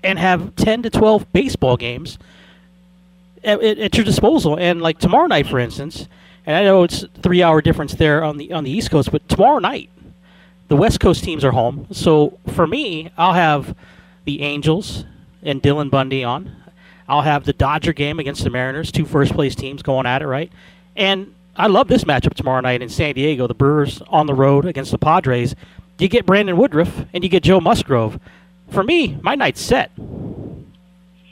and 0.04 0.18
have 0.18 0.54
10 0.56 0.82
to 0.82 0.90
12 0.90 1.32
baseball 1.32 1.76
games 1.76 2.18
at, 3.44 3.62
at, 3.62 3.96
your 3.96 4.04
disposal. 4.04 4.56
And 4.58 4.80
like 4.80 4.98
tomorrow 4.98 5.26
night, 5.26 5.46
for 5.46 5.58
instance, 5.58 6.08
and 6.46 6.56
I 6.56 6.64
know 6.64 6.82
it's 6.82 7.04
three 7.22 7.42
hour 7.42 7.62
difference 7.62 7.94
there 7.94 8.22
on 8.22 8.36
the 8.36 8.52
on 8.52 8.64
the 8.64 8.70
East 8.70 8.90
Coast, 8.90 9.10
but 9.10 9.28
tomorrow 9.28 9.58
night, 9.58 9.90
the 10.68 10.76
West 10.76 11.00
Coast 11.00 11.24
teams 11.24 11.44
are 11.44 11.52
home. 11.52 11.86
So 11.90 12.38
for 12.48 12.66
me, 12.66 13.10
I'll 13.16 13.32
have 13.32 13.74
the 14.24 14.42
Angels 14.42 15.04
and 15.42 15.62
Dylan 15.62 15.90
Bundy 15.90 16.24
on. 16.24 16.56
I'll 17.08 17.22
have 17.22 17.44
the 17.44 17.52
Dodger 17.52 17.92
game 17.92 18.18
against 18.18 18.44
the 18.44 18.50
Mariners, 18.50 18.90
two 18.90 19.04
first 19.04 19.34
place 19.34 19.54
teams 19.54 19.82
going 19.82 20.06
at 20.06 20.22
it, 20.22 20.26
right? 20.26 20.50
And 20.96 21.34
I 21.56 21.66
love 21.66 21.88
this 21.88 22.04
matchup 22.04 22.34
tomorrow 22.34 22.60
night 22.60 22.82
in 22.82 22.88
San 22.88 23.14
Diego. 23.14 23.46
The 23.46 23.54
Brewers 23.54 24.02
on 24.08 24.26
the 24.26 24.34
road 24.34 24.64
against 24.64 24.90
the 24.90 24.98
Padres. 24.98 25.54
You 25.98 26.08
get 26.08 26.26
Brandon 26.26 26.56
Woodruff 26.56 27.04
and 27.12 27.22
you 27.22 27.30
get 27.30 27.42
Joe 27.42 27.60
Musgrove. 27.60 28.18
For 28.70 28.82
me, 28.82 29.18
my 29.22 29.34
night's 29.34 29.60
set. 29.60 29.90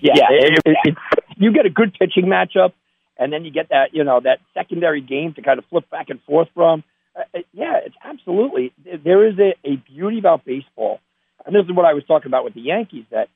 Yeah, 0.01 0.27
it, 0.31 0.61
it, 0.65 0.77
it, 0.85 1.22
you 1.45 1.53
get 1.53 1.67
a 1.67 1.71
good 1.71 1.95
pitching 1.99 2.27
matchup, 2.27 2.73
and 3.19 3.33
then 3.33 3.45
you 3.45 3.51
get 3.51 3.69
that 3.71 3.91
you 3.93 4.05
know 4.05 4.21
that 4.23 4.39
secondary 4.55 5.01
game 5.01 5.35
to 5.35 5.43
kind 5.43 5.59
of 5.59 5.65
flip 5.67 5.89
back 5.91 6.11
and 6.11 6.21
forth 6.23 6.49
from. 6.55 6.85
Uh, 7.15 7.21
uh 7.35 7.39
yeah, 7.53 7.79
it's 7.85 7.97
absolutely 8.05 8.73
there 9.05 9.27
is 9.27 9.39
a, 9.39 9.55
a 9.67 9.77
beauty 9.77 10.19
about 10.19 10.45
baseball, 10.45 11.01
and 11.45 11.55
this 11.55 11.65
is 11.65 11.75
what 11.75 11.85
I 11.85 11.95
was 11.95 12.05
talking 12.07 12.29
about 12.29 12.45
with 12.45 12.55
the 12.55 12.63
Yankees 12.63 13.05
that 13.11 13.29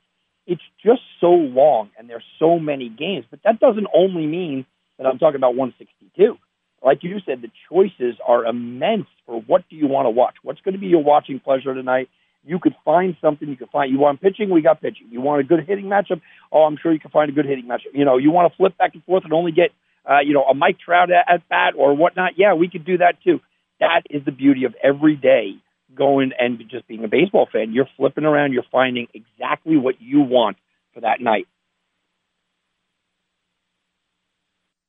it's 0.45 0.61
just 0.83 1.01
so 1.19 1.29
long 1.29 1.89
and 1.97 2.09
there's 2.09 2.23
so 2.39 2.57
many 2.57 2.87
games, 2.89 3.25
but 3.29 3.41
that 3.43 3.59
doesn't 3.59 3.87
only 3.93 4.25
mean 4.25 4.65
that 4.97 5.05
I'm 5.05 5.19
talking 5.19 5.35
about 5.35 5.55
162 5.55 6.37
like 6.83 7.03
you 7.03 7.17
said, 7.25 7.41
the 7.41 7.51
choices 7.69 8.15
are 8.25 8.45
immense 8.45 9.07
for 9.25 9.41
what 9.41 9.63
do 9.69 9.75
you 9.75 9.87
want 9.87 10.05
to 10.05 10.09
watch? 10.09 10.35
What's 10.43 10.61
going 10.61 10.73
to 10.73 10.79
be 10.79 10.87
your 10.87 11.03
watching 11.03 11.39
pleasure 11.39 11.73
tonight? 11.73 12.09
You 12.45 12.59
could 12.59 12.75
find 12.85 13.15
something. 13.21 13.47
You 13.47 13.57
could 13.57 13.69
find. 13.69 13.91
You 13.91 13.99
want 13.99 14.21
pitching? 14.21 14.49
We 14.49 14.61
got 14.61 14.81
pitching. 14.81 15.07
You 15.11 15.21
want 15.21 15.41
a 15.41 15.43
good 15.43 15.65
hitting 15.67 15.85
matchup? 15.85 16.21
Oh, 16.51 16.63
I'm 16.63 16.77
sure 16.81 16.93
you 16.93 16.99
can 16.99 17.11
find 17.11 17.29
a 17.29 17.33
good 17.33 17.45
hitting 17.45 17.65
matchup. 17.65 17.93
You 17.93 18.05
know, 18.05 18.17
you 18.17 18.31
want 18.31 18.51
to 18.51 18.57
flip 18.57 18.77
back 18.77 18.93
and 18.93 19.03
forth 19.03 19.23
and 19.23 19.33
only 19.33 19.51
get, 19.51 19.71
uh, 20.09 20.19
you 20.19 20.33
know, 20.33 20.43
a 20.43 20.53
Mike 20.53 20.77
Trout 20.79 21.11
at, 21.11 21.25
at 21.29 21.49
bat 21.49 21.73
or 21.77 21.95
whatnot? 21.95 22.33
Yeah, 22.37 22.53
we 22.53 22.69
could 22.69 22.85
do 22.85 22.99
that 22.99 23.15
too. 23.23 23.39
That 23.79 24.03
is 24.09 24.23
the 24.25 24.31
beauty 24.31 24.63
of 24.63 24.75
every 24.81 25.15
day 25.15 25.55
going 25.93 26.31
and 26.39 26.61
just 26.69 26.87
being 26.87 27.03
a 27.03 27.07
baseball 27.07 27.47
fan. 27.51 27.73
You're 27.73 27.89
flipping 27.97 28.23
around. 28.23 28.53
You're 28.53 28.63
finding 28.71 29.07
exactly 29.13 29.77
what 29.77 30.01
you 30.01 30.21
want 30.21 30.57
for 30.93 31.01
that 31.01 31.19
night. 31.19 31.47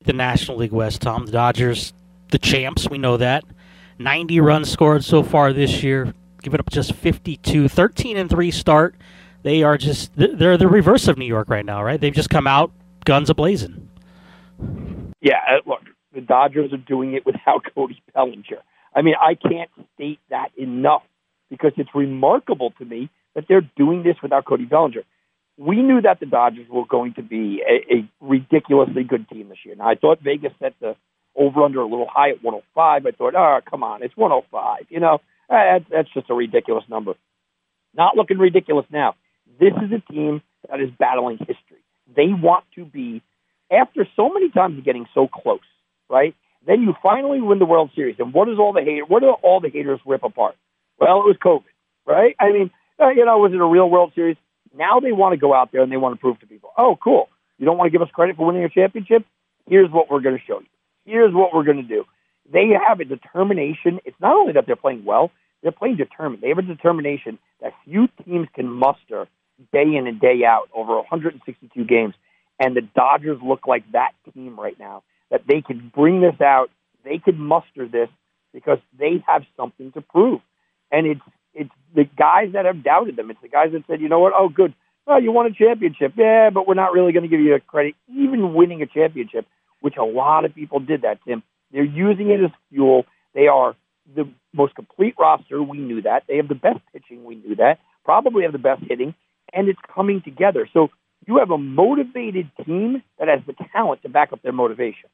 the 0.08 0.12
National 0.14 0.56
League 0.56 0.72
West, 0.72 1.02
Tom. 1.02 1.26
The 1.26 1.32
Dodgers, 1.32 1.92
the 2.30 2.38
champs, 2.38 2.88
we 2.88 2.98
know 2.98 3.18
that. 3.18 3.44
90 3.98 4.40
runs 4.40 4.70
scored 4.70 5.04
so 5.04 5.22
far 5.22 5.52
this 5.52 5.82
year, 5.82 6.14
giving 6.42 6.60
up 6.60 6.70
just 6.70 6.92
52. 6.92 7.68
13 7.68 8.16
and 8.16 8.30
3 8.30 8.50
start. 8.50 8.94
They 9.42 9.62
are 9.62 9.78
just, 9.78 10.12
they're 10.16 10.56
the 10.56 10.68
reverse 10.68 11.08
of 11.08 11.16
New 11.16 11.26
York 11.26 11.48
right 11.48 11.64
now, 11.64 11.82
right? 11.82 12.00
They've 12.00 12.14
just 12.14 12.30
come 12.30 12.46
out 12.46 12.72
guns 13.04 13.30
a 13.30 13.34
blazing. 13.34 13.88
Yeah, 15.20 15.38
uh, 15.48 15.60
look, 15.66 15.80
the 16.12 16.20
Dodgers 16.20 16.72
are 16.72 16.78
doing 16.78 17.14
it 17.14 17.24
without 17.24 17.62
Cody 17.74 18.02
Bellinger. 18.14 18.58
I 18.94 19.02
mean, 19.02 19.14
I 19.20 19.34
can't 19.34 19.70
state 19.94 20.18
that 20.30 20.48
enough 20.56 21.02
because 21.50 21.72
it's 21.76 21.90
remarkable 21.94 22.72
to 22.78 22.84
me 22.84 23.10
that 23.34 23.44
they're 23.48 23.68
doing 23.76 24.02
this 24.02 24.16
without 24.22 24.44
Cody 24.44 24.64
Bellinger 24.64 25.02
we 25.58 25.82
knew 25.82 26.00
that 26.00 26.20
the 26.20 26.26
Dodgers 26.26 26.68
were 26.70 26.86
going 26.86 27.14
to 27.14 27.22
be 27.22 27.62
a, 27.68 27.96
a 27.96 28.10
ridiculously 28.20 29.02
good 29.02 29.28
team 29.28 29.48
this 29.48 29.58
year. 29.64 29.74
Now, 29.74 29.88
I 29.88 29.96
thought 29.96 30.20
Vegas 30.22 30.52
set 30.60 30.74
the 30.80 30.94
over 31.36 31.62
under 31.62 31.80
a 31.80 31.86
little 31.86 32.08
high 32.08 32.30
at 32.30 32.42
105. 32.42 33.06
I 33.06 33.10
thought, 33.10 33.34
oh, 33.34 33.60
come 33.68 33.82
on, 33.82 34.02
it's 34.02 34.16
105. 34.16 34.86
You 34.88 35.00
know, 35.00 35.18
that, 35.48 35.84
that's 35.90 36.08
just 36.12 36.30
a 36.30 36.34
ridiculous 36.34 36.84
number. 36.88 37.14
Not 37.94 38.16
looking 38.16 38.38
ridiculous 38.38 38.86
now. 38.90 39.14
This 39.58 39.72
is 39.82 39.90
a 39.92 40.12
team 40.12 40.42
that 40.70 40.80
is 40.80 40.90
battling 40.98 41.38
history. 41.38 41.82
They 42.14 42.28
want 42.28 42.64
to 42.74 42.84
be, 42.84 43.22
after 43.70 44.06
so 44.16 44.28
many 44.28 44.50
times 44.50 44.78
of 44.78 44.84
getting 44.84 45.06
so 45.14 45.26
close, 45.26 45.60
right? 46.08 46.34
Then 46.66 46.82
you 46.82 46.94
finally 47.02 47.40
win 47.40 47.58
the 47.58 47.64
World 47.64 47.90
Series. 47.94 48.16
And 48.18 48.32
what 48.32 48.48
is 48.48 48.58
all 48.58 48.72
the 48.72 48.82
hate? 48.82 49.08
What 49.08 49.20
do 49.20 49.30
all 49.42 49.60
the 49.60 49.70
haters 49.70 50.00
rip 50.04 50.22
apart? 50.22 50.56
Well, 50.98 51.20
it 51.20 51.26
was 51.26 51.36
COVID, 51.42 51.64
right? 52.06 52.34
I 52.40 52.52
mean, 52.52 52.70
uh, 53.00 53.10
you 53.10 53.24
know, 53.24 53.38
was 53.38 53.52
it 53.52 53.60
a 53.60 53.64
real 53.64 53.88
World 53.88 54.12
Series? 54.14 54.36
Now 54.76 55.00
they 55.00 55.12
want 55.12 55.32
to 55.32 55.38
go 55.38 55.54
out 55.54 55.72
there 55.72 55.82
and 55.82 55.90
they 55.90 55.96
want 55.96 56.14
to 56.14 56.20
prove 56.20 56.38
to 56.40 56.46
people, 56.46 56.70
oh, 56.76 56.98
cool. 57.02 57.28
You 57.58 57.66
don't 57.66 57.78
want 57.78 57.88
to 57.88 57.92
give 57.92 58.02
us 58.02 58.12
credit 58.12 58.36
for 58.36 58.46
winning 58.46 58.64
a 58.64 58.68
championship? 58.68 59.24
Here's 59.68 59.90
what 59.90 60.10
we're 60.10 60.20
going 60.20 60.36
to 60.36 60.44
show 60.44 60.60
you. 60.60 60.66
Here's 61.04 61.32
what 61.32 61.54
we're 61.54 61.64
going 61.64 61.78
to 61.78 61.82
do. 61.82 62.04
They 62.52 62.68
have 62.86 63.00
a 63.00 63.04
determination. 63.04 64.00
It's 64.04 64.16
not 64.20 64.36
only 64.36 64.52
that 64.54 64.64
they're 64.66 64.76
playing 64.76 65.04
well, 65.04 65.30
they're 65.62 65.72
playing 65.72 65.96
determined. 65.96 66.42
They 66.42 66.48
have 66.48 66.58
a 66.58 66.62
determination 66.62 67.38
that 67.60 67.72
few 67.84 68.08
teams 68.24 68.48
can 68.54 68.70
muster 68.70 69.26
day 69.72 69.96
in 69.96 70.06
and 70.06 70.20
day 70.20 70.44
out 70.46 70.68
over 70.74 70.96
162 70.96 71.84
games. 71.84 72.14
And 72.60 72.76
the 72.76 72.82
Dodgers 72.82 73.38
look 73.42 73.66
like 73.66 73.84
that 73.92 74.12
team 74.34 74.58
right 74.58 74.78
now, 74.78 75.02
that 75.30 75.42
they 75.48 75.60
could 75.60 75.92
bring 75.92 76.20
this 76.20 76.40
out. 76.40 76.70
They 77.04 77.18
could 77.18 77.38
muster 77.38 77.86
this 77.86 78.08
because 78.52 78.78
they 78.98 79.22
have 79.26 79.42
something 79.56 79.92
to 79.92 80.00
prove. 80.00 80.40
And 80.90 81.06
it's 81.06 81.20
it's 81.54 81.70
the 81.94 82.04
guys 82.04 82.52
that 82.52 82.64
have 82.64 82.84
doubted 82.84 83.16
them. 83.16 83.30
It's 83.30 83.40
the 83.42 83.48
guys 83.48 83.72
that 83.72 83.82
said, 83.86 84.00
you 84.00 84.08
know 84.08 84.20
what? 84.20 84.32
Oh, 84.34 84.48
good. 84.48 84.74
Well, 85.06 85.22
you 85.22 85.32
won 85.32 85.46
a 85.46 85.52
championship. 85.52 86.12
Yeah, 86.16 86.50
but 86.50 86.68
we're 86.68 86.74
not 86.74 86.92
really 86.92 87.12
going 87.12 87.24
to 87.24 87.28
give 87.28 87.40
you 87.40 87.54
a 87.54 87.60
credit. 87.60 87.94
Even 88.08 88.54
winning 88.54 88.82
a 88.82 88.86
championship, 88.86 89.46
which 89.80 89.96
a 89.96 90.04
lot 90.04 90.44
of 90.44 90.54
people 90.54 90.80
did 90.80 91.02
that, 91.02 91.18
Tim. 91.26 91.42
They're 91.72 91.84
using 91.84 92.30
it 92.30 92.42
as 92.42 92.50
fuel. 92.70 93.04
They 93.34 93.46
are 93.46 93.76
the 94.14 94.28
most 94.52 94.74
complete 94.74 95.14
roster. 95.18 95.62
We 95.62 95.78
knew 95.78 96.02
that. 96.02 96.24
They 96.26 96.36
have 96.36 96.48
the 96.48 96.54
best 96.54 96.80
pitching. 96.92 97.24
We 97.24 97.36
knew 97.36 97.56
that. 97.56 97.78
Probably 98.04 98.44
have 98.44 98.52
the 98.52 98.58
best 98.58 98.82
hitting. 98.88 99.14
And 99.52 99.68
it's 99.68 99.78
coming 99.94 100.22
together. 100.22 100.68
So 100.72 100.88
you 101.26 101.38
have 101.38 101.50
a 101.50 101.58
motivated 101.58 102.50
team 102.64 103.02
that 103.18 103.28
has 103.28 103.40
the 103.46 103.54
talent 103.72 104.02
to 104.02 104.08
back 104.08 104.32
up 104.32 104.42
their 104.42 104.52
motivation. 104.52 105.10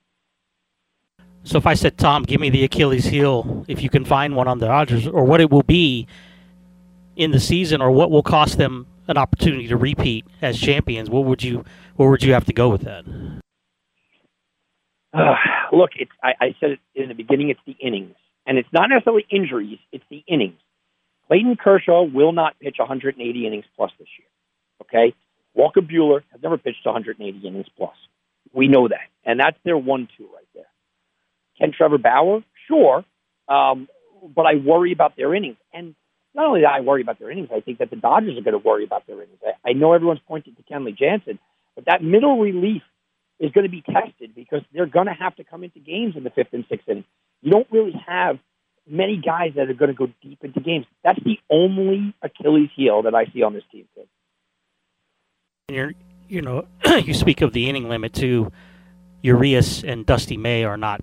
So 1.42 1.58
if 1.58 1.66
I 1.66 1.74
said, 1.74 1.98
Tom, 1.98 2.22
give 2.22 2.40
me 2.40 2.50
the 2.50 2.64
Achilles 2.64 3.04
heel, 3.04 3.64
if 3.68 3.82
you 3.82 3.90
can 3.90 4.04
find 4.04 4.34
one 4.34 4.48
on 4.48 4.58
the 4.58 4.66
Dodgers, 4.66 5.06
or 5.06 5.24
what 5.24 5.40
it 5.40 5.50
will 5.50 5.62
be 5.62 6.06
in 7.16 7.32
the 7.32 7.40
season, 7.40 7.82
or 7.82 7.90
what 7.90 8.10
will 8.10 8.22
cost 8.22 8.56
them 8.56 8.86
an 9.08 9.18
opportunity 9.18 9.68
to 9.68 9.76
repeat 9.76 10.24
as 10.40 10.58
champions, 10.58 11.10
what 11.10 11.24
would 11.26 11.42
you 11.42 11.64
where 11.96 12.08
would 12.08 12.22
you 12.22 12.32
have 12.32 12.46
to 12.46 12.52
go 12.52 12.70
with 12.70 12.82
that? 12.82 13.04
Uh, 15.14 15.34
look, 15.72 15.90
it's, 15.96 16.10
I, 16.22 16.32
I 16.40 16.56
said 16.60 16.72
it 16.72 16.80
in 16.94 17.08
the 17.08 17.14
beginning. 17.14 17.50
It's 17.50 17.60
the 17.66 17.76
innings, 17.80 18.16
and 18.46 18.58
it's 18.58 18.68
not 18.72 18.88
necessarily 18.90 19.26
injuries. 19.30 19.78
It's 19.92 20.04
the 20.10 20.24
innings. 20.26 20.58
Clayton 21.28 21.56
Kershaw 21.56 22.02
will 22.02 22.32
not 22.32 22.58
pitch 22.60 22.76
180 22.78 23.46
innings 23.46 23.64
plus 23.76 23.92
this 23.98 24.08
year. 24.18 24.28
Okay, 24.82 25.14
Walker 25.54 25.80
Buehler 25.80 26.22
has 26.32 26.42
never 26.42 26.58
pitched 26.58 26.84
180 26.84 27.46
innings 27.46 27.66
plus. 27.76 27.94
We 28.52 28.68
know 28.68 28.88
that, 28.88 29.08
and 29.24 29.40
that's 29.40 29.56
their 29.64 29.78
one-two 29.78 30.24
right 30.34 30.48
there. 30.54 30.64
Can 31.58 31.72
Trevor 31.72 31.98
Bauer? 31.98 32.42
Sure. 32.66 33.04
Um, 33.48 33.88
but 34.34 34.46
I 34.46 34.56
worry 34.56 34.92
about 34.92 35.16
their 35.16 35.34
innings. 35.34 35.56
And 35.72 35.94
not 36.34 36.46
only 36.46 36.62
that 36.62 36.72
I 36.72 36.80
worry 36.80 37.02
about 37.02 37.18
their 37.18 37.30
innings, 37.30 37.50
I 37.54 37.60
think 37.60 37.78
that 37.78 37.90
the 37.90 37.96
Dodgers 37.96 38.38
are 38.38 38.42
going 38.42 38.60
to 38.60 38.66
worry 38.66 38.84
about 38.84 39.06
their 39.06 39.16
innings. 39.16 39.38
I, 39.44 39.70
I 39.70 39.72
know 39.72 39.92
everyone's 39.92 40.20
pointed 40.26 40.56
to 40.56 40.62
Kenley 40.62 40.96
Jansen, 40.96 41.38
but 41.74 41.86
that 41.86 42.02
middle 42.02 42.38
relief 42.40 42.82
is 43.40 43.50
going 43.52 43.64
to 43.64 43.70
be 43.70 43.82
tested 43.82 44.34
because 44.34 44.62
they're 44.72 44.86
going 44.86 45.06
to 45.06 45.12
have 45.12 45.34
to 45.36 45.44
come 45.44 45.64
into 45.64 45.80
games 45.80 46.16
in 46.16 46.24
the 46.24 46.30
fifth 46.30 46.52
and 46.52 46.64
sixth 46.68 46.88
inning. 46.88 47.04
You 47.42 47.50
don't 47.50 47.66
really 47.70 47.94
have 48.06 48.38
many 48.88 49.16
guys 49.16 49.52
that 49.56 49.68
are 49.70 49.74
going 49.74 49.90
to 49.90 49.96
go 49.96 50.08
deep 50.22 50.38
into 50.42 50.60
games. 50.60 50.86
That's 51.02 51.18
the 51.24 51.38
only 51.50 52.14
Achilles 52.22 52.70
heel 52.76 53.02
that 53.02 53.14
I 53.14 53.26
see 53.26 53.42
on 53.42 53.54
this 53.54 53.64
team. 53.72 53.86
You're, 55.68 55.92
you 56.28 56.42
know, 56.42 56.66
you 57.04 57.14
speak 57.14 57.40
of 57.40 57.52
the 57.52 57.68
inning 57.68 57.88
limit 57.88 58.12
too. 58.12 58.52
Urias 59.22 59.82
and 59.82 60.04
Dustin 60.04 60.42
May 60.42 60.64
are 60.64 60.76
not 60.76 61.00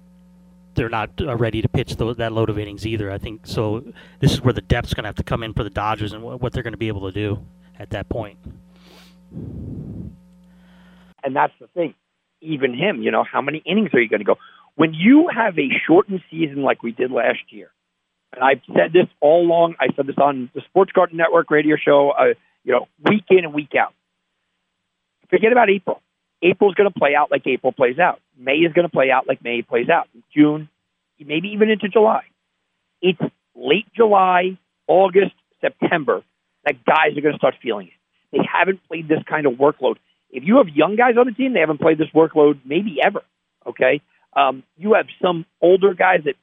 they're 0.75 0.89
not 0.89 1.09
uh, 1.19 1.35
ready 1.35 1.61
to 1.61 1.67
pitch 1.67 1.97
those, 1.97 2.15
that 2.17 2.31
load 2.31 2.49
of 2.49 2.57
innings 2.57 2.85
either. 2.85 3.11
I 3.11 3.17
think 3.17 3.45
so. 3.45 3.83
This 4.19 4.31
is 4.31 4.41
where 4.41 4.53
the 4.53 4.61
depth's 4.61 4.93
going 4.93 5.03
to 5.03 5.09
have 5.09 5.15
to 5.15 5.23
come 5.23 5.43
in 5.43 5.53
for 5.53 5.63
the 5.63 5.69
Dodgers 5.69 6.13
and 6.13 6.23
what 6.23 6.53
they're 6.53 6.63
going 6.63 6.73
to 6.73 6.77
be 6.77 6.87
able 6.87 7.11
to 7.11 7.11
do 7.11 7.45
at 7.77 7.89
that 7.89 8.07
point. 8.07 8.37
And 11.23 11.35
that's 11.35 11.53
the 11.59 11.67
thing. 11.67 11.93
Even 12.41 12.73
him, 12.73 13.01
you 13.01 13.11
know, 13.11 13.23
how 13.23 13.41
many 13.41 13.61
innings 13.65 13.89
are 13.93 14.01
you 14.01 14.09
going 14.09 14.19
to 14.19 14.25
go? 14.25 14.37
When 14.75 14.93
you 14.93 15.29
have 15.33 15.57
a 15.59 15.69
shortened 15.85 16.21
season 16.31 16.63
like 16.63 16.81
we 16.81 16.91
did 16.91 17.11
last 17.11 17.39
year, 17.49 17.71
and 18.33 18.43
I've 18.43 18.61
said 18.67 18.93
this 18.93 19.07
all 19.19 19.45
along. 19.45 19.75
I 19.79 19.87
said 19.95 20.07
this 20.07 20.17
on 20.17 20.49
the 20.55 20.61
Sports 20.61 20.91
Garden 20.93 21.17
Network 21.17 21.51
radio 21.51 21.75
show. 21.75 22.11
Uh, 22.11 22.33
you 22.63 22.71
know, 22.73 22.87
week 23.03 23.25
in 23.29 23.39
and 23.39 23.53
week 23.53 23.73
out. 23.77 23.93
Forget 25.29 25.51
about 25.51 25.69
April. 25.69 26.01
April's 26.41 26.75
going 26.75 26.91
to 26.91 26.97
play 26.97 27.13
out 27.15 27.29
like 27.31 27.45
April 27.45 27.71
plays 27.71 27.99
out. 27.99 28.19
May 28.37 28.57
is 28.57 28.73
going 28.73 28.87
to 28.87 28.91
play 28.91 29.11
out 29.11 29.27
like 29.27 29.43
May 29.43 29.61
plays 29.61 29.89
out. 29.89 30.07
June, 30.35 30.69
maybe 31.19 31.49
even 31.49 31.69
into 31.69 31.87
July. 31.87 32.23
It's 33.01 33.19
late 33.55 33.87
July, 33.95 34.57
August, 34.87 35.33
September 35.59 36.23
that 36.65 36.83
guys 36.85 37.17
are 37.17 37.21
going 37.21 37.33
to 37.33 37.37
start 37.37 37.55
feeling 37.61 37.87
it. 37.87 37.93
They 38.31 38.39
haven't 38.51 38.85
played 38.87 39.07
this 39.07 39.19
kind 39.27 39.45
of 39.45 39.53
workload. 39.53 39.97
If 40.31 40.43
you 40.45 40.57
have 40.57 40.69
young 40.69 40.95
guys 40.95 41.15
on 41.17 41.25
the 41.25 41.33
team, 41.33 41.53
they 41.53 41.59
haven't 41.59 41.81
played 41.81 41.97
this 41.97 42.09
workload 42.15 42.59
maybe 42.65 42.99
ever. 43.03 43.21
Okay, 43.67 44.01
um, 44.35 44.63
you 44.77 44.93
have 44.93 45.05
some 45.21 45.45
older 45.61 45.93
guys 45.93 46.21
that 46.25 46.35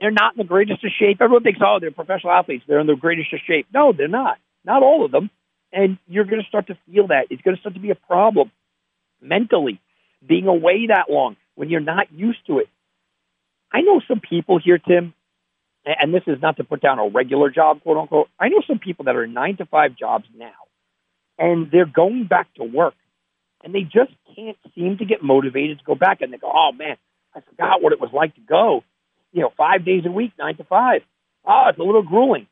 they're 0.00 0.10
not 0.10 0.34
in 0.34 0.38
the 0.38 0.48
greatest 0.48 0.84
of 0.84 0.90
shape. 0.98 1.18
Everyone 1.20 1.42
thinks, 1.42 1.60
oh, 1.64 1.78
they're 1.80 1.90
professional 1.90 2.32
athletes; 2.32 2.64
they're 2.66 2.80
in 2.80 2.86
the 2.86 2.96
greatest 2.96 3.32
of 3.32 3.40
shape. 3.46 3.66
No, 3.72 3.92
they're 3.92 4.08
not. 4.08 4.38
Not 4.64 4.82
all 4.82 5.04
of 5.04 5.12
them. 5.12 5.30
And 5.72 5.98
you're 6.06 6.24
going 6.24 6.42
to 6.42 6.48
start 6.48 6.66
to 6.66 6.76
feel 6.86 7.08
that. 7.08 7.28
It's 7.30 7.40
going 7.42 7.56
to 7.56 7.60
start 7.60 7.74
to 7.74 7.80
be 7.80 7.90
a 7.90 7.94
problem 7.94 8.50
mentally, 9.22 9.80
being 10.26 10.46
away 10.46 10.88
that 10.88 11.06
long 11.08 11.36
when 11.54 11.70
you're 11.70 11.80
not 11.80 12.12
used 12.12 12.46
to 12.48 12.58
it. 12.58 12.68
I 13.72 13.80
know 13.80 14.00
some 14.06 14.20
people 14.20 14.60
here, 14.62 14.78
Tim, 14.78 15.14
and 15.86 16.12
this 16.12 16.24
is 16.26 16.42
not 16.42 16.58
to 16.58 16.64
put 16.64 16.82
down 16.82 16.98
a 16.98 17.08
regular 17.08 17.50
job, 17.50 17.82
quote 17.82 17.96
unquote. 17.96 18.28
I 18.38 18.48
know 18.48 18.62
some 18.66 18.78
people 18.78 19.06
that 19.06 19.16
are 19.16 19.26
nine 19.26 19.56
to 19.56 19.66
five 19.66 19.96
jobs 19.96 20.26
now 20.36 20.52
and 21.38 21.70
they're 21.70 21.86
going 21.86 22.26
back 22.26 22.52
to 22.54 22.64
work, 22.64 22.94
and 23.64 23.74
they 23.74 23.82
just 23.82 24.12
can't 24.34 24.56
seem 24.74 24.98
to 24.98 25.04
get 25.04 25.22
motivated 25.22 25.78
to 25.78 25.84
go 25.84 25.94
back. 25.94 26.20
And 26.20 26.32
they 26.32 26.38
go, 26.38 26.50
"Oh 26.52 26.72
man, 26.72 26.96
I 27.34 27.40
forgot 27.40 27.82
what 27.82 27.92
it 27.92 28.00
was 28.00 28.10
like 28.12 28.34
to 28.34 28.40
go, 28.40 28.84
you 29.32 29.42
know, 29.42 29.52
five 29.56 29.84
days 29.84 30.04
a 30.06 30.10
week, 30.10 30.32
nine 30.38 30.56
to 30.56 30.64
five. 30.64 31.02
Ah, 31.44 31.64
oh, 31.66 31.68
it's 31.70 31.78
a 31.78 31.82
little 31.82 32.02
grueling." 32.02 32.46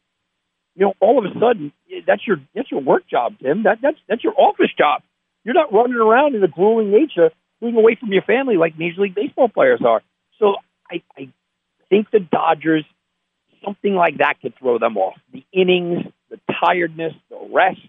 You 0.77 0.87
know, 0.87 0.95
all 1.01 1.19
of 1.19 1.25
a 1.25 1.39
sudden, 1.39 1.73
that's 2.07 2.27
your 2.27 2.39
that's 2.55 2.71
your 2.71 2.81
work 2.81 3.09
job, 3.09 3.35
Tim. 3.43 3.65
That 3.65 3.79
that's 3.83 3.99
that's 4.09 4.25
your 4.25 4.35
office 4.39 4.73
job. 4.77 5.03
You're 5.45 5.55
not 5.55 5.73
running 5.73 5.97
around 5.97 6.35
in 6.35 6.45
a 6.45 6.49
grueling 6.49 6.91
nature, 6.91 7.31
being 7.61 7.77
away 7.77 7.97
from 7.99 8.13
your 8.13 8.23
family 8.23 8.57
like 8.57 8.79
Major 8.79 9.03
League 9.03 9.15
Baseball 9.15 9.49
players 9.49 9.81
are. 9.85 10.03
So 10.39 10.55
I, 10.91 11.03
I 11.17 11.29
think 11.89 12.11
the 12.11 12.21
Dodgers, 12.21 12.85
something 13.65 13.95
like 13.95 14.19
that 14.19 14.35
could 14.41 14.55
throw 14.59 14.79
them 14.79 14.97
off. 14.97 15.17
The 15.33 15.45
innings, 15.53 16.05
the 16.31 16.39
tiredness, 16.63 17.15
the 17.31 17.49
rest, 17.53 17.81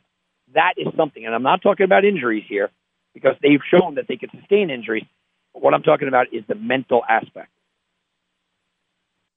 that 0.54 0.74
is 0.78 0.88
something. 0.96 1.26
And 1.26 1.36
I'm 1.36 1.44
not 1.44 1.62
talking 1.62 1.84
about 1.84 2.06
injuries 2.06 2.46
here 2.48 2.70
because 3.14 3.36
they've 3.42 3.62
shown 3.70 3.96
that 3.96 4.08
they 4.08 4.18
can 4.18 4.30
sustain 4.38 4.70
injuries. 4.70 5.06
But 5.54 5.64
what 5.64 5.74
I'm 5.74 5.84
talking 5.84 6.08
about 6.08 6.28
is 6.34 6.44
the 6.48 6.56
mental 6.56 7.04
aspect. 7.08 7.50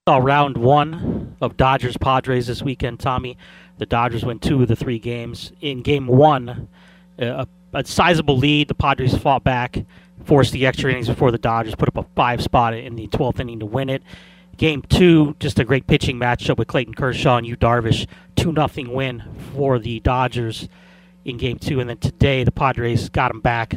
Saw 0.09 0.19
round 0.19 0.59
one 0.59 1.37
of 1.41 1.57
Dodgers 1.57 1.97
Padres 1.97 2.47
this 2.47 2.63
weekend, 2.63 3.01
Tommy. 3.01 3.39
The 3.79 3.87
Dodgers 3.87 4.25
win 4.25 4.39
two 4.39 4.63
of 4.63 4.69
the 4.69 4.77
three 4.77 4.99
games. 4.99 5.53
In 5.61 5.83
game 5.83 6.07
one, 6.07 6.69
uh, 7.21 7.47
a, 7.73 7.79
a 7.79 7.85
sizable 7.85 8.37
lead. 8.37 8.69
The 8.69 8.75
Padres 8.75 9.17
fought 9.17 9.45
back, 9.45 9.85
forced 10.25 10.53
the 10.53 10.67
extra 10.67 10.91
innings 10.91 11.09
before 11.09 11.31
the 11.31 11.39
Dodgers 11.39 11.75
put 11.75 11.89
up 11.89 11.97
a 11.97 12.07
five 12.15 12.43
spot 12.43 12.75
in 12.75 12.97
the 12.97 13.09
12th 13.09 13.41
inning 13.41 13.61
to 13.61 13.67
win 13.67 13.89
it. 13.89 14.03
Game 14.57 14.83
two, 14.83 15.35
just 15.41 15.59
a 15.59 15.65
great 15.65 15.87
pitching 15.87 16.19
matchup 16.19 16.59
with 16.59 16.69
Clayton 16.69 16.95
Kershaw 16.95 17.39
and 17.39 17.47
Yu 17.47 17.57
Darvish. 17.57 18.07
2 18.37 18.53
nothing 18.53 18.93
win 18.93 19.23
for 19.55 19.79
the 19.79 20.01
Dodgers 20.01 20.69
in 21.25 21.37
game 21.37 21.59
two. 21.59 21.81
And 21.81 21.89
then 21.89 21.99
today, 21.99 22.45
the 22.45 22.53
Padres 22.53 23.09
got 23.09 23.29
them 23.29 23.41
back 23.41 23.75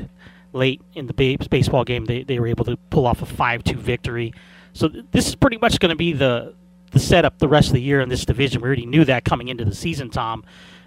late 0.54 0.82
in 0.96 1.08
the 1.08 1.14
baseball 1.50 1.84
game. 1.84 2.06
They, 2.06 2.24
they 2.24 2.40
were 2.40 2.48
able 2.48 2.66
to 2.66 2.78
pull 2.90 3.06
off 3.06 3.22
a 3.22 3.26
5 3.26 3.64
2 3.64 3.76
victory. 3.78 4.34
So 4.74 4.88
this 5.12 5.28
is 5.28 5.36
pretty 5.36 5.58
much 5.58 5.80
going 5.80 5.90
to 5.90 5.96
be 5.96 6.14
the, 6.14 6.54
the 6.92 7.00
setup 7.00 7.40
the 7.40 7.48
rest 7.48 7.70
of 7.70 7.74
the 7.74 7.82
year 7.82 8.02
in 8.02 8.10
this 8.10 8.26
division. 8.26 8.62
We 8.62 8.68
already 8.68 8.86
knew 8.86 9.06
that 9.06 9.24
coming 9.24 9.48
into 9.48 9.66
the 9.66 9.76
season, 9.76 10.10
Tom. 10.10 10.44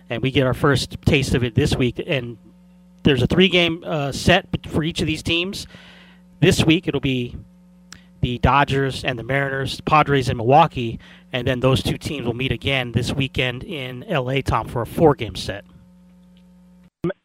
And 0.08 0.22
we 0.22 0.30
get 0.30 0.46
our 0.46 0.54
first 0.54 1.00
taste 1.02 1.34
of 1.34 1.44
it 1.44 1.54
this 1.54 1.76
week. 1.76 2.02
And 2.04 2.36
there's 3.02 3.22
a 3.22 3.26
three 3.26 3.48
game 3.48 3.82
uh, 3.86 4.12
set 4.12 4.46
for 4.68 4.82
each 4.82 5.00
of 5.00 5.06
these 5.06 5.22
teams. 5.22 5.66
This 6.40 6.64
week, 6.64 6.88
it'll 6.88 7.00
be 7.00 7.36
the 8.20 8.38
Dodgers 8.38 9.04
and 9.04 9.18
the 9.18 9.22
Mariners, 9.22 9.80
Padres 9.82 10.28
and 10.28 10.36
Milwaukee, 10.36 10.98
and 11.32 11.46
then 11.46 11.61
those 11.61 11.82
two 11.82 11.96
teams 11.96 12.26
will 12.26 12.34
meet 12.34 12.52
again 12.52 12.92
this 12.92 13.12
weekend 13.12 13.64
in 13.64 14.04
LA, 14.08 14.40
Tom, 14.42 14.68
for 14.68 14.82
a 14.82 14.86
four 14.86 15.14
game 15.14 15.36
set. 15.36 15.64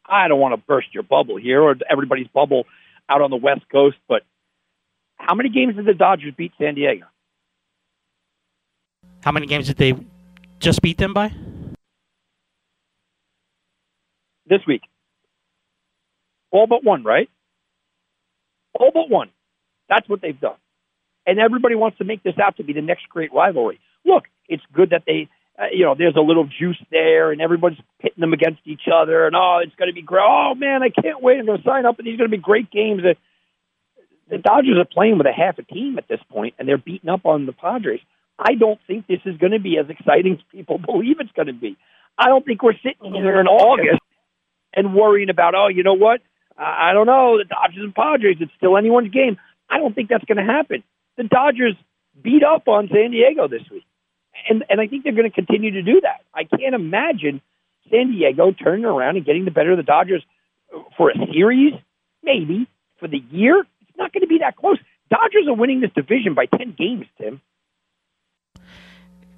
I 0.08 0.28
don't 0.28 0.39
want 0.39 0.53
to 0.53 0.66
burst 0.66 0.93
your 0.93 1.03
bubble 1.03 1.38
here 1.38 1.62
or 1.62 1.76
everybody's 1.89 2.28
bubble 2.28 2.66
out 3.10 3.22
on 3.22 3.30
the 3.30 3.38
West 3.38 3.62
Coast, 3.72 3.97
but 4.08 4.24
how 5.18 5.36
many 5.36 5.49
games 5.49 5.76
did 5.76 5.86
the 5.86 5.93
Dodgers 5.93 6.34
beat 6.36 6.51
San 6.60 6.76
Diego? 6.76 7.06
How 9.24 9.32
many 9.32 9.47
games 9.47 9.68
did 9.68 9.78
they 9.78 9.93
just 10.60 10.82
beat 10.82 10.97
them 10.97 11.14
by? 11.14 11.34
This 14.47 14.62
week. 14.68 14.82
All 16.51 16.68
but 16.68 16.84
one, 16.84 17.03
right? 17.03 17.30
All 18.80 18.91
but 18.93 19.10
one. 19.10 19.30
That's 19.89 20.08
what 20.08 20.22
they've 20.22 20.39
done 20.39 20.58
and 21.26 21.39
everybody 21.39 21.76
wants 21.76 21.97
to 21.97 22.03
make 22.03 22.24
this 22.24 22.36
out 22.41 22.58
to 22.58 22.64
be 22.64 22.74
the 22.74 22.82
next 22.82 23.10
great 23.10 23.34
rivalry. 23.34 23.80
Look, 24.06 24.26
it's 24.47 24.64
good 24.74 24.91
that 24.91 25.03
they, 25.08 25.28
uh, 25.58 25.68
you 25.72 25.86
know, 25.86 25.95
there's 25.97 26.16
a 26.16 26.22
little 26.22 26.47
juice 26.47 26.82
there, 26.91 27.32
and 27.32 27.41
everybody's 27.41 27.80
pitting 28.01 28.22
them 28.22 28.34
against 28.34 28.62
each 28.66 28.88
other, 28.93 29.26
and 29.26 29.36
oh, 29.36 29.60
it's 29.64 29.76
going 29.76 29.89
to 29.89 29.93
be 29.93 30.01
great. 30.01 30.24
Oh 30.26 30.53
man, 30.56 30.82
I 30.84 30.89
can't 30.89 31.22
wait! 31.22 31.39
I'm 31.39 31.45
going 31.45 31.58
to 31.58 31.64
sign 31.64 31.86
up, 31.86 31.97
and 31.97 32.08
these 32.08 32.16
are 32.16 32.18
going 32.18 32.32
to 32.32 32.38
be 32.38 32.41
great 32.41 32.72
games. 32.72 33.01
Uh, 33.03 33.14
the 34.30 34.38
Dodgers 34.38 34.78
are 34.78 34.86
playing 34.86 35.18
with 35.18 35.28
a 35.28 35.32
half 35.32 35.58
a 35.60 35.64
team 35.64 35.97
at 35.97 36.08
this 36.08 36.20
point, 36.30 36.56
and 36.58 36.68
they're 36.68 36.78
beating 36.78 37.10
up 37.10 37.26
on 37.26 37.45
the 37.45 37.53
Padres. 37.53 38.01
I 38.38 38.56
don't 38.56 38.80
think 38.88 39.08
this 39.08 39.22
is 39.26 39.38
going 39.38 39.53
to 39.53 39.60
be 39.60 39.78
as 39.78 39.89
exciting 39.89 40.34
as 40.34 40.39
people 40.51 40.78
believe 40.86 41.20
it's 41.20 41.32
going 41.32 41.47
to 41.47 41.53
be. 41.53 41.78
I 42.18 42.28
don't 42.28 42.45
think 42.45 42.64
we're 42.64 42.78
sitting 42.84 43.14
here 43.14 43.39
in 43.39 43.47
August 43.47 44.01
and 44.74 44.93
worrying 44.93 45.30
about, 45.30 45.53
oh, 45.56 45.68
you 45.68 45.84
know 45.84 45.93
what? 45.93 46.22
I 46.58 46.93
don't 46.93 47.06
know, 47.06 47.38
the 47.38 47.43
Dodgers 47.43 47.84
and 47.84 47.93
Padres, 47.93 48.38
it's 48.39 48.51
still 48.56 48.78
anyone's 48.78 49.12
game. 49.12 49.38
I 49.70 49.78
don't 49.78 49.93
think 49.93 50.08
that's 50.08 50.24
going 50.24 50.38
to 50.38 50.49
happen 50.49 50.84
the 51.18 51.24
Dodgers 51.24 51.76
beat 52.22 52.43
up 52.43 52.68
on 52.68 52.89
San 52.91 53.12
Diego 53.12 53.47
this 53.47 53.64
week. 53.72 53.86
And 54.49 54.63
and 54.69 54.79
I 54.81 54.88
think 54.88 55.03
they're 55.03 55.13
going 55.13 55.29
to 55.29 55.36
continue 55.36 55.71
to 55.71 55.81
do 55.81 56.01
that. 56.01 56.21
I 56.33 56.43
can't 56.43 56.75
imagine 56.75 57.41
San 57.89 58.11
Diego 58.11 58.51
turning 58.51 58.86
around 58.86 59.17
and 59.17 59.25
getting 59.25 59.45
the 59.45 59.51
better 59.51 59.71
of 59.71 59.77
the 59.77 59.83
Dodgers 59.83 60.23
for 60.97 61.09
a 61.09 61.15
series, 61.31 61.73
maybe 62.23 62.67
for 62.99 63.07
the 63.07 63.23
year. 63.31 63.61
It's 63.81 63.97
not 63.97 64.13
going 64.13 64.21
to 64.21 64.27
be 64.27 64.39
that 64.39 64.55
close. 64.55 64.77
Dodgers 65.09 65.47
are 65.47 65.53
winning 65.53 65.81
this 65.81 65.91
division 65.95 66.33
by 66.33 66.47
10 66.47 66.75
games, 66.77 67.05
Tim. 67.19 67.41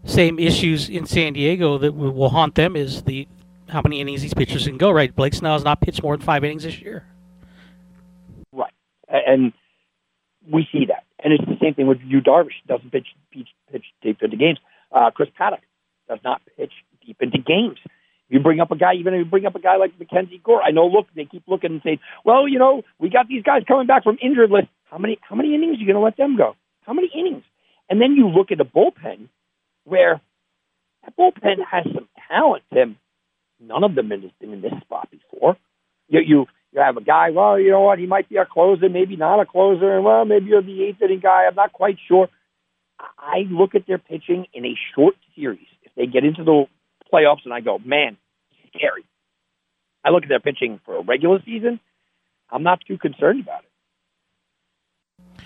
Same 0.06 0.40
issues 0.40 0.90
in 0.90 1.06
San 1.06 1.34
Diego 1.34 1.78
that 1.78 1.92
will 1.94 2.30
haunt 2.30 2.56
them 2.56 2.76
is 2.76 3.04
the 3.04 3.28
how 3.70 3.82
many 3.82 4.00
innings 4.00 4.22
these 4.22 4.34
pitchers 4.34 4.66
can 4.66 4.78
go, 4.78 4.90
right? 4.90 5.14
Blake 5.14 5.34
Snell 5.34 5.54
has 5.54 5.64
not 5.66 5.82
pitched 5.82 6.02
more 6.02 6.16
than 6.16 6.26
five 6.26 6.46
innings 6.46 6.64
this 6.64 6.80
year. 6.80 7.06
Right. 8.54 8.72
And 9.10 9.52
we 10.50 10.68
see 10.72 10.86
that. 10.86 11.04
And 11.22 11.34
it's 11.34 11.44
the 11.44 11.58
same 11.62 11.74
thing 11.74 11.88
with 11.88 12.00
Yu 12.06 12.22
Darvish. 12.22 12.54
Doesn't 12.68 12.92
pitch, 12.92 13.08
pitch, 13.34 13.50
pitch 13.70 13.84
deep 14.02 14.22
into 14.22 14.38
games. 14.38 14.60
Uh, 14.92 15.12
Chris 15.12 15.30
Paddack 15.40 15.62
does 16.08 16.20
not 16.24 16.42
pitch 16.58 16.72
deep 17.06 17.18
into 17.22 17.38
games. 17.40 17.78
You 18.30 18.40
bring 18.40 18.60
up 18.60 18.72
a 18.72 18.78
guy, 18.78 18.94
even 18.96 19.14
if 19.14 19.20
you 19.20 19.26
bring 19.26 19.46
up 19.46 19.56
a 19.56 19.60
guy 19.60 19.78
like 19.78 19.98
Mackenzie 20.00 20.42
Gore. 20.44 20.62
I 20.62 20.72
know. 20.72 20.88
Look, 20.88 21.08
they 21.16 21.26
keep 21.26 21.44
looking 21.48 21.72
and 21.72 21.82
saying, 21.84 22.00
"Well, 22.26 22.48
you 22.48 22.60
know, 22.60 22.84
we 23.00 23.10
got 23.10 23.28
these 23.28 23.44
guys 23.44 23.64
coming 23.68 23.88
back 23.88 24.04
from 24.04 24.18
injured 24.22 24.52
list. 24.52 24.68
How 24.90 24.98
many? 24.98 25.18
How 25.22 25.36
many 25.36 25.56
innings 25.56 25.78
are 25.78 25.80
you 25.80 25.86
going 25.86 25.96
to 25.96 26.02
let 26.02 26.18
them 26.18 26.36
go? 26.38 26.56
How 26.82 26.94
many 26.94 27.10
innings?" 27.16 27.44
And 27.90 28.02
then 28.02 28.14
you 28.14 28.28
look 28.28 28.52
at 28.52 28.58
the 28.58 28.66
bullpen, 28.66 29.30
where 29.86 30.20
that 31.04 31.16
bullpen 31.18 31.64
has 31.72 31.86
some 31.94 32.10
talent. 32.28 32.64
Tim, 32.74 32.98
none 33.62 33.84
of 33.86 33.96
them 33.96 34.12
has 34.12 34.20
been 34.42 34.54
in 34.54 34.62
this 34.62 34.74
spot 34.82 35.10
before. 35.10 35.56
You 36.10 36.20
you 36.20 36.46
you 36.74 36.82
have 36.82 36.98
a 36.98 37.02
guy, 37.02 37.30
well, 37.32 37.58
you 37.60 37.72
know 37.72 37.82
what, 37.82 37.98
he 37.98 38.06
might 38.06 38.28
be 38.30 38.36
a 38.38 38.46
closer, 38.46 38.90
maybe 38.90 39.16
not 39.16 39.40
a 39.40 39.46
closer, 39.46 39.96
and 39.96 40.04
well, 40.04 40.26
maybe 40.26 40.48
you're 40.48 40.62
the 40.62 40.84
eighth 40.84 41.02
inning 41.02 41.22
guy. 41.22 41.46
I'm 41.48 41.56
not 41.56 41.72
quite 41.72 41.98
sure. 42.08 42.28
I 43.00 43.46
look 43.50 43.76
at 43.76 43.88
their 43.88 43.98
pitching 43.98 44.48
in 44.54 44.66
a 44.66 44.76
short 44.96 45.16
series. 45.36 45.68
If 45.84 45.92
they 45.96 46.06
get 46.06 46.24
into 46.24 46.44
the 46.44 46.66
playoffs 47.12 47.46
and 47.46 47.54
I 47.54 47.62
go, 47.62 47.80
man, 47.80 48.18
scary. 48.76 49.06
I 50.04 50.10
look 50.10 50.24
at 50.24 50.30
their 50.30 50.40
pitching 50.40 50.80
for 50.86 50.98
a 50.98 51.04
regular 51.04 51.40
season. 51.46 51.80
I'm 52.50 52.64
not 52.64 52.80
too 52.88 52.98
concerned 52.98 53.42
about 53.42 53.64
it. 53.64 55.44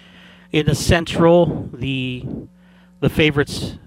In 0.51 0.65
the 0.65 0.75
Central, 0.75 1.69
the 1.73 2.25
the 2.99 3.09
favorites, 3.09 3.77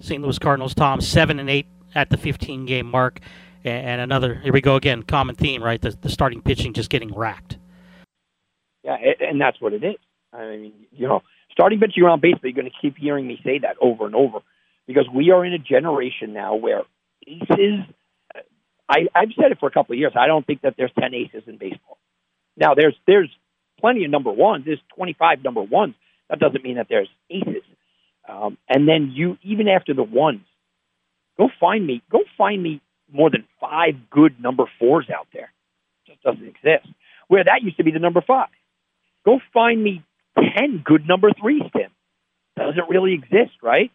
St. 0.00 0.22
Louis 0.22 0.38
Cardinals, 0.38 0.74
Tom, 0.74 1.00
seven 1.00 1.38
and 1.38 1.50
eight 1.50 1.66
at 1.94 2.10
the 2.10 2.16
15 2.16 2.66
game 2.66 2.86
mark 2.86 3.20
and 3.64 4.00
another 4.00 4.34
here 4.36 4.52
we 4.52 4.60
go 4.60 4.76
again 4.76 5.02
common 5.02 5.34
theme 5.34 5.62
right 5.62 5.80
the, 5.82 5.90
the 6.02 6.08
starting 6.08 6.40
pitching 6.40 6.72
just 6.72 6.90
getting 6.90 7.12
racked 7.14 7.58
yeah 8.84 8.96
and 9.20 9.40
that's 9.40 9.60
what 9.60 9.72
it 9.72 9.82
is 9.82 9.96
i 10.32 10.46
mean 10.46 10.72
you 10.92 11.08
know 11.08 11.22
starting 11.56 11.80
pitching 11.80 12.04
around 12.04 12.22
baseball 12.22 12.42
you're 12.50 12.52
going 12.62 12.70
to 12.70 12.78
keep 12.82 12.96
hearing 12.98 13.26
me 13.26 13.40
say 13.44 13.58
that 13.60 13.76
over 13.80 14.06
and 14.06 14.14
over 14.14 14.40
because 14.86 15.06
we 15.14 15.32
are 15.32 15.44
in 15.44 15.54
a 15.54 15.58
generation 15.58 16.32
now 16.34 16.56
where 16.56 16.82
aces 17.26 17.84
I, 18.88 19.06
I've 19.14 19.30
said 19.40 19.52
it 19.52 19.58
for 19.58 19.68
a 19.68 19.72
couple 19.72 19.94
of 19.94 19.98
years. 19.98 20.12
I 20.18 20.26
don't 20.26 20.46
think 20.46 20.62
that 20.62 20.74
there's 20.76 20.92
ten 20.98 21.14
aces 21.14 21.42
in 21.46 21.58
baseball. 21.58 21.98
Now 22.56 22.74
there's 22.74 22.94
there's 23.06 23.30
plenty 23.80 24.04
of 24.04 24.10
number 24.10 24.30
ones. 24.30 24.64
There's 24.64 24.80
25 24.96 25.44
number 25.44 25.62
ones. 25.62 25.94
That 26.30 26.38
doesn't 26.38 26.64
mean 26.64 26.76
that 26.76 26.86
there's 26.88 27.08
aces. 27.30 27.62
Um, 28.28 28.58
and 28.68 28.88
then 28.88 29.12
you 29.14 29.38
even 29.42 29.68
after 29.68 29.94
the 29.94 30.02
ones, 30.02 30.42
go 31.38 31.48
find 31.60 31.86
me 31.86 32.02
go 32.10 32.20
find 32.38 32.62
me 32.62 32.80
more 33.12 33.30
than 33.30 33.44
five 33.60 33.94
good 34.10 34.40
number 34.40 34.64
fours 34.78 35.06
out 35.14 35.28
there. 35.32 35.52
It 36.06 36.12
just 36.12 36.22
doesn't 36.22 36.46
exist. 36.46 36.88
Where 37.28 37.44
that 37.44 37.62
used 37.62 37.76
to 37.78 37.84
be 37.84 37.90
the 37.90 37.98
number 37.98 38.22
five. 38.26 38.48
Go 39.24 39.40
find 39.52 39.82
me 39.82 40.04
10 40.38 40.82
good 40.84 41.06
number 41.06 41.30
threes, 41.40 41.62
Tim. 41.76 41.90
Doesn't 42.56 42.88
really 42.88 43.14
exist, 43.14 43.52
right? 43.62 43.90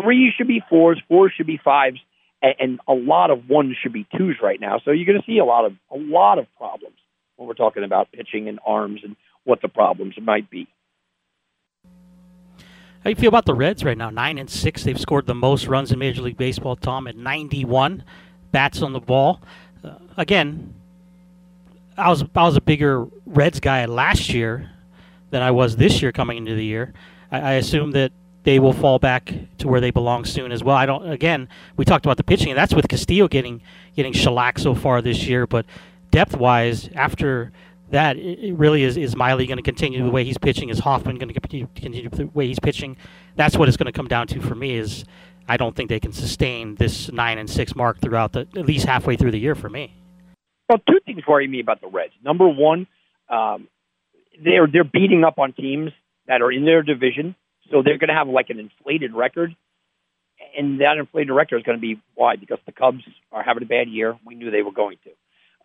Three 0.00 0.32
should 0.36 0.48
be 0.48 0.62
fours, 0.68 1.00
fours 1.08 1.32
should 1.36 1.46
be 1.46 1.60
fives, 1.62 1.98
and, 2.42 2.54
and 2.58 2.80
a 2.86 2.92
lot 2.92 3.30
of 3.30 3.48
ones 3.48 3.76
should 3.82 3.92
be 3.92 4.06
twos 4.16 4.36
right 4.42 4.60
now. 4.60 4.80
So 4.84 4.90
you're 4.90 5.06
going 5.06 5.20
to 5.20 5.26
see 5.26 5.38
a 5.38 5.44
lot 5.44 5.64
of 5.64 5.72
a 5.90 5.96
lot 5.96 6.38
of 6.38 6.46
problems 6.56 6.96
when 7.36 7.48
we're 7.48 7.54
talking 7.54 7.84
about 7.84 8.12
pitching 8.12 8.48
and 8.48 8.60
arms 8.66 9.00
and 9.02 9.16
what 9.44 9.62
the 9.62 9.68
problems 9.68 10.14
might 10.20 10.50
be. 10.50 10.68
How 11.84 13.04
do 13.04 13.10
you 13.10 13.16
feel 13.16 13.28
about 13.28 13.46
the 13.46 13.54
Reds 13.54 13.84
right 13.84 13.96
now? 13.96 14.10
Nine 14.10 14.38
and 14.38 14.50
six. 14.50 14.84
They've 14.84 15.00
scored 15.00 15.26
the 15.26 15.34
most 15.34 15.66
runs 15.66 15.92
in 15.92 15.98
Major 15.98 16.22
League 16.22 16.36
Baseball, 16.36 16.76
Tom, 16.76 17.06
at 17.06 17.16
91 17.16 18.02
bats 18.50 18.82
on 18.82 18.92
the 18.92 19.00
ball. 19.00 19.40
Uh, 19.84 19.94
again, 20.16 20.74
I 21.96 22.10
was 22.10 22.24
I 22.34 22.42
was 22.42 22.56
a 22.56 22.60
bigger 22.60 23.06
Reds 23.24 23.60
guy 23.60 23.84
last 23.86 24.30
year 24.30 24.70
than 25.30 25.42
I 25.42 25.50
was 25.50 25.76
this 25.76 26.02
year 26.02 26.12
coming 26.12 26.38
into 26.38 26.54
the 26.54 26.64
year. 26.64 26.92
I, 27.30 27.40
I 27.40 27.52
assume 27.52 27.92
that 27.92 28.12
they 28.46 28.60
will 28.60 28.72
fall 28.72 29.00
back 29.00 29.34
to 29.58 29.66
where 29.66 29.80
they 29.80 29.90
belong 29.90 30.24
soon 30.24 30.52
as 30.52 30.62
well. 30.62 30.76
I 30.76 30.86
don't. 30.86 31.10
Again, 31.10 31.48
we 31.76 31.84
talked 31.84 32.06
about 32.06 32.16
the 32.16 32.24
pitching, 32.24 32.50
and 32.50 32.56
that's 32.56 32.72
with 32.72 32.88
Castillo 32.88 33.26
getting 33.26 33.60
getting 33.96 34.12
shellacked 34.12 34.60
so 34.60 34.74
far 34.74 35.02
this 35.02 35.26
year. 35.26 35.46
But 35.48 35.66
depth 36.12 36.36
wise, 36.36 36.88
after 36.94 37.52
that, 37.90 38.16
it, 38.16 38.54
really 38.54 38.84
is 38.84 38.96
is 38.96 39.16
Miley 39.16 39.46
going 39.46 39.56
to 39.56 39.64
continue 39.64 40.04
the 40.04 40.10
way 40.10 40.22
he's 40.22 40.38
pitching? 40.38 40.68
Is 40.68 40.78
Hoffman 40.78 41.16
going 41.18 41.28
to 41.28 41.34
continue, 41.34 41.66
continue 41.74 42.08
the 42.08 42.26
way 42.26 42.46
he's 42.46 42.60
pitching? 42.60 42.96
That's 43.34 43.56
what 43.56 43.66
it's 43.66 43.76
going 43.76 43.86
to 43.86 43.92
come 43.92 44.06
down 44.06 44.28
to 44.28 44.40
for 44.40 44.54
me. 44.54 44.76
Is 44.76 45.04
I 45.48 45.56
don't 45.56 45.74
think 45.74 45.88
they 45.88 46.00
can 46.00 46.12
sustain 46.12 46.76
this 46.76 47.10
nine 47.10 47.38
and 47.38 47.50
six 47.50 47.74
mark 47.74 48.00
throughout 48.00 48.32
the 48.32 48.46
at 48.56 48.64
least 48.64 48.86
halfway 48.86 49.16
through 49.16 49.32
the 49.32 49.40
year 49.40 49.56
for 49.56 49.68
me. 49.68 49.92
Well, 50.68 50.78
two 50.88 51.00
things 51.04 51.22
worry 51.26 51.48
me 51.48 51.60
about 51.60 51.80
the 51.80 51.88
Reds. 51.88 52.12
Number 52.24 52.48
one, 52.48 52.86
um, 53.28 53.68
they're 54.42 54.66
they're 54.66 54.84
beating 54.84 55.24
up 55.24 55.38
on 55.38 55.52
teams 55.52 55.92
that 56.26 56.42
are 56.42 56.52
in 56.52 56.64
their 56.64 56.82
division 56.82 57.34
so 57.70 57.82
they're 57.82 57.98
going 57.98 58.08
to 58.08 58.14
have 58.14 58.28
like 58.28 58.50
an 58.50 58.58
inflated 58.58 59.14
record, 59.14 59.54
and 60.56 60.80
that 60.80 60.98
inflated 60.98 61.34
record 61.34 61.58
is 61.58 61.62
going 61.62 61.78
to 61.78 61.82
be 61.82 62.00
why 62.14 62.36
because 62.36 62.58
the 62.66 62.72
Cubs 62.72 63.02
are 63.32 63.42
having 63.42 63.62
a 63.62 63.66
bad 63.66 63.88
year. 63.88 64.16
We 64.24 64.34
knew 64.34 64.50
they 64.50 64.62
were 64.62 64.72
going 64.72 64.98
to. 65.04 65.10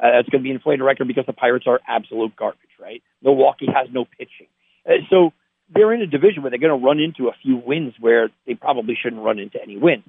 Uh, 0.03 0.19
it's 0.19 0.29
going 0.29 0.41
to 0.41 0.47
be 0.47 0.51
inflated 0.51 0.83
record 0.83 1.07
because 1.07 1.25
the 1.27 1.33
Pirates 1.33 1.65
are 1.67 1.79
absolute 1.87 2.35
garbage, 2.35 2.73
right? 2.79 3.03
Milwaukee 3.21 3.67
has 3.67 3.87
no 3.91 4.05
pitching, 4.05 4.47
uh, 4.87 4.93
so 5.09 5.31
they're 5.73 5.93
in 5.93 6.01
a 6.01 6.07
division 6.07 6.41
where 6.41 6.49
they're 6.49 6.59
going 6.59 6.77
to 6.77 6.85
run 6.85 6.99
into 6.99 7.29
a 7.29 7.35
few 7.41 7.55
wins 7.55 7.93
where 7.99 8.29
they 8.47 8.55
probably 8.55 8.97
shouldn't 9.01 9.21
run 9.21 9.39
into 9.39 9.61
any 9.61 9.77
wins. 9.77 10.03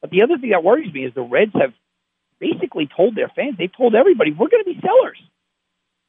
But 0.00 0.10
the 0.10 0.22
other 0.22 0.36
thing 0.36 0.50
that 0.50 0.64
worries 0.64 0.92
me 0.92 1.06
is 1.06 1.14
the 1.14 1.22
Reds 1.22 1.52
have 1.54 1.72
basically 2.38 2.86
told 2.94 3.14
their 3.14 3.32
fans, 3.34 3.54
they've 3.56 3.74
told 3.74 3.94
everybody, 3.94 4.32
we're 4.32 4.48
going 4.48 4.64
to 4.64 4.70
be 4.74 4.80
sellers. 4.80 5.16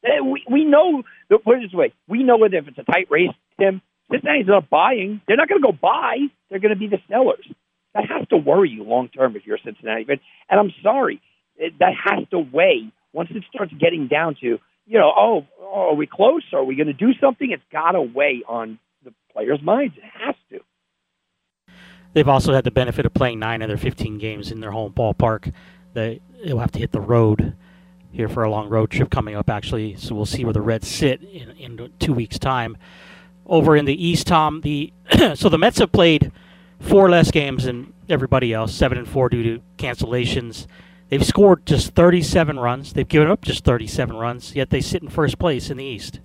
Uh, 0.04 0.24
we, 0.24 0.44
we 0.50 0.64
know, 0.64 1.02
put 1.28 1.58
it 1.58 1.62
this 1.62 1.72
way, 1.72 1.92
we 2.06 2.22
know 2.22 2.36
whether 2.36 2.56
if 2.56 2.68
it's 2.68 2.78
a 2.78 2.84
tight 2.84 3.08
race, 3.10 3.30
Tim, 3.58 3.82
Cincinnati's 4.10 4.46
not 4.46 4.70
buying. 4.70 5.20
They're 5.26 5.36
not 5.36 5.48
going 5.48 5.60
to 5.60 5.66
go 5.66 5.72
buy. 5.72 6.18
They're 6.48 6.60
going 6.60 6.74
to 6.74 6.78
be 6.78 6.88
the 6.88 7.00
sellers. 7.10 7.46
That 7.94 8.04
has 8.08 8.28
to 8.28 8.36
worry 8.36 8.70
you 8.70 8.84
long 8.84 9.08
term 9.08 9.36
if 9.36 9.46
you're 9.46 9.56
a 9.56 9.62
Cincinnati 9.62 10.04
fan. 10.04 10.20
And 10.48 10.60
I'm 10.60 10.72
sorry, 10.82 11.20
it, 11.56 11.74
that 11.80 11.92
has 12.04 12.28
to 12.30 12.38
weigh 12.38 12.92
once 13.12 13.30
it 13.32 13.42
starts 13.52 13.72
getting 13.78 14.08
down 14.08 14.36
to, 14.40 14.58
you 14.86 14.98
know, 14.98 15.12
oh, 15.16 15.46
oh 15.60 15.90
are 15.90 15.94
we 15.94 16.06
close? 16.06 16.42
Are 16.52 16.64
we 16.64 16.76
going 16.76 16.86
to 16.86 16.92
do 16.92 17.12
something? 17.20 17.50
It's 17.50 17.62
got 17.72 17.92
to 17.92 18.02
weigh 18.02 18.42
on 18.46 18.78
the 19.04 19.12
players' 19.32 19.60
minds. 19.62 19.96
It 19.96 20.04
has 20.04 20.34
to. 20.50 20.60
They've 22.14 22.28
also 22.28 22.54
had 22.54 22.64
the 22.64 22.70
benefit 22.70 23.04
of 23.04 23.12
playing 23.12 23.38
nine 23.38 23.62
of 23.62 23.68
their 23.68 23.76
15 23.76 24.18
games 24.18 24.50
in 24.50 24.60
their 24.60 24.70
home 24.70 24.92
ballpark. 24.92 25.52
They, 25.92 26.20
they'll 26.44 26.58
have 26.58 26.72
to 26.72 26.78
hit 26.78 26.92
the 26.92 27.00
road 27.00 27.54
here 28.10 28.28
for 28.28 28.42
a 28.42 28.50
long 28.50 28.68
road 28.68 28.90
trip 28.90 29.10
coming 29.10 29.34
up, 29.34 29.50
actually. 29.50 29.96
So 29.96 30.14
we'll 30.14 30.26
see 30.26 30.44
where 30.44 30.52
the 30.52 30.60
Reds 30.60 30.88
sit 30.88 31.22
in, 31.22 31.50
in 31.50 31.92
two 31.98 32.12
weeks' 32.12 32.38
time 32.38 32.76
over 33.46 33.76
in 33.76 33.84
the 33.84 34.06
East, 34.06 34.26
Tom. 34.26 34.60
The 34.62 34.92
so 35.34 35.48
the 35.48 35.58
Mets 35.58 35.78
have 35.78 35.92
played 35.92 36.32
four 36.80 37.08
less 37.10 37.30
games 37.30 37.64
than 37.64 37.92
everybody 38.08 38.52
else, 38.52 38.74
seven 38.74 38.98
and 38.98 39.08
four 39.08 39.28
due 39.28 39.42
to 39.42 39.62
cancellations. 39.76 40.66
They've 41.08 41.24
scored 41.24 41.64
just 41.64 41.94
37 41.94 42.58
runs. 42.58 42.92
They've 42.92 43.08
given 43.08 43.28
up 43.28 43.42
just 43.42 43.64
37 43.64 44.16
runs, 44.16 44.54
yet 44.54 44.70
they 44.70 44.80
sit 44.80 45.02
in 45.02 45.08
first 45.08 45.38
place 45.38 45.70
in 45.70 45.78
the 45.78 45.84
East. 45.84 46.20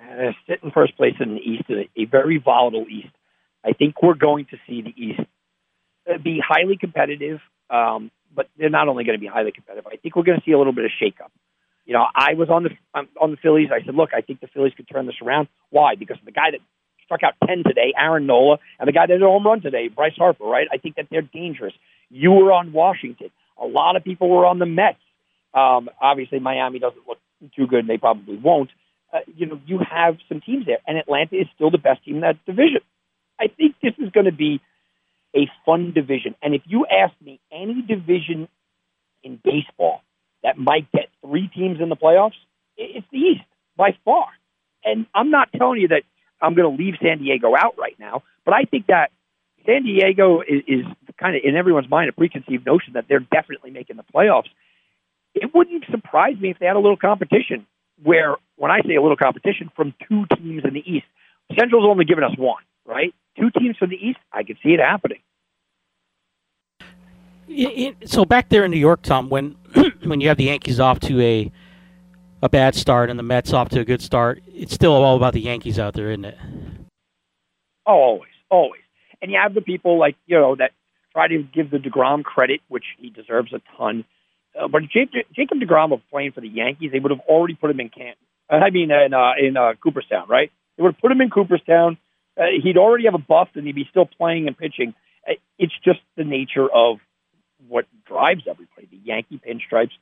Uh, 0.00 0.32
sit 0.48 0.60
in 0.62 0.70
first 0.70 0.96
place 0.96 1.14
in 1.20 1.34
the 1.34 1.40
East, 1.40 1.64
a, 1.70 2.04
very 2.06 2.38
volatile 2.38 2.86
East. 2.88 3.12
I 3.64 3.72
think 3.72 4.02
we're 4.02 4.14
going 4.14 4.46
to 4.46 4.56
see 4.66 4.82
the 4.82 4.94
East 4.96 5.20
uh, 6.10 6.18
be 6.18 6.40
highly 6.46 6.76
competitive, 6.76 7.40
um, 7.70 8.10
but 8.34 8.48
they're 8.58 8.70
not 8.70 8.88
only 8.88 9.04
going 9.04 9.16
to 9.16 9.20
be 9.20 9.26
highly 9.26 9.52
competitive. 9.52 9.86
I 9.86 9.96
think 9.96 10.16
we're 10.16 10.22
going 10.22 10.38
to 10.38 10.44
see 10.44 10.52
a 10.52 10.58
little 10.58 10.72
bit 10.72 10.84
of 10.84 10.90
shakeup. 11.00 11.30
You 11.84 11.94
know, 11.94 12.04
I 12.14 12.34
was 12.34 12.48
on 12.48 12.62
the 12.62 12.70
on 13.20 13.30
the 13.32 13.36
Phillies. 13.36 13.68
I 13.72 13.84
said, 13.84 13.94
look, 13.94 14.10
I 14.16 14.20
think 14.20 14.40
the 14.40 14.46
Phillies 14.46 14.72
could 14.76 14.88
turn 14.88 15.06
this 15.06 15.16
around. 15.22 15.48
Why? 15.70 15.96
Because 15.96 16.16
the 16.24 16.30
guy 16.30 16.52
that 16.52 16.60
struck 17.04 17.22
out 17.22 17.34
10 17.46 17.64
today, 17.64 17.92
Aaron 17.98 18.26
Nola, 18.26 18.58
and 18.78 18.86
the 18.88 18.92
guy 18.92 19.06
that 19.06 19.12
hit 19.12 19.22
a 19.22 19.26
home 19.26 19.46
run 19.46 19.60
today, 19.60 19.88
Bryce 19.88 20.14
Harper, 20.16 20.44
right? 20.44 20.68
I 20.72 20.78
think 20.78 20.96
that 20.96 21.06
they're 21.10 21.22
dangerous. 21.22 21.74
You 22.08 22.30
were 22.32 22.52
on 22.52 22.72
Washington. 22.72 23.30
A 23.60 23.66
lot 23.66 23.96
of 23.96 24.04
people 24.04 24.28
were 24.28 24.46
on 24.46 24.58
the 24.58 24.66
Mets. 24.66 24.98
Um, 25.54 25.90
obviously, 26.00 26.38
Miami 26.38 26.78
doesn't 26.78 27.06
look 27.06 27.18
too 27.56 27.66
good, 27.66 27.80
and 27.80 27.88
they 27.88 27.98
probably 27.98 28.36
won't. 28.36 28.70
Uh, 29.12 29.18
you 29.36 29.46
know, 29.46 29.60
you 29.66 29.78
have 29.78 30.16
some 30.28 30.40
teams 30.40 30.66
there, 30.66 30.78
and 30.86 30.96
Atlanta 30.96 31.36
is 31.36 31.46
still 31.54 31.70
the 31.70 31.78
best 31.78 32.04
team 32.04 32.16
in 32.16 32.20
that 32.22 32.44
division. 32.46 32.80
I 33.38 33.48
think 33.48 33.76
this 33.82 33.92
is 33.98 34.10
going 34.10 34.26
to 34.26 34.32
be 34.32 34.60
a 35.34 35.48
fun 35.64 35.92
division. 35.92 36.34
And 36.42 36.54
if 36.54 36.62
you 36.66 36.86
ask 36.86 37.14
me 37.24 37.40
any 37.50 37.82
division 37.82 38.48
in 39.22 39.40
baseball 39.42 40.02
that 40.42 40.58
might 40.58 40.90
get 40.92 41.08
three 41.24 41.48
teams 41.48 41.80
in 41.80 41.88
the 41.88 41.96
playoffs, 41.96 42.36
it's 42.76 43.06
the 43.12 43.18
East 43.18 43.44
by 43.76 43.96
far. 44.04 44.26
And 44.84 45.06
I'm 45.14 45.30
not 45.30 45.48
telling 45.56 45.80
you 45.80 45.88
that 45.88 46.02
I'm 46.40 46.54
going 46.54 46.76
to 46.76 46.82
leave 46.82 46.94
San 47.02 47.18
Diego 47.18 47.54
out 47.56 47.78
right 47.78 47.96
now, 47.98 48.22
but 48.44 48.54
I 48.54 48.64
think 48.64 48.88
that 48.88 49.10
San 49.64 49.84
Diego 49.84 50.40
is, 50.40 50.62
is 50.66 50.84
kind 51.18 51.36
of 51.36 51.42
in 51.44 51.56
everyone's 51.56 51.88
mind 51.88 52.08
a 52.08 52.12
preconceived 52.12 52.66
notion 52.66 52.94
that 52.94 53.04
they're 53.08 53.20
definitely 53.20 53.70
making 53.70 53.96
the 53.96 54.04
playoffs. 54.14 54.48
It 55.34 55.54
wouldn't 55.54 55.84
surprise 55.90 56.36
me 56.40 56.50
if 56.50 56.58
they 56.58 56.66
had 56.66 56.76
a 56.76 56.80
little 56.80 56.96
competition. 56.96 57.66
Where, 58.02 58.36
when 58.56 58.72
I 58.72 58.80
say 58.82 58.96
a 58.96 59.02
little 59.02 59.16
competition, 59.16 59.70
from 59.76 59.94
two 60.08 60.26
teams 60.36 60.62
in 60.64 60.74
the 60.74 60.82
East, 60.84 61.06
Central's 61.56 61.84
only 61.88 62.04
given 62.04 62.24
us 62.24 62.32
one, 62.36 62.62
right? 62.84 63.14
Two 63.38 63.50
teams 63.50 63.76
from 63.76 63.90
the 63.90 63.96
East, 63.96 64.18
I 64.32 64.42
could 64.42 64.58
see 64.62 64.70
it 64.70 64.80
happening. 64.80 65.20
It, 67.48 67.96
it, 68.00 68.10
so 68.10 68.24
back 68.24 68.48
there 68.48 68.64
in 68.64 68.70
New 68.70 68.78
York, 68.78 69.02
Tom, 69.02 69.28
when 69.28 69.56
when 70.04 70.20
you 70.20 70.28
have 70.28 70.36
the 70.36 70.44
Yankees 70.44 70.80
off 70.80 71.00
to 71.00 71.20
a 71.20 71.50
a 72.42 72.48
bad 72.48 72.74
start 72.74 73.08
and 73.08 73.18
the 73.18 73.22
Mets 73.22 73.52
off 73.52 73.68
to 73.70 73.80
a 73.80 73.84
good 73.84 74.02
start, 74.02 74.42
it's 74.46 74.74
still 74.74 74.92
all 74.92 75.16
about 75.16 75.32
the 75.32 75.40
Yankees 75.40 75.78
out 75.78 75.94
there, 75.94 76.10
isn't 76.10 76.24
it? 76.24 76.38
Oh, 77.86 77.92
always, 77.92 78.32
always. 78.50 78.80
And 79.20 79.30
you 79.30 79.38
have 79.38 79.54
the 79.54 79.60
people 79.60 79.98
like 79.98 80.16
you 80.26 80.38
know 80.38 80.56
that 80.56 80.72
try 81.12 81.28
to 81.28 81.42
give 81.42 81.70
the 81.70 81.78
Degrom 81.78 82.24
credit, 82.24 82.60
which 82.68 82.84
he 82.98 83.10
deserves 83.10 83.52
a 83.52 83.60
ton. 83.76 84.04
Uh, 84.58 84.68
but 84.68 84.82
if 84.82 85.10
Jacob 85.34 85.58
Degrom 85.58 85.90
was 85.90 86.00
playing 86.10 86.32
for 86.32 86.40
the 86.40 86.48
Yankees, 86.48 86.90
they 86.92 86.98
would 86.98 87.10
have 87.10 87.20
already 87.20 87.54
put 87.54 87.70
him 87.70 87.80
in 87.80 87.88
Canton. 87.88 88.16
I 88.50 88.70
mean, 88.70 88.90
in 88.90 89.14
uh, 89.14 89.32
in 89.38 89.56
uh, 89.56 89.72
Cooperstown, 89.82 90.28
right? 90.28 90.50
They 90.76 90.82
would 90.82 90.94
have 90.94 91.00
put 91.00 91.12
him 91.12 91.20
in 91.20 91.30
Cooperstown. 91.30 91.96
Uh, 92.38 92.44
he'd 92.62 92.76
already 92.76 93.04
have 93.04 93.14
a 93.14 93.18
buff, 93.18 93.48
and 93.54 93.66
he'd 93.66 93.74
be 93.74 93.86
still 93.90 94.06
playing 94.06 94.46
and 94.46 94.56
pitching. 94.56 94.94
Uh, 95.28 95.34
it's 95.58 95.74
just 95.84 96.00
the 96.16 96.24
nature 96.24 96.66
of 96.72 96.98
what 97.68 97.86
drives 98.06 98.42
everybody. 98.48 98.88
The 98.90 99.00
Yankee 99.04 99.40
pinstripes 99.46 99.92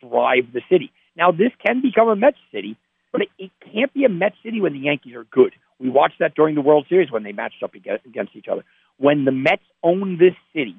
drive 0.00 0.52
the 0.52 0.62
city. 0.70 0.92
Now, 1.16 1.30
this 1.30 1.52
can 1.64 1.80
become 1.80 2.08
a 2.08 2.16
Mets 2.16 2.38
city, 2.52 2.76
but 3.12 3.22
it, 3.22 3.28
it 3.38 3.50
can't 3.72 3.92
be 3.92 4.04
a 4.04 4.08
Mets 4.08 4.36
city 4.42 4.60
when 4.60 4.72
the 4.72 4.78
Yankees 4.80 5.14
are 5.14 5.24
good. 5.24 5.52
We 5.78 5.88
watched 5.88 6.18
that 6.20 6.34
during 6.34 6.54
the 6.54 6.60
World 6.60 6.86
Series 6.88 7.10
when 7.10 7.22
they 7.22 7.32
matched 7.32 7.62
up 7.62 7.74
against 7.74 8.36
each 8.36 8.46
other. 8.50 8.64
When 8.96 9.24
the 9.24 9.32
Mets 9.32 9.62
owned 9.82 10.18
this 10.18 10.34
city, 10.54 10.76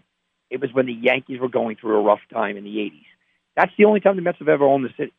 it 0.49 0.61
was 0.61 0.71
when 0.73 0.85
the 0.85 0.93
Yankees 0.93 1.39
were 1.39 1.49
going 1.49 1.75
through 1.75 1.97
a 1.97 2.01
rough 2.01 2.21
time 2.31 2.57
in 2.57 2.63
the 2.63 2.77
80s. 2.77 3.05
That's 3.55 3.71
the 3.77 3.85
only 3.85 3.99
time 3.99 4.15
the 4.15 4.21
Mets 4.21 4.39
have 4.39 4.49
ever 4.49 4.65
owned 4.65 4.85
the 4.85 4.93
city. 4.97 5.13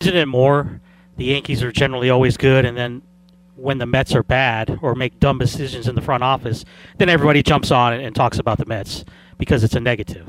Isn't 0.00 0.16
it 0.16 0.26
more? 0.26 0.80
The 1.16 1.24
Yankees 1.24 1.62
are 1.62 1.72
generally 1.72 2.10
always 2.10 2.36
good, 2.36 2.64
and 2.64 2.76
then 2.76 3.02
when 3.56 3.78
the 3.78 3.86
Mets 3.86 4.14
are 4.14 4.22
bad 4.22 4.78
or 4.82 4.94
make 4.94 5.18
dumb 5.18 5.38
decisions 5.38 5.88
in 5.88 5.94
the 5.94 6.00
front 6.00 6.22
office, 6.22 6.64
then 6.98 7.08
everybody 7.08 7.42
jumps 7.42 7.70
on 7.70 7.92
and, 7.92 8.02
and 8.02 8.14
talks 8.14 8.38
about 8.38 8.58
the 8.58 8.66
Mets 8.66 9.04
because 9.38 9.64
it's 9.64 9.74
a 9.74 9.80
negative. 9.80 10.28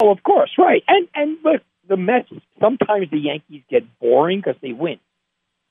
Oh, 0.00 0.10
of 0.10 0.22
course, 0.22 0.52
right. 0.58 0.82
And 0.88 1.08
and 1.14 1.38
look, 1.44 1.62
the 1.88 1.96
Mets 1.96 2.28
sometimes 2.60 3.10
the 3.10 3.18
Yankees 3.18 3.62
get 3.68 3.82
boring 3.98 4.40
because 4.40 4.60
they 4.62 4.72
win, 4.72 4.98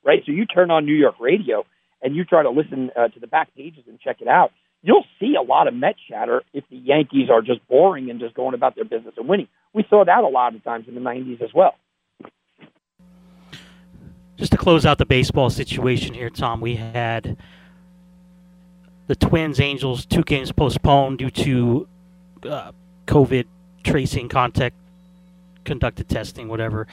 right? 0.04 0.22
So 0.26 0.32
you 0.32 0.46
turn 0.46 0.70
on 0.70 0.84
New 0.84 0.94
York 0.94 1.16
radio 1.20 1.64
and 2.02 2.14
you 2.14 2.24
try 2.24 2.42
to 2.42 2.50
listen 2.50 2.90
uh, 2.96 3.08
to 3.08 3.20
the 3.20 3.26
back 3.26 3.54
pages 3.54 3.84
and 3.88 3.98
check 4.00 4.20
it 4.20 4.28
out. 4.28 4.52
You'll 4.82 5.04
see 5.18 5.34
a 5.34 5.42
lot 5.42 5.68
of 5.68 5.74
Mets 5.74 5.98
chatter 6.08 6.42
if 6.52 6.64
the 6.70 6.76
Yankees 6.76 7.30
are 7.30 7.40
just 7.40 7.66
boring 7.66 8.10
and 8.10 8.20
just 8.20 8.34
going 8.34 8.54
about 8.54 8.76
their 8.76 8.84
business 8.84 9.14
and 9.16 9.28
winning. 9.28 9.48
We 9.72 9.84
saw 9.88 10.04
that 10.04 10.22
a 10.22 10.28
lot 10.28 10.54
of 10.54 10.62
times 10.62 10.86
in 10.88 10.94
the 10.94 11.00
'90s 11.00 11.42
as 11.42 11.50
well. 11.54 11.74
Just 14.36 14.52
to 14.52 14.58
close 14.58 14.84
out 14.84 14.98
the 14.98 15.06
baseball 15.06 15.48
situation 15.48 16.12
here, 16.12 16.28
Tom, 16.28 16.60
we 16.60 16.76
had 16.76 17.36
the 19.06 19.16
Twins 19.16 19.60
Angels 19.60 20.04
two 20.04 20.22
games 20.22 20.52
postponed 20.52 21.18
due 21.18 21.30
to 21.30 21.88
uh, 22.42 22.72
COVID 23.06 23.46
tracing, 23.82 24.28
contact 24.28 24.74
conducted 25.64 26.08
testing, 26.08 26.48
whatever, 26.48 26.86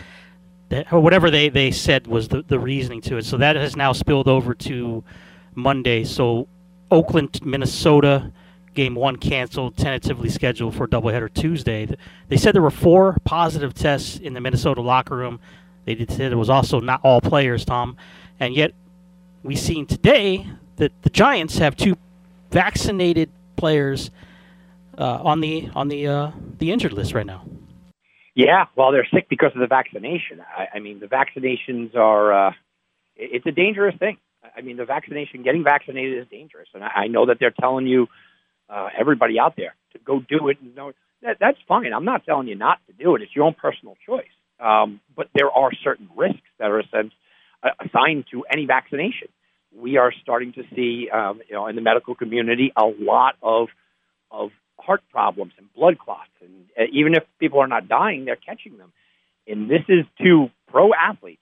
that, 0.70 0.92
or 0.92 1.00
whatever 1.00 1.30
they, 1.30 1.50
they 1.50 1.70
said 1.72 2.08
was 2.08 2.28
the, 2.30 2.44
the 2.44 2.60
reasoning 2.60 3.02
to 3.02 3.18
it. 3.18 3.26
So 3.26 3.38
that 3.38 3.56
has 3.56 3.76
now 3.76 3.94
spilled 3.94 4.28
over 4.28 4.54
to 4.56 5.04
Monday. 5.54 6.04
So 6.06 6.48
Oakland, 6.90 7.46
Minnesota, 7.46 8.32
game 8.74 8.96
one 8.96 9.18
canceled, 9.18 9.76
tentatively 9.78 10.30
scheduled 10.30 10.76
for 10.76 10.88
doubleheader 10.88 11.32
Tuesday. 11.34 11.88
They 12.30 12.38
said 12.38 12.56
there 12.56 12.62
were 12.62 12.72
four 12.72 13.18
positive 13.24 13.74
tests 13.74 14.18
in 14.18 14.34
the 14.34 14.42
Minnesota 14.42 14.82
locker 14.82 15.16
room. 15.16 15.40
They 15.86 15.96
did 15.96 16.12
say 16.12 16.26
it 16.26 16.36
was 16.36 16.50
also 16.50 16.80
not 16.80 17.02
all 17.04 17.22
players, 17.22 17.66
Tom, 17.66 17.98
and 18.40 18.56
yet 18.56 18.74
we've 19.44 19.60
seen 19.60 19.86
today 19.86 20.48
that 20.78 20.92
the 21.02 21.10
Giants 21.10 21.58
have 21.58 21.76
two 21.76 21.98
vaccinated 22.52 23.30
players 23.56 24.12
uh, 24.98 25.20
on 25.24 25.42
the 25.42 25.70
on 25.76 25.88
the 25.90 26.08
uh, 26.08 26.32
the 26.60 26.72
injured 26.72 26.94
list 26.94 27.14
right 27.14 27.26
now. 27.26 27.46
Yeah, 28.36 28.66
well, 28.76 28.92
they're 28.92 29.08
sick 29.14 29.28
because 29.30 29.52
of 29.54 29.60
the 29.60 29.68
vaccination. 29.68 30.42
I, 30.42 30.78
I 30.78 30.80
mean, 30.80 31.00
the 31.00 31.06
vaccinations 31.06 31.96
are 31.96 32.48
uh, 32.48 32.54
it's 33.16 33.46
a 33.46 33.52
dangerous 33.52 33.96
thing. 33.98 34.18
I 34.56 34.62
mean, 34.62 34.78
the 34.78 34.86
vaccination, 34.86 35.44
getting 35.44 35.64
vaccinated 35.64 36.22
is 36.22 36.28
dangerous, 36.30 36.68
and 36.74 36.84
I, 36.84 36.92
I 36.96 37.08
know 37.08 37.26
that 37.28 37.38
they're 37.40 37.54
telling 37.60 37.88
you, 37.88 38.08
uh, 38.70 38.90
everybody 38.98 39.40
out 39.40 39.56
there, 39.56 39.76
to 39.94 40.00
go 40.00 40.20
do 40.20 40.48
it. 40.50 40.58
And 40.62 40.76
no, 40.76 40.94
that, 41.22 41.38
that's 41.40 41.58
fine. 41.68 41.92
I'm 41.94 42.06
not 42.06 42.26
telling 42.26 42.48
you 42.48 42.56
not 42.56 42.80
to 42.88 42.94
do 42.94 43.16
it. 43.16 43.22
It's 43.22 43.36
your 43.36 43.46
own 43.46 43.54
personal 43.54 43.96
choice. 44.06 44.26
Um, 44.64 45.02
but 45.16 45.28
there 45.36 45.52
are 45.52 45.72
certain 45.84 46.10
risks 46.16 46.40
that 46.58 46.72
are 46.72 46.80
assigned 46.80 48.26
to 48.32 48.46
any 48.50 48.66
vaccination. 48.66 49.28
We 49.76 49.98
are 49.98 50.14
starting 50.22 50.54
to 50.54 50.64
see, 50.74 51.10
um, 51.10 51.42
you 51.48 51.56
know, 51.56 51.68
in 51.68 51.76
the 51.76 51.82
medical 51.82 52.16
community, 52.16 52.72
a 52.76 52.86
lot 52.86 53.36
of 53.42 53.68
of 54.32 54.50
heart 54.80 55.02
problems 55.12 55.54
and 55.58 55.72
blood 55.74 56.00
clots, 56.00 56.32
and 56.42 56.66
uh, 56.80 56.84
even 56.92 57.14
if 57.14 57.24
people 57.40 57.60
are 57.60 57.68
not 57.68 57.88
dying, 57.88 58.26
they're 58.26 58.36
catching 58.36 58.78
them. 58.78 58.92
And 59.48 59.70
this 59.70 59.84
is 59.88 60.06
to 60.24 60.50
pro 60.72 60.92
athletes 60.94 61.42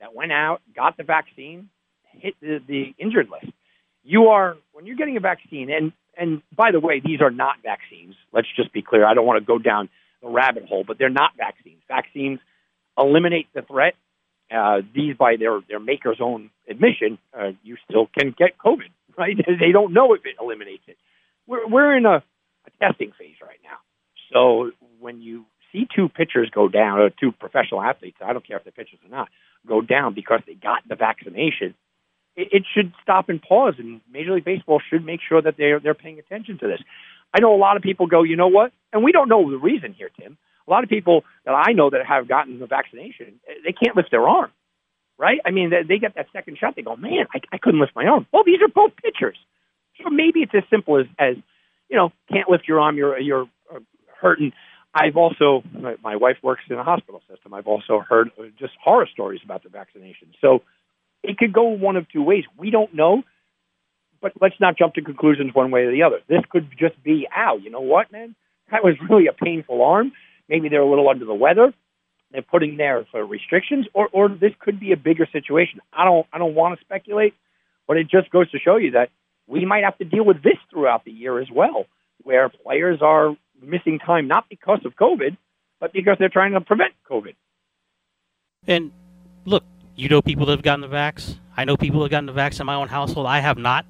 that 0.00 0.14
went 0.14 0.30
out, 0.32 0.60
got 0.76 0.96
the 0.96 1.02
vaccine, 1.02 1.70
hit 2.12 2.34
the, 2.40 2.60
the 2.66 2.94
injured 2.98 3.28
list. 3.30 3.52
You 4.04 4.28
are 4.28 4.56
when 4.72 4.86
you're 4.86 4.96
getting 4.96 5.16
a 5.16 5.20
vaccine, 5.20 5.70
and 5.70 5.92
and 6.16 6.42
by 6.54 6.70
the 6.72 6.80
way, 6.80 7.00
these 7.04 7.20
are 7.20 7.30
not 7.30 7.56
vaccines. 7.62 8.14
Let's 8.32 8.48
just 8.56 8.72
be 8.72 8.82
clear. 8.82 9.06
I 9.06 9.14
don't 9.14 9.26
want 9.26 9.40
to 9.40 9.46
go 9.46 9.58
down 9.58 9.88
the 10.22 10.28
rabbit 10.28 10.66
hole, 10.66 10.84
but 10.86 10.98
they're 10.98 11.08
not 11.08 11.32
vaccines. 11.36 11.80
Vaccines 11.88 12.40
eliminate 12.98 13.46
the 13.54 13.62
threat. 13.62 13.94
Uh, 14.50 14.80
these, 14.94 15.14
by 15.16 15.36
their 15.36 15.60
their 15.68 15.80
maker's 15.80 16.18
own 16.20 16.50
admission, 16.68 17.18
uh, 17.38 17.52
you 17.62 17.76
still 17.88 18.08
can 18.18 18.34
get 18.36 18.58
COVID. 18.58 18.88
Right? 19.18 19.36
they 19.60 19.72
don't 19.72 19.92
know 19.92 20.14
if 20.14 20.24
it 20.24 20.36
eliminates 20.40 20.84
it. 20.86 20.96
We're 21.48 21.66
we're 21.66 21.96
in 21.96 22.06
a, 22.06 22.22
a 22.22 22.70
testing 22.80 23.10
phase 23.18 23.34
right 23.42 23.58
now. 23.64 23.78
So 24.32 24.70
when 25.00 25.20
you 25.20 25.44
see 25.72 25.88
two 25.94 26.08
pitchers 26.08 26.50
go 26.54 26.68
down, 26.68 27.00
or 27.00 27.10
two 27.10 27.32
professional 27.32 27.82
athletes, 27.82 28.18
I 28.24 28.32
don't 28.32 28.46
care 28.46 28.58
if 28.58 28.62
they're 28.62 28.72
pitchers 28.72 29.00
or 29.04 29.10
not, 29.10 29.28
go 29.66 29.80
down 29.80 30.14
because 30.14 30.40
they 30.46 30.54
got 30.54 30.86
the 30.88 30.94
vaccination, 30.94 31.74
it, 32.36 32.48
it 32.52 32.62
should 32.72 32.92
stop 33.02 33.28
and 33.28 33.42
pause. 33.42 33.74
And 33.78 34.00
Major 34.10 34.34
League 34.34 34.44
Baseball 34.44 34.80
should 34.88 35.04
make 35.04 35.20
sure 35.26 35.42
that 35.42 35.56
they're 35.58 35.80
they're 35.80 35.94
paying 35.94 36.18
attention 36.18 36.58
to 36.58 36.68
this. 36.68 36.80
I 37.34 37.40
know 37.40 37.54
a 37.54 37.58
lot 37.58 37.76
of 37.76 37.82
people 37.82 38.06
go, 38.06 38.22
you 38.22 38.36
know 38.36 38.48
what? 38.48 38.72
And 38.92 39.04
we 39.04 39.12
don't 39.12 39.28
know 39.28 39.50
the 39.50 39.58
reason 39.58 39.92
here, 39.92 40.10
Tim. 40.18 40.38
A 40.68 40.70
lot 40.70 40.84
of 40.84 40.90
people 40.90 41.24
that 41.46 41.52
I 41.52 41.72
know 41.72 41.88
that 41.90 42.04
have 42.06 42.28
gotten 42.28 42.58
the 42.58 42.66
vaccination, 42.66 43.40
they 43.64 43.72
can't 43.72 43.96
lift 43.96 44.10
their 44.10 44.28
arm, 44.28 44.50
right? 45.18 45.40
I 45.44 45.50
mean, 45.50 45.72
they, 45.88 45.98
get 45.98 46.14
that 46.16 46.26
second 46.32 46.58
shot, 46.58 46.76
they 46.76 46.82
go, 46.82 46.94
man, 46.94 47.26
I, 47.34 47.40
I 47.50 47.58
couldn't 47.58 47.80
lift 47.80 47.92
my 47.96 48.04
arm. 48.04 48.26
Well, 48.32 48.44
these 48.44 48.60
are 48.60 48.68
both 48.68 48.92
pitchers, 49.02 49.38
so 50.02 50.10
maybe 50.10 50.40
it's 50.40 50.54
as 50.54 50.64
simple 50.70 50.98
as 50.98 51.06
as 51.18 51.36
you 51.88 51.96
know, 51.96 52.12
can't 52.30 52.48
lift 52.48 52.68
your 52.68 52.80
arm, 52.80 52.96
you're 52.96 53.18
you're 53.18 53.48
uh, 53.74 53.80
hurting. 54.20 54.52
I've 54.94 55.16
also, 55.16 55.62
my 56.02 56.16
wife 56.16 56.38
works 56.42 56.62
in 56.68 56.76
a 56.76 56.82
hospital 56.82 57.22
system. 57.30 57.54
I've 57.54 57.66
also 57.66 58.00
heard 58.00 58.30
just 58.58 58.72
horror 58.82 59.06
stories 59.12 59.40
about 59.44 59.62
the 59.62 59.68
vaccination. 59.68 60.28
So 60.40 60.62
it 61.22 61.36
could 61.36 61.52
go 61.52 61.64
one 61.64 61.96
of 61.96 62.08
two 62.10 62.22
ways. 62.22 62.44
We 62.56 62.70
don't 62.70 62.94
know, 62.94 63.22
but 64.20 64.32
let's 64.40 64.56
not 64.60 64.76
jump 64.78 64.94
to 64.94 65.02
conclusions 65.02 65.54
one 65.54 65.70
way 65.70 65.82
or 65.82 65.92
the 65.92 66.02
other. 66.02 66.20
This 66.26 66.40
could 66.50 66.70
just 66.78 67.00
be, 67.02 67.28
ow, 67.36 67.58
you 67.58 67.70
know 67.70 67.80
what, 67.80 68.10
man? 68.10 68.34
That 68.72 68.82
was 68.82 68.94
really 69.08 69.26
a 69.26 69.32
painful 69.32 69.82
arm. 69.82 70.12
Maybe 70.48 70.68
they're 70.68 70.82
a 70.82 70.88
little 70.88 71.08
under 71.08 71.24
the 71.24 71.34
weather. 71.34 71.72
They're 72.30 72.42
putting 72.42 72.76
there 72.76 73.06
for 73.10 73.22
uh, 73.22 73.26
restrictions, 73.26 73.86
or 73.94 74.08
or 74.12 74.28
this 74.28 74.52
could 74.58 74.78
be 74.78 74.92
a 74.92 74.96
bigger 74.96 75.26
situation. 75.32 75.80
I 75.92 76.04
don't 76.04 76.26
I 76.32 76.38
don't 76.38 76.54
want 76.54 76.78
to 76.78 76.84
speculate, 76.84 77.34
but 77.86 77.96
it 77.96 78.08
just 78.10 78.30
goes 78.30 78.50
to 78.50 78.58
show 78.58 78.76
you 78.76 78.92
that 78.92 79.08
we 79.46 79.64
might 79.64 79.84
have 79.84 79.96
to 79.98 80.04
deal 80.04 80.24
with 80.24 80.42
this 80.42 80.58
throughout 80.70 81.04
the 81.04 81.10
year 81.10 81.40
as 81.40 81.48
well, 81.50 81.86
where 82.22 82.50
players 82.50 83.00
are 83.00 83.34
missing 83.62 83.98
time 83.98 84.28
not 84.28 84.44
because 84.50 84.80
of 84.84 84.94
COVID, 84.94 85.36
but 85.80 85.92
because 85.92 86.16
they're 86.18 86.28
trying 86.28 86.52
to 86.52 86.60
prevent 86.60 86.92
COVID. 87.10 87.34
And 88.66 88.92
look, 89.46 89.64
you 89.96 90.08
know 90.08 90.20
people 90.20 90.46
that 90.46 90.52
have 90.52 90.62
gotten 90.62 90.82
the 90.82 90.88
vax. 90.88 91.38
I 91.56 91.64
know 91.64 91.76
people 91.76 92.00
that 92.00 92.06
have 92.06 92.10
gotten 92.10 92.26
the 92.26 92.40
vax 92.40 92.60
in 92.60 92.66
my 92.66 92.74
own 92.74 92.88
household. 92.88 93.26
I 93.26 93.40
have 93.40 93.56
not. 93.56 93.86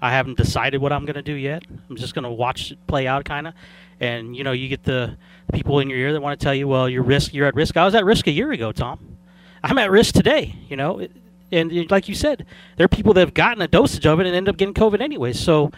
I 0.00 0.12
haven't 0.12 0.36
decided 0.36 0.82
what 0.82 0.92
I'm 0.92 1.06
going 1.06 1.14
to 1.14 1.22
do 1.22 1.32
yet. 1.32 1.62
I'm 1.88 1.96
just 1.96 2.14
going 2.14 2.24
to 2.24 2.30
watch 2.30 2.72
it 2.72 2.86
play 2.86 3.06
out, 3.06 3.24
kind 3.24 3.46
of. 3.46 3.54
And 4.00 4.36
you 4.36 4.44
know, 4.44 4.52
you 4.52 4.68
get 4.68 4.84
the 4.84 5.16
people 5.52 5.78
in 5.80 5.88
your 5.88 5.98
ear 5.98 6.12
that 6.12 6.20
want 6.20 6.38
to 6.38 6.44
tell 6.44 6.54
you, 6.54 6.68
"Well, 6.68 6.88
you're 6.88 7.02
risk. 7.02 7.32
You're 7.32 7.46
at 7.46 7.54
risk." 7.54 7.76
I 7.76 7.84
was 7.84 7.94
at 7.94 8.04
risk 8.04 8.26
a 8.26 8.32
year 8.32 8.52
ago, 8.52 8.72
Tom. 8.72 9.16
I'm 9.62 9.78
at 9.78 9.90
risk 9.90 10.14
today. 10.14 10.54
You 10.68 10.76
know, 10.76 11.06
and 11.52 11.90
like 11.90 12.08
you 12.08 12.14
said, 12.14 12.46
there 12.76 12.84
are 12.84 12.88
people 12.88 13.14
that 13.14 13.20
have 13.20 13.34
gotten 13.34 13.62
a 13.62 13.68
dosage 13.68 14.06
of 14.06 14.20
it 14.20 14.26
and 14.26 14.34
end 14.34 14.48
up 14.48 14.56
getting 14.56 14.74
COVID 14.74 15.00
anyway. 15.00 15.32
So 15.32 15.70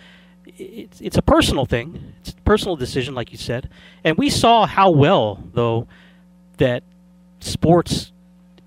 it's 0.46 1.00
it's 1.00 1.16
a 1.16 1.22
personal 1.22 1.66
thing. 1.66 2.14
It's 2.20 2.30
a 2.30 2.34
personal 2.42 2.76
decision, 2.76 3.14
like 3.14 3.32
you 3.32 3.38
said. 3.38 3.68
And 4.04 4.16
we 4.16 4.30
saw 4.30 4.66
how 4.66 4.90
well, 4.90 5.42
though, 5.52 5.86
that 6.58 6.82
sports. 7.40 8.12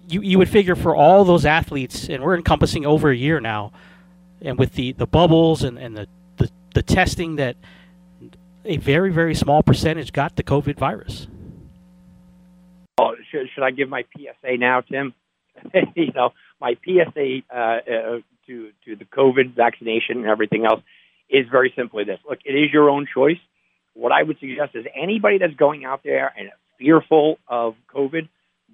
You 0.07 0.21
you 0.21 0.37
would 0.37 0.49
figure 0.49 0.75
for 0.75 0.95
all 0.95 1.23
those 1.23 1.45
athletes, 1.45 2.09
and 2.09 2.23
we're 2.23 2.35
encompassing 2.35 2.85
over 2.85 3.09
a 3.09 3.15
year 3.15 3.39
now, 3.39 3.71
and 4.41 4.57
with 4.57 4.73
the, 4.73 4.91
the 4.93 5.05
bubbles 5.05 5.63
and, 5.63 5.77
and 5.77 5.95
the, 5.95 6.07
the, 6.37 6.49
the 6.73 6.81
testing 6.81 7.35
that 7.35 7.55
a 8.69 8.77
very 8.77 9.11
very 9.11 9.35
small 9.35 9.63
percentage 9.63 10.13
got 10.13 10.35
the 10.35 10.43
COVID 10.43 10.77
virus. 10.77 11.27
Oh, 12.99 13.15
should, 13.31 13.47
should 13.53 13.63
I 13.63 13.71
give 13.71 13.89
my 13.89 14.03
PSA 14.15 14.57
now, 14.57 14.81
Tim? 14.81 15.13
you 15.95 16.11
know, 16.13 16.31
my 16.61 16.75
PSA 16.85 17.39
uh, 17.49 17.57
uh, 17.57 18.19
to 18.47 18.71
to 18.85 18.95
the 18.95 19.05
COVID 19.05 19.55
vaccination 19.55 20.17
and 20.17 20.25
everything 20.27 20.65
else 20.65 20.81
is 21.29 21.45
very 21.51 21.73
simply 21.75 22.03
this. 22.03 22.19
Look, 22.27 22.39
it 22.45 22.53
is 22.53 22.71
your 22.71 22.89
own 22.89 23.07
choice. 23.13 23.37
What 23.93 24.11
I 24.11 24.23
would 24.23 24.39
suggest 24.39 24.75
is 24.75 24.85
anybody 24.95 25.37
that's 25.39 25.55
going 25.55 25.85
out 25.85 26.01
there 26.03 26.31
and 26.37 26.49
fearful 26.77 27.37
of 27.47 27.75
COVID, 27.93 28.29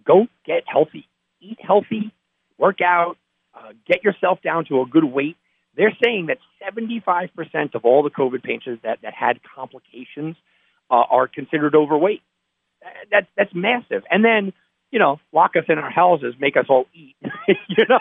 go 0.06 0.28
get 0.46 0.64
healthy, 0.68 1.08
eat 1.42 1.58
healthy, 1.62 2.12
work 2.58 2.82
out, 2.82 3.18
uh, 3.54 3.72
get 3.88 4.04
yourself 4.04 4.42
down 4.44 4.66
to 4.66 4.82
a 4.82 4.86
good 4.86 5.04
weight. 5.04 5.38
They're 5.76 5.96
saying 6.04 6.28
that 6.28 6.38
75% 6.64 7.76
of 7.76 7.86
all 7.86 8.04
the 8.04 8.10
COVID 8.10 8.44
patients 8.44 8.82
that, 8.84 9.00
that 9.02 9.14
had 9.14 9.40
complications 9.44 10.36
uh, 10.90 10.96
are 11.10 11.28
considered 11.28 11.76
overweight. 11.76 12.22
That, 13.12 13.28
that's 13.36 13.54
massive. 13.54 14.04
And 14.10 14.24
then 14.24 14.54
you 14.92 15.00
know, 15.00 15.20
lock 15.34 15.58
us 15.58 15.66
in 15.68 15.78
our 15.78 15.90
houses, 15.90 16.36
make 16.40 16.56
us 16.56 16.68
all 16.70 16.86
eat, 16.94 17.18
you 17.68 17.86
know, 17.90 18.00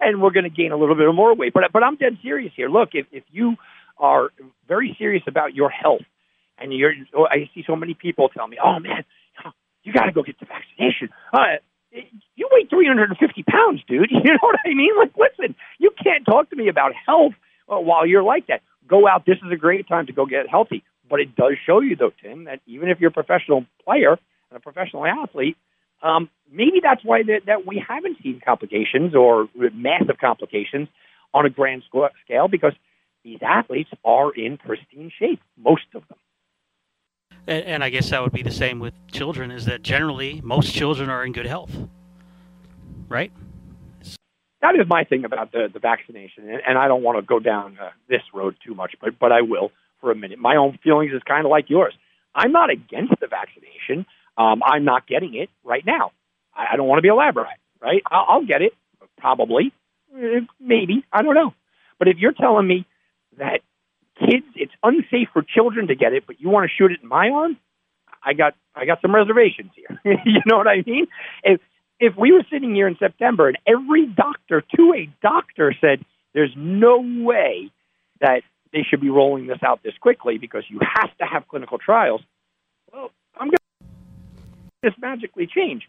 and 0.00 0.22
we're 0.22 0.30
going 0.30 0.44
to 0.44 0.50
gain 0.50 0.70
a 0.70 0.76
little 0.76 0.94
bit 0.94 1.12
more 1.12 1.34
weight. 1.34 1.52
But 1.52 1.64
but 1.72 1.82
I'm 1.82 1.96
dead 1.96 2.18
serious 2.22 2.52
here. 2.54 2.68
Look, 2.68 2.90
if 2.92 3.06
if 3.10 3.24
you 3.32 3.56
are 3.98 4.28
very 4.68 4.94
serious 4.96 5.24
about 5.26 5.54
your 5.54 5.70
health, 5.70 6.02
and 6.58 6.72
you're, 6.72 6.92
oh, 7.16 7.26
I 7.26 7.50
see 7.54 7.64
so 7.66 7.74
many 7.74 7.94
people 7.94 8.28
tell 8.28 8.46
me, 8.46 8.58
oh 8.62 8.78
man, 8.78 9.04
you 9.82 9.92
got 9.92 10.04
to 10.04 10.12
go 10.12 10.22
get 10.22 10.38
the 10.38 10.46
vaccination. 10.46 11.08
Uh, 11.32 11.58
you 11.92 12.48
weigh 12.50 12.66
350 12.68 13.42
pounds, 13.44 13.82
dude. 13.88 14.10
You 14.24 14.32
know 14.32 14.38
what 14.40 14.58
I 14.64 14.74
mean? 14.74 14.92
Like, 14.98 15.12
listen, 15.16 15.54
you 15.78 15.90
can't 16.02 16.24
talk 16.24 16.50
to 16.50 16.56
me 16.56 16.68
about 16.68 16.92
health 16.94 17.32
uh, 17.68 17.78
while 17.78 18.06
you're 18.06 18.22
like 18.22 18.46
that. 18.48 18.62
Go 18.88 19.08
out. 19.08 19.24
This 19.26 19.38
is 19.44 19.52
a 19.52 19.56
great 19.56 19.88
time 19.88 20.06
to 20.06 20.12
go 20.12 20.26
get 20.26 20.48
healthy. 20.48 20.82
But 21.08 21.20
it 21.20 21.36
does 21.36 21.54
show 21.64 21.80
you, 21.80 21.96
though, 21.96 22.12
Tim, 22.22 22.44
that 22.44 22.60
even 22.66 22.88
if 22.88 23.00
you're 23.00 23.10
a 23.10 23.12
professional 23.12 23.64
player 23.84 24.12
and 24.50 24.56
a 24.56 24.60
professional 24.60 25.06
athlete, 25.06 25.56
um, 26.02 26.28
maybe 26.50 26.80
that's 26.82 27.04
why 27.04 27.22
that, 27.22 27.42
that 27.46 27.66
we 27.66 27.82
haven't 27.86 28.18
seen 28.22 28.40
complications 28.44 29.14
or 29.14 29.48
massive 29.72 30.18
complications 30.20 30.88
on 31.32 31.46
a 31.46 31.50
grand 31.50 31.82
scale 32.24 32.48
because 32.48 32.72
these 33.24 33.38
athletes 33.42 33.90
are 34.04 34.32
in 34.34 34.58
pristine 34.58 35.10
shape, 35.18 35.40
most 35.56 35.86
of 35.94 36.06
them. 36.08 36.18
And, 37.46 37.64
and, 37.64 37.84
I 37.84 37.90
guess 37.90 38.10
that 38.10 38.22
would 38.22 38.32
be 38.32 38.42
the 38.42 38.50
same 38.50 38.80
with 38.80 38.94
children. 39.10 39.50
Is 39.50 39.66
that 39.66 39.82
generally 39.82 40.40
most 40.42 40.72
children 40.72 41.08
are 41.10 41.24
in 41.24 41.32
good 41.32 41.46
health, 41.46 41.70
right? 43.08 43.32
That 44.62 44.74
is 44.74 44.88
my 44.88 45.04
thing 45.04 45.24
about 45.24 45.52
the 45.52 45.68
the 45.72 45.78
vaccination, 45.78 46.48
and, 46.48 46.60
and 46.66 46.78
I 46.78 46.88
don't 46.88 47.02
want 47.02 47.18
to 47.18 47.22
go 47.22 47.38
down 47.38 47.78
uh, 47.80 47.90
this 48.08 48.22
road 48.34 48.56
too 48.64 48.74
much, 48.74 48.96
but 49.00 49.18
but 49.18 49.30
I 49.30 49.42
will 49.42 49.70
for 50.00 50.10
a 50.10 50.16
minute. 50.16 50.38
My 50.38 50.56
own 50.56 50.78
feelings 50.82 51.12
is 51.12 51.22
kind 51.22 51.44
of 51.44 51.50
like 51.50 51.70
yours. 51.70 51.94
I'm 52.34 52.52
not 52.52 52.70
against 52.70 53.14
the 53.20 53.28
vaccination. 53.28 54.06
Um, 54.36 54.62
I'm 54.64 54.84
not 54.84 55.06
getting 55.06 55.34
it 55.34 55.48
right 55.64 55.84
now. 55.86 56.12
I, 56.54 56.72
I 56.72 56.76
don't 56.76 56.86
want 56.86 56.98
to 56.98 57.02
be 57.02 57.08
elaborate, 57.08 57.58
right? 57.80 58.02
I'll, 58.10 58.26
I'll 58.28 58.44
get 58.44 58.60
it, 58.60 58.74
probably, 59.18 59.72
eh, 60.14 60.40
maybe. 60.60 61.04
I 61.12 61.22
don't 61.22 61.34
know. 61.34 61.54
But 61.98 62.08
if 62.08 62.18
you're 62.18 62.32
telling 62.32 62.66
me 62.66 62.86
that 63.38 63.60
kids, 64.18 64.46
it's 64.54 64.72
unsafe 64.82 65.28
for 65.32 65.42
children 65.42 65.88
to 65.88 65.94
get 65.94 66.12
it, 66.12 66.24
but 66.26 66.40
you 66.40 66.48
want 66.48 66.68
to 66.68 66.74
shoot 66.74 66.92
it 66.92 67.00
in 67.02 67.08
my 67.08 67.28
arm, 67.28 67.56
I 68.24 68.32
got 68.32 68.54
I 68.74 68.84
got 68.84 69.00
some 69.00 69.14
reservations 69.14 69.70
here. 69.74 70.00
you 70.24 70.40
know 70.46 70.56
what 70.56 70.66
I 70.66 70.82
mean? 70.84 71.06
If 71.44 71.60
if 72.00 72.14
we 72.16 72.32
were 72.32 72.44
sitting 72.50 72.74
here 72.74 72.88
in 72.88 72.96
September 72.98 73.48
and 73.48 73.58
every 73.66 74.06
doctor 74.06 74.62
to 74.76 74.94
a 74.94 75.08
doctor 75.22 75.74
said 75.80 76.04
there's 76.34 76.52
no 76.56 76.98
way 76.98 77.70
that 78.20 78.42
they 78.72 78.82
should 78.82 79.00
be 79.00 79.10
rolling 79.10 79.46
this 79.46 79.58
out 79.64 79.82
this 79.82 79.94
quickly 80.00 80.38
because 80.38 80.64
you 80.68 80.80
have 80.80 81.16
to 81.18 81.24
have 81.24 81.48
clinical 81.48 81.78
trials. 81.78 82.20
Well, 82.92 83.10
I'm 83.38 83.48
going 83.48 83.56
to 84.82 84.90
just 84.90 85.00
magically 85.00 85.46
change. 85.46 85.84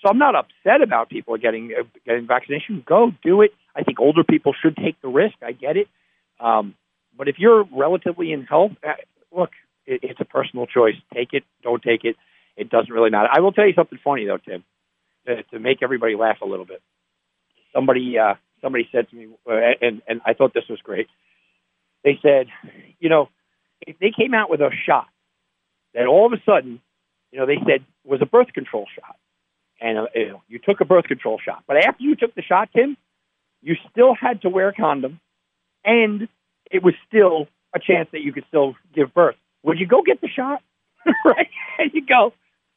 So 0.00 0.08
I'm 0.08 0.18
not 0.18 0.34
upset 0.34 0.80
about 0.82 1.08
people 1.08 1.36
getting 1.38 1.74
uh, 1.78 1.82
getting 2.06 2.26
vaccination. 2.26 2.84
Go 2.86 3.12
do 3.22 3.42
it. 3.42 3.52
I 3.74 3.82
think 3.82 4.00
older 4.00 4.22
people 4.22 4.54
should 4.60 4.76
take 4.76 5.00
the 5.02 5.08
risk. 5.08 5.34
I 5.42 5.52
get 5.52 5.76
it. 5.76 5.88
Um, 6.40 6.74
but 7.16 7.28
if 7.28 7.36
you're 7.38 7.64
relatively 7.72 8.32
in 8.32 8.44
health, 8.44 8.72
uh, 8.86 8.92
look, 9.32 9.50
it, 9.86 10.00
it's 10.02 10.20
a 10.20 10.24
personal 10.24 10.66
choice. 10.66 10.96
Take 11.12 11.32
it, 11.32 11.44
don't 11.62 11.82
take 11.82 12.04
it. 12.04 12.16
It 12.56 12.70
doesn't 12.70 12.92
really 12.92 13.10
matter. 13.10 13.28
I 13.32 13.40
will 13.40 13.52
tell 13.52 13.66
you 13.66 13.74
something 13.74 13.98
funny 14.02 14.26
though, 14.26 14.38
Tim, 14.38 14.64
to, 15.26 15.42
to 15.44 15.58
make 15.58 15.82
everybody 15.82 16.14
laugh 16.14 16.38
a 16.42 16.46
little 16.46 16.66
bit. 16.66 16.82
Somebody 17.72 18.18
uh, 18.18 18.34
somebody 18.62 18.88
said 18.92 19.08
to 19.10 19.16
me, 19.16 19.28
uh, 19.48 19.54
and 19.80 20.02
and 20.06 20.20
I 20.24 20.34
thought 20.34 20.54
this 20.54 20.68
was 20.68 20.80
great. 20.80 21.08
They 22.04 22.18
said, 22.22 22.46
you 23.00 23.08
know, 23.08 23.28
if 23.80 23.98
they 23.98 24.12
came 24.16 24.34
out 24.34 24.50
with 24.50 24.60
a 24.60 24.70
shot 24.86 25.06
that 25.94 26.06
all 26.06 26.26
of 26.26 26.32
a 26.32 26.42
sudden, 26.44 26.80
you 27.32 27.38
know, 27.38 27.46
they 27.46 27.58
said 27.66 27.84
was 28.04 28.20
a 28.22 28.26
birth 28.26 28.52
control 28.52 28.86
shot, 28.94 29.16
and 29.80 29.98
uh, 29.98 30.06
you, 30.14 30.28
know, 30.28 30.42
you 30.48 30.58
took 30.58 30.80
a 30.80 30.84
birth 30.84 31.06
control 31.06 31.40
shot, 31.44 31.64
but 31.66 31.76
after 31.76 32.04
you 32.04 32.14
took 32.14 32.34
the 32.34 32.42
shot, 32.42 32.68
Tim, 32.74 32.96
you 33.62 33.74
still 33.90 34.14
had 34.14 34.42
to 34.42 34.48
wear 34.48 34.68
a 34.68 34.74
condom, 34.74 35.20
and 35.84 36.28
it 36.70 36.82
was 36.82 36.94
still 37.06 37.48
a 37.74 37.78
chance 37.78 38.08
that 38.12 38.20
you 38.20 38.32
could 38.32 38.44
still 38.48 38.74
give 38.94 39.12
birth. 39.14 39.36
Would 39.62 39.78
you 39.78 39.86
go 39.86 40.02
get 40.02 40.20
the 40.20 40.28
shot? 40.28 40.62
right? 41.24 41.48
And 41.78 41.90
you 41.92 42.04
go, 42.04 42.32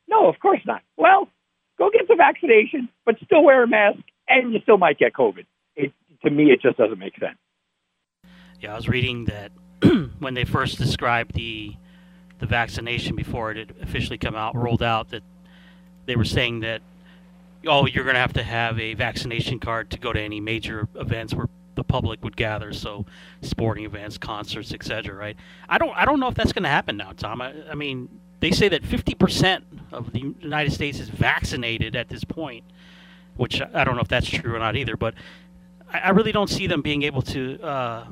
no, 0.07 0.27
of 0.27 0.39
course 0.39 0.61
not. 0.65 0.81
Well, 0.97 1.27
go 1.77 1.89
get 1.89 2.07
the 2.07 2.15
vaccination, 2.15 2.89
but 3.05 3.15
still 3.23 3.43
wear 3.43 3.63
a 3.63 3.67
mask, 3.67 3.99
and 4.27 4.53
you 4.53 4.59
still 4.61 4.77
might 4.77 4.97
get 4.97 5.13
COVID. 5.13 5.45
It, 5.75 5.93
to 6.23 6.31
me, 6.31 6.51
it 6.51 6.61
just 6.61 6.77
doesn't 6.77 6.99
make 6.99 7.17
sense. 7.19 7.37
Yeah, 8.59 8.73
I 8.73 8.75
was 8.75 8.89
reading 8.89 9.25
that 9.25 9.51
when 10.19 10.33
they 10.33 10.45
first 10.45 10.77
described 10.77 11.33
the 11.33 11.75
the 12.39 12.45
vaccination 12.45 13.15
before 13.15 13.49
it 13.49 13.57
had 13.57 13.73
officially 13.81 14.19
come 14.19 14.35
out, 14.35 14.55
rolled 14.55 14.83
out, 14.83 15.09
that 15.09 15.23
they 16.05 16.15
were 16.15 16.23
saying 16.23 16.59
that 16.59 16.83
oh, 17.65 17.85
you're 17.85 18.03
going 18.03 18.15
to 18.15 18.19
have 18.19 18.33
to 18.33 18.43
have 18.43 18.79
a 18.79 18.93
vaccination 18.93 19.59
card 19.59 19.89
to 19.91 19.97
go 19.97 20.13
to 20.13 20.21
any 20.21 20.39
major 20.39 20.87
events 20.95 21.33
where 21.33 21.47
the 21.77 21.83
public 21.83 22.21
would 22.23 22.35
gather, 22.35 22.73
so 22.73 23.05
sporting 23.41 23.85
events, 23.85 24.17
concerts, 24.17 24.73
etc. 24.73 25.15
Right? 25.15 25.37
I 25.69 25.77
don't 25.77 25.95
I 25.95 26.03
don't 26.03 26.19
know 26.19 26.27
if 26.27 26.35
that's 26.35 26.51
going 26.51 26.63
to 26.63 26.69
happen 26.69 26.97
now, 26.97 27.13
Tom. 27.15 27.41
I, 27.41 27.53
I 27.71 27.75
mean, 27.75 28.09
they 28.41 28.51
say 28.51 28.67
that 28.69 28.83
50% 28.83 29.61
of 29.93 30.11
the 30.11 30.19
United 30.19 30.73
States 30.73 30.99
is 30.99 31.09
vaccinated 31.09 31.95
at 31.95 32.09
this 32.09 32.23
point, 32.23 32.65
which 33.37 33.61
I 33.61 33.83
don't 33.85 33.95
know 33.95 34.01
if 34.01 34.09
that's 34.09 34.29
true 34.29 34.53
or 34.53 34.59
not 34.59 34.75
either. 34.75 34.97
But 34.97 35.13
I, 35.91 35.99
I 35.99 36.09
really 36.09 36.33
don't 36.33 36.49
see 36.49 36.67
them 36.67 36.81
being 36.81 37.03
able 37.03 37.21
to. 37.23 37.61
Uh, 37.61 38.05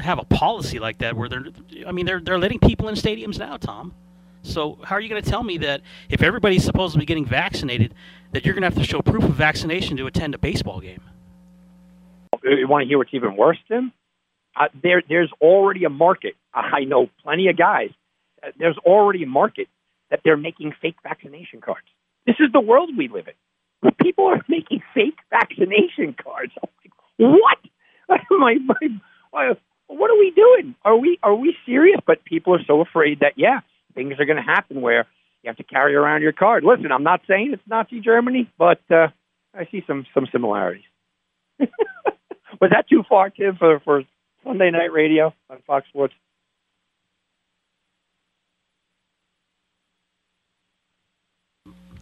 have 0.00 0.18
a 0.18 0.24
policy 0.24 0.80
like 0.80 0.98
that 0.98 1.16
where 1.16 1.28
they're 1.28 1.46
I 1.86 1.92
mean 1.92 2.04
they're 2.04 2.18
they're 2.18 2.38
letting 2.38 2.58
people 2.58 2.88
in 2.88 2.96
stadiums 2.96 3.38
now, 3.38 3.56
Tom. 3.56 3.94
So 4.42 4.78
how 4.84 4.96
are 4.96 5.00
you 5.00 5.08
going 5.08 5.22
to 5.22 5.28
tell 5.28 5.42
me 5.42 5.58
that 5.58 5.80
if 6.10 6.22
everybody's 6.22 6.64
supposed 6.64 6.92
to 6.92 6.98
be 6.98 7.06
getting 7.06 7.24
vaccinated, 7.24 7.94
that 8.34 8.44
you're 8.44 8.52
going 8.52 8.62
to 8.62 8.68
have 8.68 8.76
to 8.76 8.84
show 8.84 9.00
proof 9.00 9.22
of 9.22 9.34
vaccination 9.34 9.96
to 9.96 10.06
attend 10.06 10.34
a 10.34 10.38
baseball 10.38 10.80
game? 10.80 11.00
You 12.42 12.68
want 12.68 12.82
to 12.82 12.88
hear 12.88 12.98
what's 12.98 13.14
even 13.14 13.36
worse, 13.36 13.58
Tim? 13.68 13.92
Uh, 14.56 14.66
there, 14.82 15.02
there's 15.08 15.30
already 15.40 15.84
a 15.84 15.88
market. 15.88 16.34
I 16.54 16.80
know 16.84 17.08
plenty 17.22 17.48
of 17.48 17.56
guys. 17.56 17.90
Uh, 18.42 18.48
there's 18.58 18.76
already 18.78 19.22
a 19.22 19.26
market 19.26 19.68
that 20.10 20.20
they're 20.24 20.36
making 20.36 20.74
fake 20.82 20.96
vaccination 21.02 21.60
cards. 21.60 21.86
This 22.26 22.36
is 22.40 22.52
the 22.52 22.60
world 22.60 22.90
we 22.96 23.08
live 23.08 23.26
in. 23.28 23.92
People 24.02 24.26
are 24.26 24.44
making 24.48 24.82
fake 24.92 25.18
vaccination 25.30 26.14
cards. 26.20 26.52
I'm 26.62 26.68
like, 26.82 27.38
what? 27.38 27.58
my, 28.30 28.56
my, 29.32 29.54
what 29.86 30.10
are 30.10 30.18
we 30.18 30.32
doing? 30.34 30.74
Are 30.84 30.96
we 30.96 31.18
are 31.22 31.34
we 31.34 31.56
serious? 31.66 32.00
But 32.06 32.24
people 32.24 32.54
are 32.54 32.64
so 32.66 32.80
afraid 32.80 33.20
that 33.20 33.34
yeah, 33.36 33.60
things 33.94 34.14
are 34.18 34.24
going 34.24 34.36
to 34.36 34.42
happen 34.42 34.80
where 34.80 35.06
you 35.44 35.48
have 35.50 35.56
to 35.58 35.62
carry 35.62 35.94
around 35.94 36.22
your 36.22 36.32
card. 36.32 36.64
Listen, 36.64 36.90
I'm 36.90 37.02
not 37.02 37.20
saying 37.28 37.50
it's 37.52 37.62
Nazi 37.68 38.00
Germany, 38.00 38.50
but 38.58 38.80
uh, 38.90 39.08
I 39.52 39.66
see 39.70 39.84
some 39.86 40.06
some 40.14 40.26
similarities. 40.32 40.84
Was 41.58 42.70
that 42.70 42.88
too 42.88 43.04
far, 43.08 43.28
Tim, 43.28 43.56
for 43.56 43.78
for 43.80 44.02
Sunday 44.42 44.70
Night 44.70 44.90
Radio 44.90 45.34
on 45.50 45.58
Fox 45.66 45.86
Sports? 45.88 46.14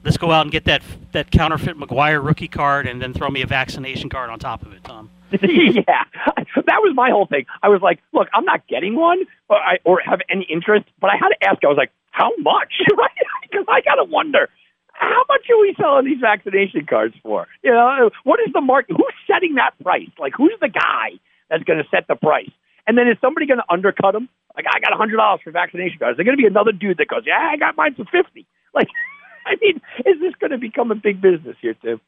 Let's 0.04 0.16
go 0.16 0.30
out 0.30 0.42
and 0.42 0.52
get 0.52 0.64
that 0.66 0.82
that 1.10 1.32
counterfeit 1.32 1.76
McGwire 1.76 2.24
rookie 2.24 2.48
card, 2.48 2.86
and 2.86 3.02
then 3.02 3.12
throw 3.12 3.28
me 3.28 3.42
a 3.42 3.46
vaccination 3.46 4.08
card 4.08 4.30
on 4.30 4.38
top 4.38 4.62
of 4.62 4.72
it, 4.72 4.84
Tom. 4.84 5.10
yeah, 5.32 6.04
that 6.36 6.80
was 6.80 6.92
my 6.94 7.10
whole 7.10 7.26
thing. 7.26 7.46
I 7.60 7.70
was 7.70 7.82
like, 7.82 7.98
look, 8.12 8.28
I'm 8.32 8.44
not 8.44 8.68
getting 8.68 8.94
one, 8.94 9.24
or 9.48 9.56
I 9.56 9.78
or 9.82 10.00
have 10.04 10.20
any 10.28 10.44
interest, 10.44 10.86
but 11.00 11.10
I 11.10 11.16
had 11.16 11.30
to 11.30 11.44
ask. 11.48 11.64
I 11.64 11.66
was 11.66 11.76
like, 11.76 11.90
how 12.12 12.30
much? 12.38 12.72
right? 12.96 13.10
Because 13.42 13.66
I 13.68 13.80
gotta 13.80 14.04
wonder. 14.04 14.48
How 14.92 15.24
much 15.28 15.48
are 15.50 15.60
we 15.60 15.74
selling 15.80 16.04
these 16.04 16.20
vaccination 16.20 16.86
cards 16.86 17.14
for? 17.22 17.48
You 17.64 17.72
know, 17.72 18.10
what 18.24 18.40
is 18.46 18.52
the 18.52 18.60
market? 18.60 18.94
Who's 18.96 19.14
setting 19.26 19.56
that 19.56 19.72
price? 19.82 20.10
Like, 20.18 20.34
who's 20.36 20.54
the 20.60 20.68
guy 20.68 21.18
that's 21.50 21.64
going 21.64 21.82
to 21.82 21.88
set 21.90 22.06
the 22.08 22.14
price? 22.14 22.50
And 22.86 22.96
then 22.96 23.08
is 23.08 23.16
somebody 23.20 23.46
going 23.46 23.58
to 23.58 23.72
undercut 23.72 24.12
them? 24.12 24.28
Like, 24.54 24.66
I 24.68 24.80
got 24.80 24.92
a 24.92 24.96
hundred 24.96 25.16
dollars 25.16 25.40
for 25.42 25.50
vaccination 25.50 25.98
cards. 25.98 26.18
There's 26.18 26.26
going 26.26 26.36
to 26.36 26.40
be 26.40 26.46
another 26.46 26.72
dude 26.72 26.98
that 26.98 27.08
goes, 27.08 27.22
"Yeah, 27.26 27.38
I 27.40 27.56
got 27.56 27.76
mine 27.76 27.94
for 27.94 28.04
fifty. 28.04 28.46
Like, 28.74 28.88
I 29.46 29.56
mean, 29.60 29.82
is 30.06 30.18
this 30.18 30.32
going 30.40 30.52
to 30.52 30.56
become 30.56 30.90
a 30.90 30.94
big 30.94 31.20
business 31.20 31.56
here, 31.60 31.74
Tim? 31.74 32.00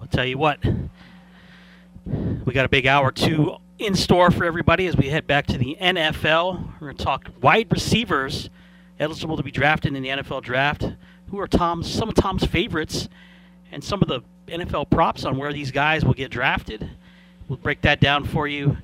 I'll 0.00 0.06
tell 0.06 0.24
you 0.24 0.38
what, 0.38 0.64
we 2.06 2.54
got 2.54 2.64
a 2.64 2.68
big 2.70 2.86
hour 2.86 3.12
two 3.12 3.56
in 3.78 3.94
store 3.94 4.30
for 4.30 4.44
everybody 4.44 4.86
as 4.86 4.96
we 4.96 5.08
head 5.08 5.26
back 5.26 5.46
to 5.46 5.58
the 5.58 5.76
NFL. 5.80 6.80
We're 6.80 6.88
going 6.88 6.96
to 6.96 7.04
talk 7.04 7.28
wide 7.40 7.66
receivers 7.70 8.48
eligible 8.98 9.36
to 9.36 9.42
be 9.42 9.50
drafted 9.50 9.94
in 9.94 10.02
the 10.02 10.08
NFL 10.08 10.42
draft. 10.42 10.84
Who 11.30 11.38
are 11.40 11.48
Tom's 11.48 11.90
some 11.90 12.08
of 12.08 12.14
Tom's 12.14 12.44
favorites, 12.44 13.08
and 13.72 13.82
some 13.82 14.00
of 14.00 14.08
the 14.08 14.20
NFL 14.46 14.90
props 14.90 15.24
on 15.24 15.36
where 15.36 15.52
these 15.52 15.70
guys 15.70 16.04
will 16.04 16.14
get 16.14 16.30
drafted. 16.30 16.88
We'll 17.48 17.58
break 17.58 17.82
that 17.82 18.00
down 18.00 18.24
for 18.24 18.46
you 18.46 18.78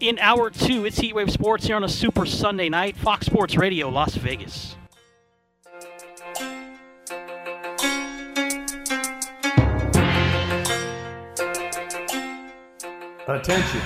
in 0.00 0.18
hour 0.18 0.50
two. 0.50 0.86
It's 0.86 0.98
Heatwave 0.98 1.30
Sports 1.30 1.66
here 1.66 1.76
on 1.76 1.84
a 1.84 1.88
Super 1.88 2.24
Sunday 2.26 2.68
night, 2.68 2.96
Fox 2.96 3.26
Sports 3.26 3.56
Radio, 3.56 3.88
Las 3.88 4.14
Vegas. 4.14 4.76
Attention 13.28 13.80